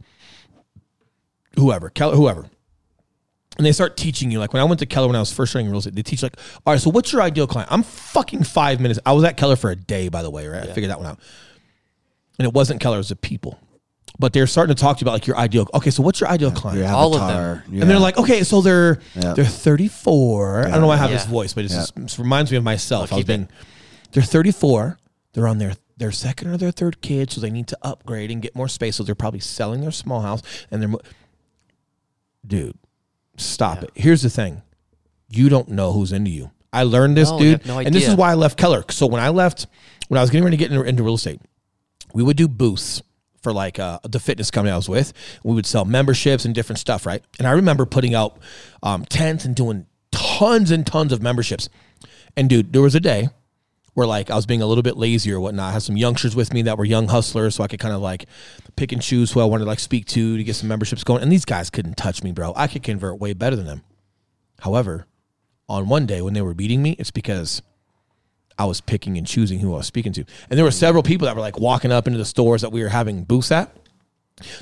[1.56, 2.48] whoever, Keller, whoever,
[3.58, 5.52] and they start teaching you, like when I went to Keller when I was first
[5.52, 7.72] starting real estate, they teach like, all right, so what's your ideal client?
[7.72, 9.00] I'm fucking five minutes.
[9.06, 10.64] I was at Keller for a day, by the way, right?
[10.64, 11.20] I figured that one out.
[12.40, 13.60] And it wasn't Keller, it was the people.
[14.20, 15.68] But they're starting to talk to you about like your ideal.
[15.74, 16.80] Okay, so what's your ideal client?
[16.80, 17.30] Your All of them.
[17.30, 17.64] avatar.
[17.72, 19.34] And they're like, okay, so they're Yeah.
[19.34, 20.68] they're 34.
[20.68, 21.80] I don't know why I have this voice, but it's Yeah.
[21.82, 23.12] just, it reminds me of myself.
[23.12, 23.50] I was keep being,
[24.12, 24.98] they're 34.
[25.34, 28.42] They're on their their second or their third kid, so they need to upgrade and
[28.42, 28.96] get more space.
[28.96, 30.42] So they're probably selling their small house
[30.72, 31.02] and they're, mo-
[32.46, 32.78] dude,
[33.38, 33.92] stop it.
[33.96, 34.62] Here's the thing,
[35.30, 36.52] you don't know who's into you.
[36.72, 38.84] I learned this, No, dude, have no and this is why I left Keller.
[38.90, 39.68] So when I left,
[40.08, 41.40] when I was getting ready to get into, into real estate,
[42.14, 43.02] we would do booths
[43.44, 45.14] for like uh, the fitness company I was with.
[45.44, 47.22] We would sell memberships and different stuff, right?
[47.38, 48.40] And I remember putting out
[48.82, 51.70] um, tents and doing tons and tons of memberships.
[52.36, 53.30] And dude, there was a day
[53.94, 55.70] where like I was being a little bit lazy or whatnot.
[55.70, 58.02] I had some youngsters with me that were young hustlers, so I could kind of
[58.02, 58.26] like
[58.76, 61.22] pick and choose who I wanted to like speak to to get some memberships going.
[61.22, 62.54] And these guys couldn't touch me, bro.
[62.56, 63.84] I could convert way better than them.
[64.62, 65.06] However,
[65.70, 67.62] on one day when they were beating me, it's because
[68.58, 70.26] I was picking and choosing who I was speaking to.
[70.50, 72.82] And there were several people that were like walking up into the stores that we
[72.84, 73.76] were having booths at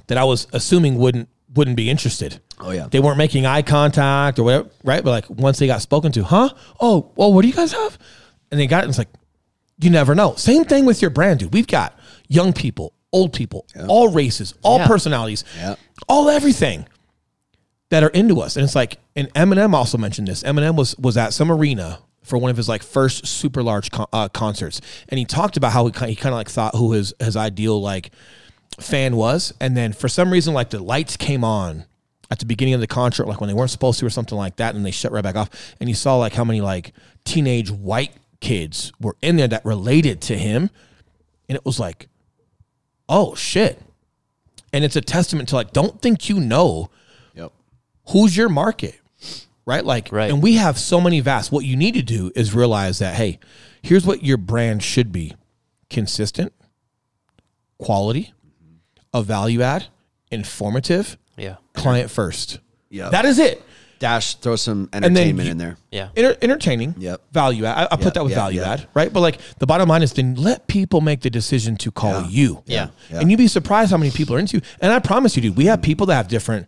[0.08, 2.40] that I was assuming wouldn't wouldn't be interested.
[2.62, 2.88] Oh, yeah.
[2.90, 5.04] They weren't making eye contact or whatever, right?
[5.04, 6.50] But like once they got spoken to, huh?
[6.80, 7.98] Oh, well, what do you guys have?
[8.52, 9.10] And they got it and it's like,
[9.82, 10.36] you never know.
[10.36, 11.54] Same thing with your brand, dude.
[11.54, 11.98] We've got
[12.30, 14.88] young people, old people, all races, all Yeah.
[14.88, 15.76] personalities, Yeah.
[16.08, 16.86] all everything
[17.90, 18.56] that are into us.
[18.56, 20.44] And it's like, and Eminem also mentioned this.
[20.44, 24.08] Eminem was was at some arena for one of his like first super large con-
[24.14, 24.80] uh, concerts,
[25.10, 27.36] and he talked about how he kind he kind of like thought who his his
[27.36, 28.12] ideal like
[28.80, 31.86] fan was, and then for some reason like the lights came on
[32.30, 34.56] at the beginning of the concert, like when they weren't supposed to or something like
[34.56, 35.50] that, and they shut right back off,
[35.80, 36.94] and he saw like how many like
[37.26, 40.70] teenage white kids were in there that related to him,
[41.50, 42.08] and it was like,
[43.10, 43.82] oh shit.
[44.74, 46.90] And it's a testament to like, don't think you know
[47.36, 47.52] Yep.
[48.10, 49.01] who's your market
[49.72, 50.30] right like Right.
[50.30, 53.40] and we have so many vast what you need to do is realize that hey
[53.82, 55.34] here's what your brand should be
[55.90, 56.52] consistent
[57.78, 58.34] quality
[59.14, 59.86] a value add
[60.30, 61.56] informative Yeah.
[61.74, 63.10] client first Yeah.
[63.10, 63.64] that is it
[64.00, 65.78] Dash, throw some entertainment you- in there.
[65.92, 66.08] Yeah.
[66.16, 67.22] Enter- entertaining Yep.
[67.32, 68.68] value add i, I Yep, put that with yep, value yep.
[68.80, 71.92] add right but like the bottom line is then let people make the decision to
[71.92, 72.28] call Yeah.
[72.28, 72.88] you Yeah.
[73.12, 73.20] Yeah.
[73.20, 74.64] and you'd be surprised how many people are into you.
[74.82, 76.68] And I promise you, dude, we have people that have different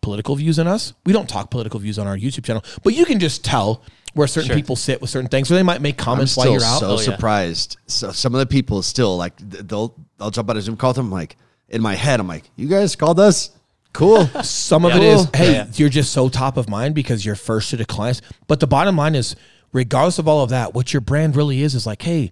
[0.00, 0.92] political views than us.
[1.06, 3.82] We don't talk political views on our YouTube channel, but you can just tell
[4.14, 4.56] where certain Sure.
[4.56, 6.80] people sit with certain things, or they might make comments while you're out.
[6.80, 7.02] so Oh, yeah.
[7.04, 7.76] surprised.
[7.86, 10.96] So some of the people still like they'll they'll jump on a Zoom call with
[10.96, 11.06] them.
[11.06, 11.36] I'm like
[11.68, 13.50] in my head, I'm like, you guys called us,
[13.94, 14.26] cool.
[14.42, 14.96] Some of Yeah.
[14.98, 15.30] it is, Cool.
[15.34, 15.66] hey, Yeah.
[15.74, 18.20] you're just so top of mind because you're first to the clients.
[18.46, 19.34] But the bottom line is,
[19.72, 22.30] regardless of all of that, what your brand really is is like, hey,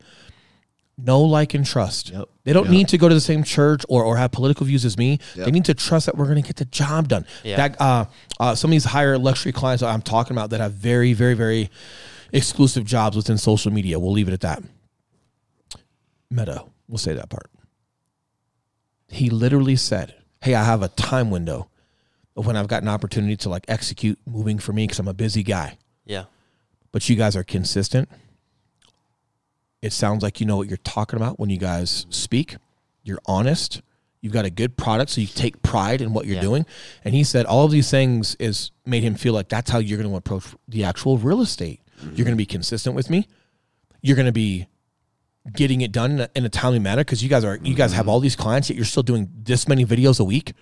[1.05, 2.11] know, like, and trust.
[2.11, 2.29] Yep.
[2.45, 2.73] They don't Yep.
[2.73, 5.19] need to go to the same church or, or have political views as me.
[5.37, 7.27] They need to trust that we're going to get the job done.
[7.45, 7.57] Yeah.
[7.57, 8.05] That uh,
[8.39, 11.35] uh, some of these higher luxury clients that I'm talking about that have very, very,
[11.35, 11.71] very
[12.33, 13.99] exclusive jobs within social media.
[13.99, 14.63] We'll leave it at that.
[16.31, 17.51] Meta, we'll say that part.
[19.09, 21.69] He literally said, "Hey, I have a time window
[22.37, 25.15] of when I've got an opportunity to like execute moving for me because I'm a
[25.15, 26.25] busy guy." Yeah.
[26.93, 28.09] but you guys are consistent.
[29.83, 32.57] It sounds like you know what you're talking about when you guys speak.
[33.03, 33.83] You're honest.
[34.21, 36.43] You've got a good product, so you take pride in what you're Yeah.
[36.43, 36.67] doing.
[37.05, 39.97] And he said all of these things is made him feel like that's how you're
[39.99, 41.81] going to approach the actual real estate.
[41.99, 42.17] Mm-hmm.
[42.17, 43.27] You're going to be consistent with me.
[44.03, 44.67] You're going to be
[45.55, 47.93] getting it done in a, in a timely manner because you guys are you guys
[47.93, 48.11] have mm-hmm.
[48.11, 50.53] all these clients yet you're still doing this many videos a week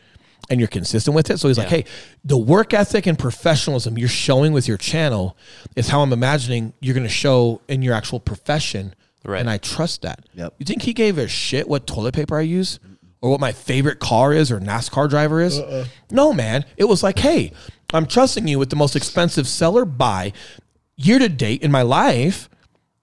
[0.48, 1.84] and you're consistent with it so he's like hey
[2.24, 5.36] the work ethic and professionalism you're showing with your channel
[5.74, 8.94] is how i'm imagining you're going to show in your actual profession
[9.28, 9.40] Right.
[9.40, 10.54] and i trust that Yep.
[10.58, 12.80] you think he gave a shit what toilet paper i use
[13.20, 15.84] or what my favorite car is or nascar driver is uh-uh.
[16.10, 17.52] no man it was like hey
[17.92, 20.32] i'm trusting you with the most expensive seller buy
[20.96, 22.48] year to date in my life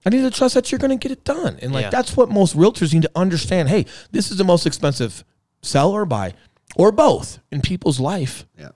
[0.04, 1.58] I need to trust that you're going to get it done.
[1.60, 1.90] And like Yeah.
[1.90, 3.68] that's what most realtors need to understand.
[3.68, 5.24] Hey, this is the most expensive
[5.62, 6.34] sell or buy
[6.76, 8.46] or both in people's life.
[8.56, 8.68] Yeah.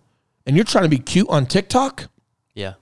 [0.44, 2.08] And you're trying to be cute on TikTok.
[2.56, 2.72] Yeah.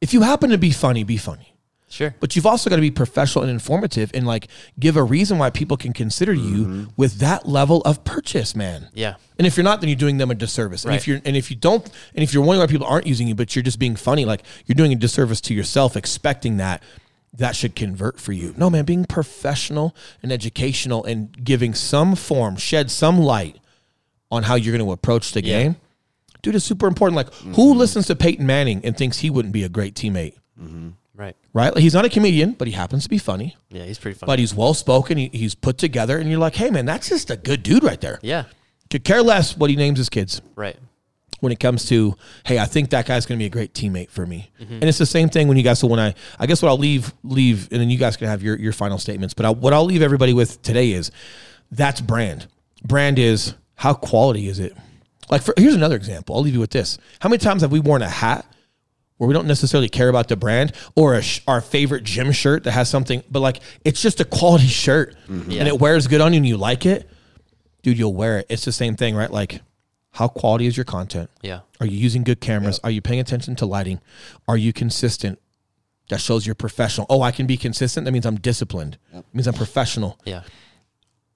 [0.00, 1.52] If you happen to be funny, be funny.
[1.96, 2.14] Sure.
[2.20, 4.48] But you've also got to be professional and informative and like
[4.78, 6.84] give a reason why people can consider you mm-hmm.
[6.98, 8.90] with that level of purchase, man.
[8.92, 9.14] Yeah.
[9.38, 10.84] And if you're not, then you're doing them a disservice.
[10.84, 11.82] And if you're and if you don't
[12.14, 14.42] and if you're wondering why people aren't using you, but you're just being funny, like
[14.66, 16.82] you're doing a disservice to yourself, expecting that
[17.32, 18.52] that should convert for you.
[18.58, 23.58] No, man, being professional and educational and giving some form, shed some light
[24.30, 25.62] on how you're going to approach the Yeah.
[25.62, 25.76] game.
[26.42, 27.16] Dude, it's super important.
[27.16, 27.78] Like, who mm-hmm.
[27.78, 30.34] listens to Peyton Manning and thinks he wouldn't be a great teammate?
[30.60, 30.90] Mm-hmm.
[31.16, 31.34] Right.
[31.52, 31.74] Right?
[31.74, 33.56] Like, he's not a comedian, but he happens to be funny.
[33.70, 33.84] Yeah.
[33.84, 34.28] He's pretty funny.
[34.28, 35.16] But he's well spoken.
[35.18, 38.00] He, he's put together, and you're like, hey, man, that's just a good dude right
[38.00, 38.18] there.
[38.22, 38.44] yeah.
[38.90, 40.76] Could care less what he names his kids Right.
[41.40, 42.14] when it comes to
[42.44, 44.74] hey i think that guy's going to be a great teammate for me mm-hmm.
[44.74, 46.78] and it's the same thing when you guys so when i i guess what i'll
[46.78, 49.72] leave leave and then you guys can have your your final statements but I, what
[49.72, 51.10] i'll leave everybody with today is
[51.72, 52.46] that's brand
[52.84, 54.72] brand is how quality is it
[55.30, 57.80] like for, here's another example i'll leave you with this how many times have we
[57.80, 58.46] worn a hat
[59.18, 62.64] where we don't necessarily care about the brand or a sh- our favorite gym shirt
[62.64, 65.42] that has something but like it's just a quality shirt mm-hmm.
[65.42, 65.66] and Yeah.
[65.66, 67.08] it wears good on you and you like it
[67.82, 69.62] dude you'll wear it it's the same thing right like
[70.12, 71.60] how quality is your content Yeah.
[71.80, 72.80] are you using good cameras?
[72.82, 74.00] Are you paying attention to lighting?
[74.48, 75.38] Are you consistent?
[76.08, 77.06] That shows you're professional.
[77.10, 78.04] Oh, I can be consistent.
[78.06, 78.96] That means I'm disciplined.
[79.12, 80.18] It means I'm professional.
[80.24, 80.42] Yeah.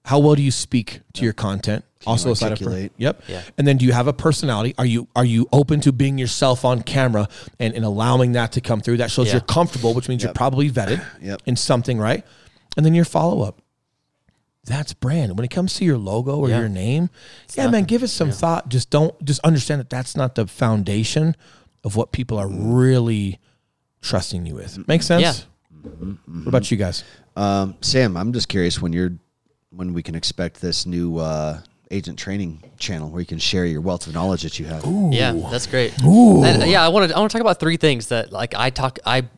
[0.05, 1.85] How well do you speak to your content?
[2.07, 3.23] also, aside of yep.
[3.29, 3.43] Yeah.
[3.59, 4.75] And then, do you have a personality?
[4.79, 7.29] Are you are you open to being yourself on camera
[7.59, 8.97] and, and allowing that to come through?
[8.99, 9.35] That shows Yeah.
[9.35, 11.43] you're comfortable, which means you're probably vetted Yep.
[11.45, 12.25] in something, right?
[12.79, 13.61] And then your follow up.
[14.65, 15.37] That's brand.
[15.37, 16.61] When it comes to your logo or Yeah.
[16.61, 17.11] your name,
[17.55, 18.69] yeah, man, give it some thought.
[18.71, 21.37] Just don't just understand that that's not the foundation
[21.85, 23.39] of what people are really
[24.01, 24.87] trusting you with.
[24.89, 25.23] Make sense?
[25.23, 25.35] Yeah.
[26.27, 27.05] What about you guys?
[27.37, 29.13] Um, Sam, I'm just curious when you're
[29.71, 31.61] when we can expect this new uh,
[31.91, 34.85] agent training channel where you can share your wealth of knowledge that you have.
[35.11, 35.93] Yeah, that's great.
[36.03, 38.55] And, uh, yeah, I want to I want to talk about three things that like
[38.55, 39.29] I talk I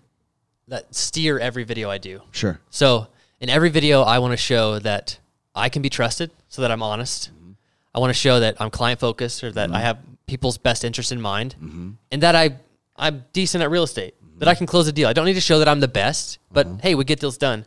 [0.69, 2.23] that steer every video I do.
[2.31, 2.61] Sure.
[2.71, 3.09] So
[3.41, 5.19] in every video, I want to show that
[5.55, 7.31] I can be trusted, so that I'm honest.
[7.31, 7.53] Mm-hmm.
[7.95, 9.83] I want to show that I'm client focused, or that I mm-hmm.
[9.83, 11.91] have people's best interest in mind, mm-hmm.
[12.11, 12.57] and that I
[12.97, 14.15] I'm decent at real estate.
[14.39, 15.09] That I can close a deal.
[15.09, 17.65] I don't need to show that I'm the best, but hey, we get deals done.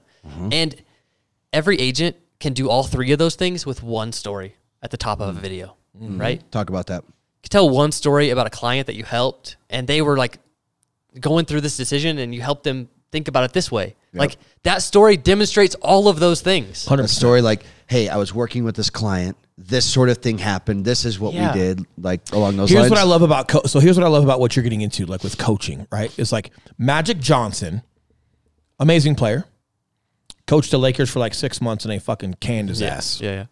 [0.51, 0.75] And
[1.53, 5.19] every agent can do all three of those things with one story at the top
[5.19, 5.41] of a mm.
[5.41, 6.19] video, mm-hmm.
[6.19, 6.51] right?
[6.51, 7.03] Talk about that.
[7.41, 10.39] could tell one story about a client that you helped and they were like
[11.19, 13.95] going through this decision and you helped them think about it this way.
[14.13, 16.87] Like that story demonstrates all of those things.
[16.89, 19.37] A story like, "Hey, I was working with this client.
[19.57, 20.85] This sort of thing happened.
[20.85, 21.51] This is what Yeah.
[21.51, 22.91] we did." Like along those Here's lines.
[22.91, 25.05] what I love about co- so here's what I love about what you're getting into,
[25.05, 26.13] like with coaching, right?
[26.17, 27.81] It's like Magic Johnson,
[28.79, 29.45] amazing player,
[30.47, 33.19] coached the Lakers for like six months and they fucking canned his ass.
[33.21, 33.45] Yeah, yeah.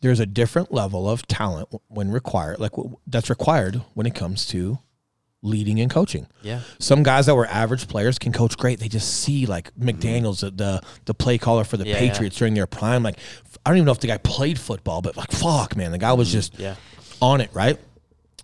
[0.00, 2.72] There's a different level of talent when required, like
[3.06, 4.78] that's required when it comes to
[5.42, 6.26] leading and coaching.
[6.42, 6.60] Yeah.
[6.78, 8.80] Some guys that were average players can coach great.
[8.80, 9.90] They just see like mm-hmm.
[9.90, 13.02] McDaniels, the the, the play caller for the Yeah, Patriots during their prime.
[13.02, 13.18] Like
[13.64, 16.12] I don't even know if the guy played football, but like fuck, man, the guy
[16.12, 16.38] was mm-hmm.
[16.38, 16.76] just Yeah.
[17.20, 17.78] on it, right?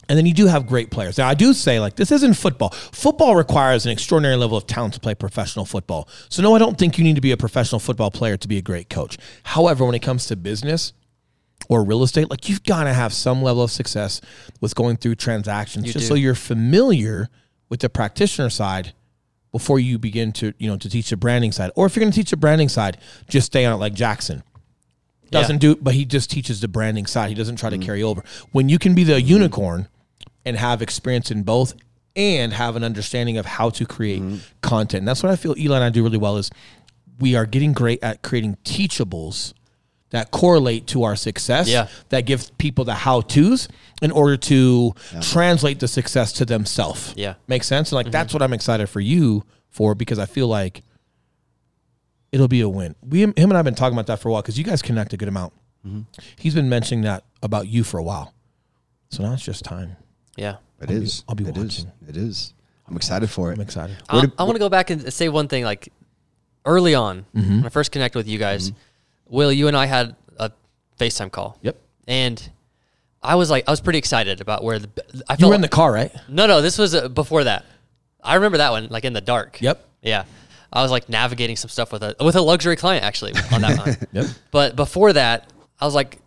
[0.08, 1.18] And then you do have great players.
[1.18, 2.70] Now I do say like this isn't football.
[2.70, 6.08] Football requires an extraordinary level of talent to play professional football.
[6.28, 8.56] So no, I don't think you need to be a professional football player to be
[8.56, 9.18] a great coach.
[9.42, 10.92] However, when it comes to business,
[11.68, 14.20] or real estate, like you've got to have some level of success
[14.60, 16.08] with going through transactions, You just do.
[16.08, 17.28] so you're familiar
[17.68, 18.94] with the practitioner side
[19.50, 21.70] before you begin to you know to teach the branding side.
[21.74, 22.96] Or if you're going to teach the branding side,
[23.28, 24.42] just stay on it like Jackson
[25.30, 25.74] doesn't Yeah.
[25.74, 27.28] do, but he just teaches the branding side.
[27.28, 27.84] He doesn't try to mm-hmm.
[27.84, 28.24] carry over.
[28.52, 29.88] When you can be the unicorn
[30.48, 31.74] and have experience in both.
[32.16, 34.38] And have an understanding of how to create mm-hmm.
[34.60, 35.02] content.
[35.02, 36.50] And that's what I feel Eli and I do really well is
[37.20, 39.54] we are getting great at creating teachables
[40.10, 41.86] that correlate to our success Yeah.
[42.08, 43.68] that give people the how to's
[44.00, 47.14] in order to translate the success to themselves.
[47.16, 47.34] Yeah.
[47.46, 47.92] Makes sense?
[47.92, 48.36] And like that's mm-hmm.
[48.36, 50.82] what I'm excited for you for because I feel like
[52.32, 52.94] it'll be a win.
[53.06, 55.12] We him and I've been talking about that for a while because you guys connect
[55.12, 55.52] a good amount.
[55.86, 56.00] Mm-hmm.
[56.36, 58.34] He's been mentioning that about you for a while.
[59.10, 59.96] So now it's just time.
[60.38, 60.56] Yeah.
[60.80, 61.24] It is.
[61.28, 61.62] I'll be It is.
[61.84, 61.92] watching.
[62.08, 62.54] It is.
[62.88, 63.54] I'm excited for it.
[63.56, 63.96] I'm excited.
[64.08, 65.64] I, I want to go back and say one thing.
[65.64, 65.92] Like
[66.64, 67.56] early on, Mm-hmm.
[67.56, 68.72] when I first connected with you guys,
[69.28, 70.50] Will, you and I had a
[70.98, 71.58] FaceTime call.
[71.62, 71.76] Yep.
[72.06, 72.50] And
[73.22, 74.88] I was like, I was pretty excited about where the
[75.28, 76.12] I felt You felt were in the car, right?
[76.28, 77.64] no, no, this was uh, before that.
[78.22, 79.60] I remember that one, like in the dark.
[79.60, 79.84] Yep.
[80.02, 80.24] Yeah.
[80.72, 83.78] I was like navigating some stuff with a with a luxury client actually on that
[83.78, 83.96] one.
[84.12, 84.26] Yep.
[84.50, 85.50] But before that,
[85.80, 86.20] I was like, I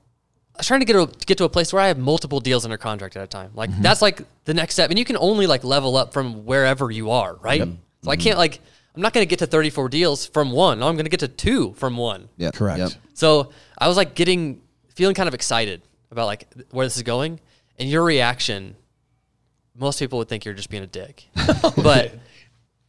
[0.62, 2.64] was trying to get to, to get to a place where I have multiple deals
[2.66, 3.52] under contract at a time.
[3.54, 3.82] Like Mm-hmm.
[3.82, 7.12] that's like the next step, and you can only like level up from wherever you
[7.12, 7.68] are, right?
[8.04, 8.60] So I can't like
[8.96, 10.80] I'm not going to get to 34 deals from one.
[10.80, 12.28] No, I'm going to get to two from one.
[12.38, 12.80] Yeah, Correct.
[12.80, 12.92] Yep.
[13.14, 14.62] So I was like getting
[14.96, 15.82] feeling kind of excited
[16.12, 17.40] about like where this is going,
[17.80, 18.76] and your reaction.
[19.78, 21.26] Most people would think you're just being a dick,
[21.78, 22.14] but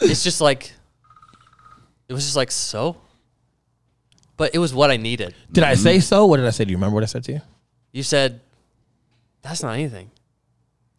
[0.01, 0.73] it's just like
[2.09, 2.97] it was just like so.
[4.36, 5.35] But it was what I needed.
[5.53, 6.27] Did I say so?
[6.27, 6.65] What did I say?
[6.65, 7.40] Do you remember what I said to you?
[7.93, 8.40] You said
[9.43, 10.10] that's not anything.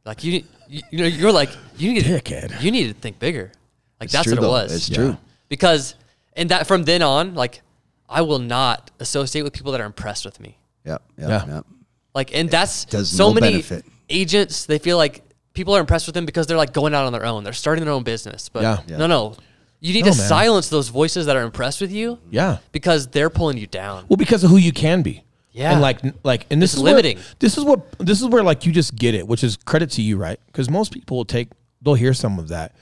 [0.05, 2.61] Like you, you, you know, you're like you need Dickhead.
[2.61, 3.51] You need to think bigger.
[3.99, 4.51] Like It's that's true, what it though.
[4.51, 4.71] was.
[4.75, 4.95] It's Yeah.
[4.97, 5.17] true.
[5.49, 5.95] because
[6.35, 7.61] and that from then on, like
[8.09, 10.57] I will not associate with people that are impressed with me.
[10.85, 11.01] Yep.
[11.17, 11.29] Yep.
[11.29, 11.45] Yeah.
[11.55, 11.65] Yep.
[12.13, 13.85] Like, and that's does so no many benefit.
[14.09, 14.65] agents.
[14.65, 17.25] They feel like people are impressed with them because they're like going out on their
[17.25, 17.43] own.
[17.43, 18.49] They're starting their own business.
[18.49, 18.79] But Yeah.
[18.87, 18.97] Yeah.
[18.97, 19.35] no, no,
[19.79, 20.27] you need No, to man.
[20.27, 22.57] silence those voices that are impressed with you Yeah.
[22.71, 24.05] because they're pulling you down.
[24.09, 25.23] Well, because of who you can be.
[25.53, 25.71] Yeah.
[25.71, 27.19] And like, like, and this It's is where- limiting.
[27.39, 30.01] this is what this is where like you just get it, which is credit to
[30.01, 30.39] you, right?
[30.47, 31.49] Because most people will take,
[31.81, 32.75] they'll hear some of that,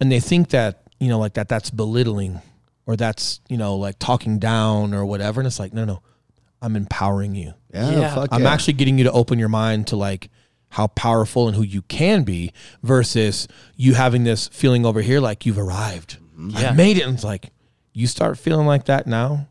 [0.00, 2.40] and they think that you know, like that that's belittling,
[2.86, 5.40] or that's you know, like talking down or whatever.
[5.40, 6.02] And it's like, no, no,
[6.62, 7.52] I'm empowering you.
[7.72, 7.90] Yeah.
[7.90, 8.14] Yeah.
[8.14, 8.52] Fuck I'm yeah.
[8.52, 10.30] actually getting you to open your mind to like
[10.70, 13.46] how powerful and who you can be versus
[13.76, 16.16] you having this feeling over here like you've arrived.
[16.38, 16.70] Yeah.
[16.70, 17.02] I've made it.
[17.04, 17.50] And it's like,
[17.92, 19.48] you start feeling like that now,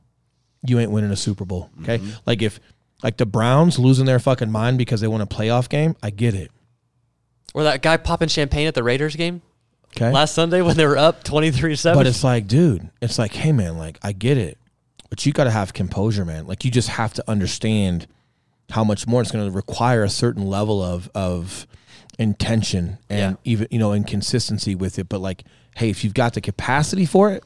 [0.69, 1.69] you ain't winning a Super Bowl.
[1.81, 2.01] Okay.
[2.25, 2.59] Like if
[3.03, 6.33] like the Browns losing their fucking mind because they won a playoff game, I get
[6.33, 6.51] it.
[7.53, 9.41] Or that guy popping champagne at the Raiders game
[9.95, 10.11] Okay.
[10.11, 11.97] last Sunday when they were up 23 7.
[11.97, 14.57] But it's like, dude, it's like, hey man, like I get it.
[15.09, 16.47] But you gotta have composure, man.
[16.47, 18.07] Like you just have to understand
[18.71, 21.67] how much more it's gonna require a certain level of of
[22.19, 23.51] intention and Yeah.
[23.51, 25.07] even you know and consistency with it.
[25.09, 25.43] But like,
[25.75, 27.43] hey, if you've got the capacity for it,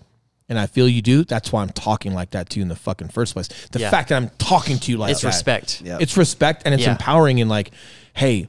[0.50, 2.76] and I feel you do, that's why I'm talking like that to you in the
[2.76, 3.48] fucking first place.
[3.72, 3.90] The Yeah.
[3.92, 5.82] fact that I'm talking to you like it's that, respect.
[5.82, 5.98] Yeah.
[6.02, 6.92] It's respect and it's Yeah.
[6.92, 7.72] empowering and like,
[8.14, 8.48] hey,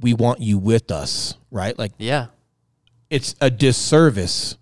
[0.00, 1.78] we want you with us, right?
[1.78, 2.26] Like Yeah.
[3.08, 4.56] it's a disservice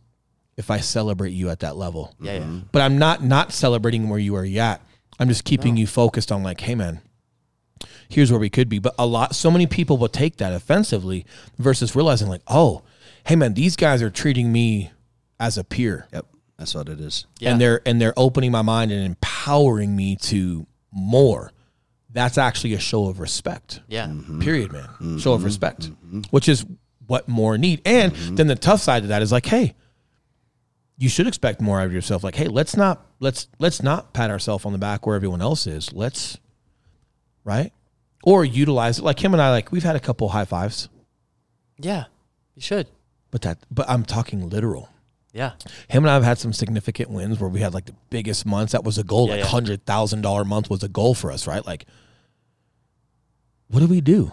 [0.56, 2.14] if I celebrate you at that level.
[2.20, 2.38] Yeah, yeah.
[2.40, 2.58] Mm-hmm.
[2.70, 4.80] But I'm not not celebrating where you are at.
[5.18, 7.00] I'm just keeping you focused on like, hey man,
[8.08, 8.78] here's where we could be.
[8.78, 11.24] But a lot, so many people will take that offensively
[11.58, 12.82] versus realizing like, oh,
[13.26, 14.90] hey man, these guys are treating me
[15.40, 16.26] as a peer, Yep.
[16.58, 17.26] That's what it is.
[17.38, 17.52] Yeah.
[17.52, 21.50] and they're and they're opening my mind and empowering me to more.
[22.10, 23.80] That's actually a show of respect.
[23.88, 24.06] Yeah.
[24.06, 24.40] Mm-hmm.
[24.40, 24.84] Period, man.
[24.84, 25.18] Mm-hmm.
[25.18, 26.20] Show of respect, mm-hmm.
[26.30, 26.64] which is
[27.06, 27.82] what more need.
[27.84, 29.74] And then the tough side of that is like, hey,
[30.96, 32.22] you should expect more out of yourself.
[32.22, 35.66] Like, hey, let's not let's let's not pat ourselves on the back where everyone else
[35.66, 35.92] is.
[35.92, 36.38] Let's
[37.42, 37.72] right
[38.22, 39.04] or utilize it.
[39.04, 40.88] Like him and I, like we've had a couple high fives,
[41.78, 42.04] Yeah.
[42.54, 42.86] You should.
[43.32, 44.88] but that but I'm talking literal.
[45.34, 45.52] Yeah.
[45.88, 48.72] Him and I have had some significant wins where we had like the biggest months.
[48.72, 49.26] That was a goal.
[49.26, 49.50] Yeah, like yeah.
[49.50, 51.66] hundred thousand dollar month was a goal for us, right?
[51.66, 51.86] Like,
[53.68, 54.32] what do we do?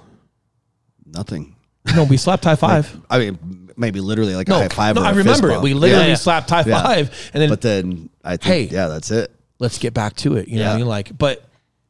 [1.06, 1.56] Nothing.
[1.95, 2.95] No, we slapped high five.
[3.10, 4.95] I mean, maybe literally like no, a high five.
[4.95, 5.61] no, or a I fist remember it.
[5.64, 6.15] We literally Yeah, yeah.
[6.15, 6.82] slapped high Yeah.
[6.84, 8.76] five, and then But then I think, Hey.
[8.76, 9.32] yeah, that's it.
[9.60, 10.48] let's get back to it.
[10.48, 10.86] You know what I mean?
[10.88, 11.44] Like, but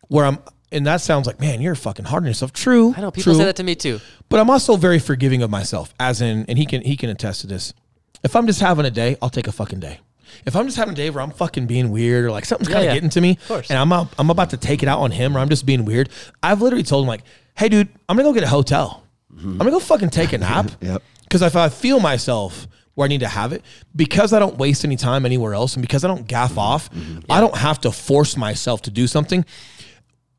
[0.07, 0.39] where I'm,
[0.71, 2.53] and that sounds like, man, you're fucking hard on yourself.
[2.53, 2.93] True.
[2.95, 3.39] I know people true.
[3.39, 3.99] say that to me too.
[4.29, 7.41] But I'm also very forgiving of myself, as in, and he can he can attest
[7.41, 7.73] to this.
[8.23, 9.99] If I'm just having a day, I'll take a fucking day.
[10.45, 12.79] If I'm just having a day where I'm fucking being weird or like something's kind
[12.79, 12.93] of yeah.
[12.93, 13.69] getting to me, course.
[13.69, 15.85] and I'm out, I'm about to take it out on him, or I'm just being
[15.85, 16.09] weird,
[16.41, 17.23] I've literally told him like,
[17.55, 19.03] "Hey, dude, I'm gonna go get a hotel.
[19.33, 19.51] Mm-hmm.
[19.51, 20.71] I'm gonna go fucking take a nap.
[20.81, 21.03] Yep.
[21.23, 23.63] Because if I feel myself where I need to have it,
[23.95, 26.59] because I don't waste any time anywhere else, and because I don't gaff mm-hmm.
[26.59, 27.19] off, mm-hmm.
[27.31, 29.45] I don't have to force myself to do something.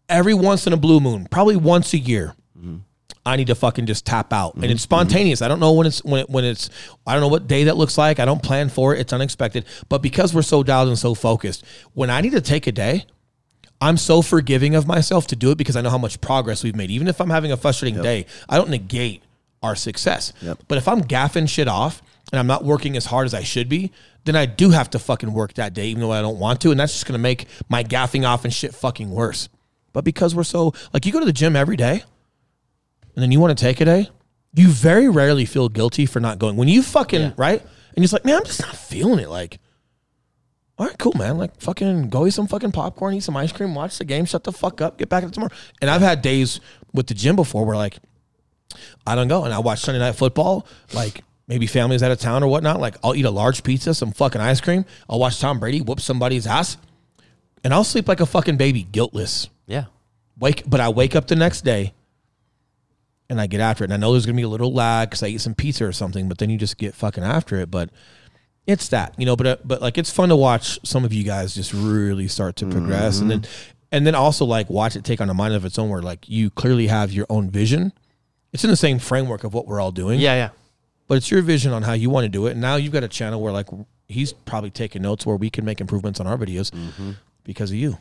[0.08, 2.34] Every once in a blue moon, probably once a year,
[3.24, 4.72] I need to fucking just tap out, and mm-hmm.
[4.72, 5.42] it's spontaneous.
[5.42, 6.70] I don't know when it's when it, when it's.
[7.06, 8.18] I don't know what day that looks like.
[8.18, 9.00] I don't plan for it.
[9.00, 9.64] It's unexpected.
[9.88, 13.06] But because we're so dialed and so focused, when I need to take a day,
[13.80, 16.74] I'm so forgiving of myself to do it because I know how much progress we've
[16.74, 16.90] made.
[16.90, 19.22] Even if I'm having a frustrating day, I don't negate
[19.62, 20.32] our success.
[20.40, 20.58] Yep.
[20.66, 23.68] But if I'm gaffing shit off and I'm not working as hard as I should
[23.68, 23.92] be,
[24.24, 26.70] then I do have to fucking work that day, even though I don't want to.
[26.70, 29.48] And that's just gonna make my gaffing off and shit fucking worse.
[29.92, 32.04] But because we're so like you go to the gym every day
[33.14, 34.08] and then you want to take a day,
[34.54, 36.56] you very rarely feel guilty for not going.
[36.56, 37.32] When you fucking Yeah.
[37.36, 37.60] right?
[37.60, 39.28] And you're just like, man, I'm just not feeling it.
[39.28, 39.58] Like,
[40.78, 41.36] all right, cool, man.
[41.38, 44.44] Like, fucking go eat some fucking popcorn, eat some ice cream, watch the game, shut
[44.44, 45.52] the fuck up, get back at it tomorrow.
[45.80, 46.60] And I've had days
[46.92, 47.98] with the gym before where like,
[49.06, 52.42] I don't go and I watch Sunday night football, like maybe family's out of town
[52.42, 52.80] or whatnot.
[52.80, 54.84] Like, I'll eat a large pizza, some fucking ice cream.
[55.08, 56.78] I'll watch Tom Brady whoop somebody's ass,
[57.62, 59.48] and I'll sleep like a fucking baby, guiltless.
[59.66, 59.84] Yeah.
[60.38, 61.92] Wake, but I wake up the next day
[63.32, 63.86] and I get after it.
[63.88, 65.92] And I know there's gonna be a little lag because I eat some pizza or
[65.92, 67.70] something, but then you just get fucking after it.
[67.70, 67.90] But
[68.66, 69.34] it's that, you know.
[69.34, 72.54] But uh, but like it's fun to watch some of you guys just really start
[72.56, 73.44] to progress, and then
[73.90, 76.28] and then also like watch it take on a mind of its own, where like
[76.28, 77.92] you clearly have your own vision.
[78.52, 80.48] It's in the same framework of what we're all doing, Yeah, yeah.
[81.08, 82.50] but it's your vision on how you want to do it.
[82.52, 83.66] And now you've got a channel where like
[84.08, 86.70] he's probably taking notes where we can make improvements on our videos
[87.44, 87.96] because of you,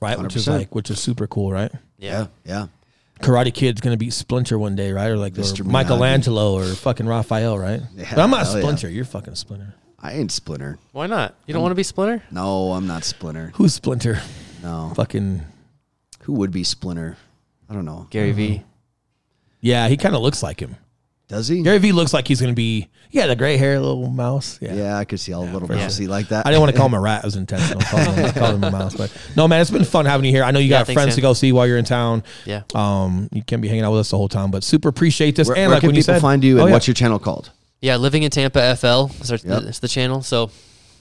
[0.00, 0.18] right?
[0.18, 0.58] Which is 100%.
[0.58, 1.70] like which is super cool, right?
[1.98, 2.28] Yeah.
[2.44, 2.68] Yeah.
[3.22, 5.08] Karate Kid's gonna beat Splinter one day, right?
[5.08, 5.62] Or like or Mr.
[5.64, 5.70] Miyagi.
[5.70, 7.80] Michelangelo or fucking Raphael, right?
[7.94, 8.60] Yeah, but I'm not hell yeah.
[8.60, 8.88] Splinter.
[8.90, 9.74] You're fucking Splinter.
[10.00, 10.78] I ain't Splinter.
[10.90, 11.36] Why not?
[11.46, 12.22] You don't want to be Splinter?
[12.32, 13.52] No, I'm not Splinter.
[13.54, 14.20] Who's Splinter?
[14.62, 14.92] No.
[14.96, 15.42] Fucking
[16.22, 17.16] Who would be Splinter?
[17.70, 18.06] I don't know.
[18.10, 18.62] Gary V.
[19.60, 20.76] yeah, he kind of looks like him.
[21.28, 21.62] Does he?
[21.62, 24.58] Gary Vee looks like he's gonna be yeah, the gray hair, little mouse.
[24.62, 24.74] Yeah.
[24.74, 25.82] Yeah, I could see all a little for sure.
[25.82, 26.46] mousy like that.
[26.46, 27.22] I didn't want to call him a rat.
[27.22, 27.80] It was intentional.
[27.82, 28.94] I called him, I called him a mouse.
[28.94, 30.44] But no, man, it's been fun having you here.
[30.44, 31.14] I know you Yeah, got friends man.
[31.16, 32.22] to go see while you're in town.
[32.46, 32.62] Yeah.
[32.74, 35.48] Um, you can't be hanging out with us the whole time, but super appreciate this.
[35.48, 36.72] Where, and where like can when you people said, find you, and Oh, yeah.
[36.72, 37.50] what's your channel called?
[37.82, 39.62] Yeah, living in Tampa FL is our, Yep.
[39.68, 40.22] it's the channel.
[40.22, 40.50] So,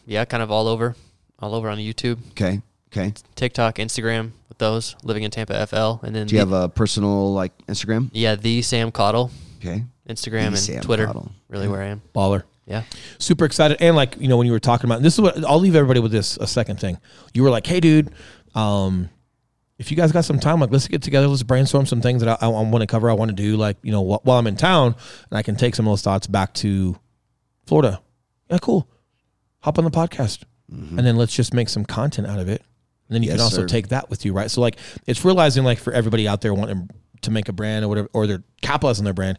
[0.05, 0.95] yeah, kind of all over,
[1.39, 2.61] all over on YouTube, Okay.
[2.91, 3.13] Okay.
[3.35, 4.97] TikTok, Instagram with those.
[5.03, 8.09] Living in Tampa FL, and then Do you the- have a personal like Instagram?
[8.11, 9.31] yeah the Sam Cottle
[9.61, 9.83] Okay.
[10.09, 11.05] Instagram and Sam Twitter.
[11.05, 11.31] Cottle.
[11.49, 12.01] Really where I am.
[12.15, 12.43] baller?
[12.65, 12.83] Yeah.
[13.17, 15.59] super excited and like you know when you were talking about this is what i'll
[15.59, 16.97] leave everybody with this a second thing
[17.33, 18.11] you were like hey dude
[18.55, 19.09] um
[19.77, 22.41] if you guys got some time like let's get together let's brainstorm some things that
[22.41, 24.47] i, I want to cover i want to do like you know wh- while i'm
[24.47, 24.95] in town
[25.29, 26.95] and i can take some of those thoughts back to
[27.65, 27.99] florida
[28.49, 28.87] yeah cool
[29.59, 32.61] hop on the podcast and then let's just make some content out of it
[33.09, 33.67] and then you Yes, can also sir.
[33.67, 34.77] take that with you right so like
[35.07, 36.89] it's realizing like for everybody out there wanting
[37.21, 39.37] to make a brand or whatever or they're capitalizing their brand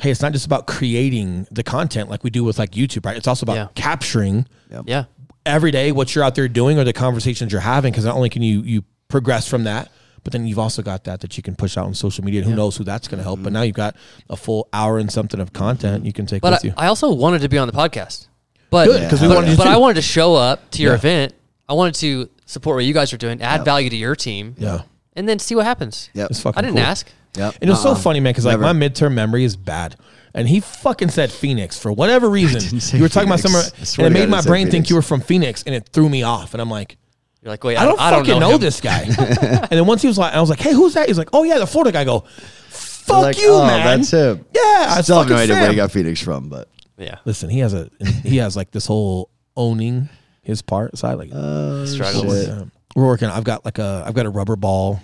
[0.00, 3.16] hey it's not just about creating the content like we do with like youtube right
[3.16, 3.68] it's also about Yeah.
[3.74, 4.46] capturing
[4.86, 5.04] Yeah.
[5.44, 8.28] every day what you're out there doing or the conversations you're having because not only
[8.30, 9.90] can you you progress from that
[10.24, 12.48] but then you've also got that that you can push out on social media and
[12.48, 13.94] who knows who that's going to help but now you've got
[14.30, 16.86] a full hour and something of content you can take But with I, you I
[16.86, 18.28] also wanted to be on the podcast.
[18.70, 19.68] But Good, 'cause we but, wanted you but to.
[19.70, 20.96] I wanted to show up to your Yeah.
[20.98, 21.34] event.
[21.68, 24.80] I wanted to support what you guys are doing, add value to your team, yeah
[25.14, 26.10] and then see what happens.
[26.14, 26.30] Yep.
[26.30, 26.84] it's fucking I didn't cool.
[26.86, 27.08] ask.
[27.36, 27.54] Yep.
[27.60, 28.74] And it was so funny, man, because like Never.
[28.74, 29.96] my midterm memory is bad.
[30.34, 32.60] and he fucking said Phoenix for whatever reason.
[32.60, 33.44] didn't say You were talking Phoenix.
[33.44, 35.74] about I somewhere, and it made my said brain think you were from Phoenix, and
[35.74, 36.52] it threw me off.
[36.54, 36.98] And I'm like,
[37.42, 39.00] You're like, wait, I don't, I don't fucking know, know, this guy.
[39.08, 41.08] and then once he was like, I was like, hey, who's that?
[41.08, 42.02] He's like, oh yeah, the Florida guy.
[42.02, 42.20] I go,
[42.68, 43.98] fuck Like, you, oh, man.
[44.00, 44.44] that's him.
[44.54, 44.60] Yeah,
[44.96, 46.68] I Still have no fucking idea where he got Phoenix from, but
[46.98, 47.88] Yeah, Listen, he has a
[48.22, 50.08] he has like this whole owning
[50.42, 51.14] his part side.
[51.14, 52.24] Like oh, struggles.
[52.44, 52.48] shit.
[52.48, 52.64] Yeah.
[52.94, 53.28] We're working.
[53.28, 55.00] I've got like a I've got a rubber ball.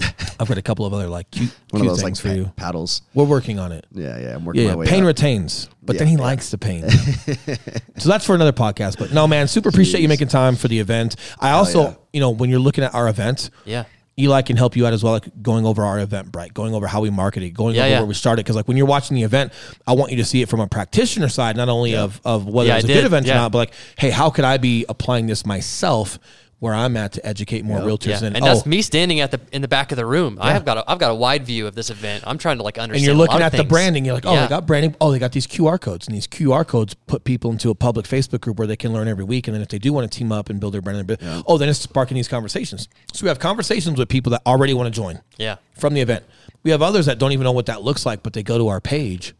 [0.40, 2.28] I've got a couple of other like cute, one of cute those like things for
[2.28, 2.52] you.
[2.56, 3.02] paddles.
[3.14, 3.84] We're working on it.
[3.92, 4.34] Yeah, yeah.
[4.36, 4.76] I'm working Yeah, my yeah.
[4.78, 5.08] way pain up.
[5.08, 6.20] retains, but Yeah, then he yeah.
[6.22, 6.88] likes the pain.
[7.98, 8.98] so that's for another podcast.
[8.98, 10.10] But no, man, super appreciate you Jeez.
[10.10, 11.16] making time for the event.
[11.40, 11.94] I also, yeah.
[12.12, 13.84] you know, when you're looking at our event, Yeah,
[14.16, 16.86] Eli can help you out as well, like going over our event, bright, going over
[16.86, 17.98] how we market it, going Yeah, over yeah.
[17.98, 18.44] where we started.
[18.44, 19.52] Because like when you're watching the event,
[19.86, 22.68] I want you to see it from a practitioner side, not only of of whether
[22.68, 23.06] Yeah, it's a I good did.
[23.06, 23.34] event or Yeah.
[23.38, 26.20] not, but like, hey, how could I be applying this myself
[26.60, 28.20] where I'm at to educate more realtors?
[28.20, 28.24] yeah.
[28.26, 30.38] And, And oh, that's me standing at the in the back of the room.
[30.40, 32.24] I have got a, I've got a wide view of this event.
[32.26, 32.96] I'm trying to like understand.
[32.96, 34.04] and you're a lot looking at the branding.
[34.04, 34.42] You're like, oh, Yeah.
[34.42, 34.96] they got branding.
[35.00, 38.06] Oh, they got these QR codes, and these QR codes put people into a public
[38.06, 39.46] Facebook group where they can learn every week.
[39.46, 41.20] And then if they do want to team up and build their brand, their bit-
[41.46, 42.88] oh, then it's sparking these conversations.
[43.12, 45.20] So we have conversations with people that already want to join.
[45.36, 45.56] Yeah.
[45.76, 46.24] from the event.
[46.64, 48.66] We have others that don't even know what that looks like, but they go to
[48.66, 49.32] our page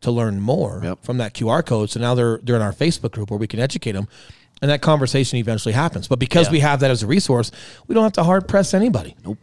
[0.00, 1.04] to learn more Yep.
[1.04, 1.90] from that QR code.
[1.90, 4.08] So now they're they're in our Facebook group where we can educate them,
[4.62, 6.08] and that conversation eventually happens.
[6.08, 6.52] But because Yeah.
[6.52, 7.50] we have that as a resource,
[7.88, 9.16] we don't have to hard press anybody.
[9.24, 9.38] Nope.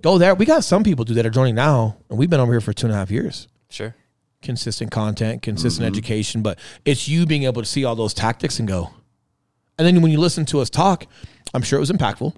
[0.00, 0.34] Go there.
[0.34, 2.72] We got some people do that are joining now, and we've been over here for
[2.72, 3.48] two and a half years.
[3.68, 3.94] Sure.
[4.40, 5.94] Consistent content, consistent Mm-hmm.
[5.94, 8.90] education, but it's you being able to see all those tactics and go.
[9.78, 11.06] And then when you listen to us talk,
[11.54, 12.34] I'm sure it was impactful.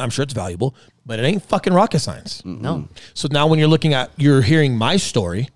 [0.00, 0.74] I'm sure it's valuable,
[1.06, 2.42] but it ain't fucking rocket science.
[2.44, 2.88] No.
[3.14, 5.48] So now when you're looking at you're hearing my story,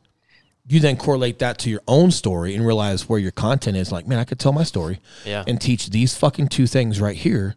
[0.69, 4.07] you then correlate that to your own story and realize where your content is like,
[4.07, 5.45] man, I could tell my story Yeah.
[5.47, 7.55] and teach these fucking two things right here.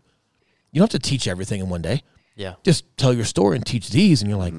[0.72, 2.04] You don't have to teach everything in one day.
[2.36, 2.54] Yeah.
[2.64, 4.54] Just tell your story and teach these and you're like,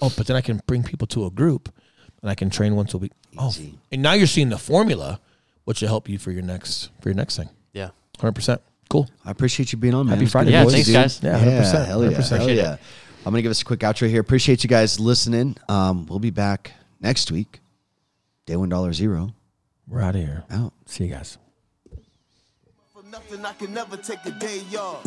[0.00, 1.72] "Oh, but then I can bring people to a group
[2.20, 3.54] and I can train once a week." Oh.
[3.92, 5.20] And now you're seeing the formula
[5.64, 7.48] which will help you for your next for your next thing.
[7.72, 7.90] Yeah.
[8.18, 8.58] 100%.
[8.90, 9.08] Cool.
[9.24, 10.14] I appreciate you being on, man.
[10.16, 11.16] Happy It's Friday, to Yeah, meet thanks, you, guys.
[11.18, 11.30] dude.
[11.30, 12.36] Yeah, 100%, Yeah, hell yeah, 100%.
[12.38, 12.76] hell yeah.
[13.24, 14.20] I'm gonna give us a quick outro here.
[14.20, 15.56] Appreciate you guys listening.
[15.68, 17.60] Um, we'll be back next week.
[18.46, 19.34] Day one dollar zero
[19.86, 20.44] We're out of here.
[20.50, 20.72] out.
[20.86, 21.38] See you guys.
[22.92, 25.06] For nothing, I can never take a day off.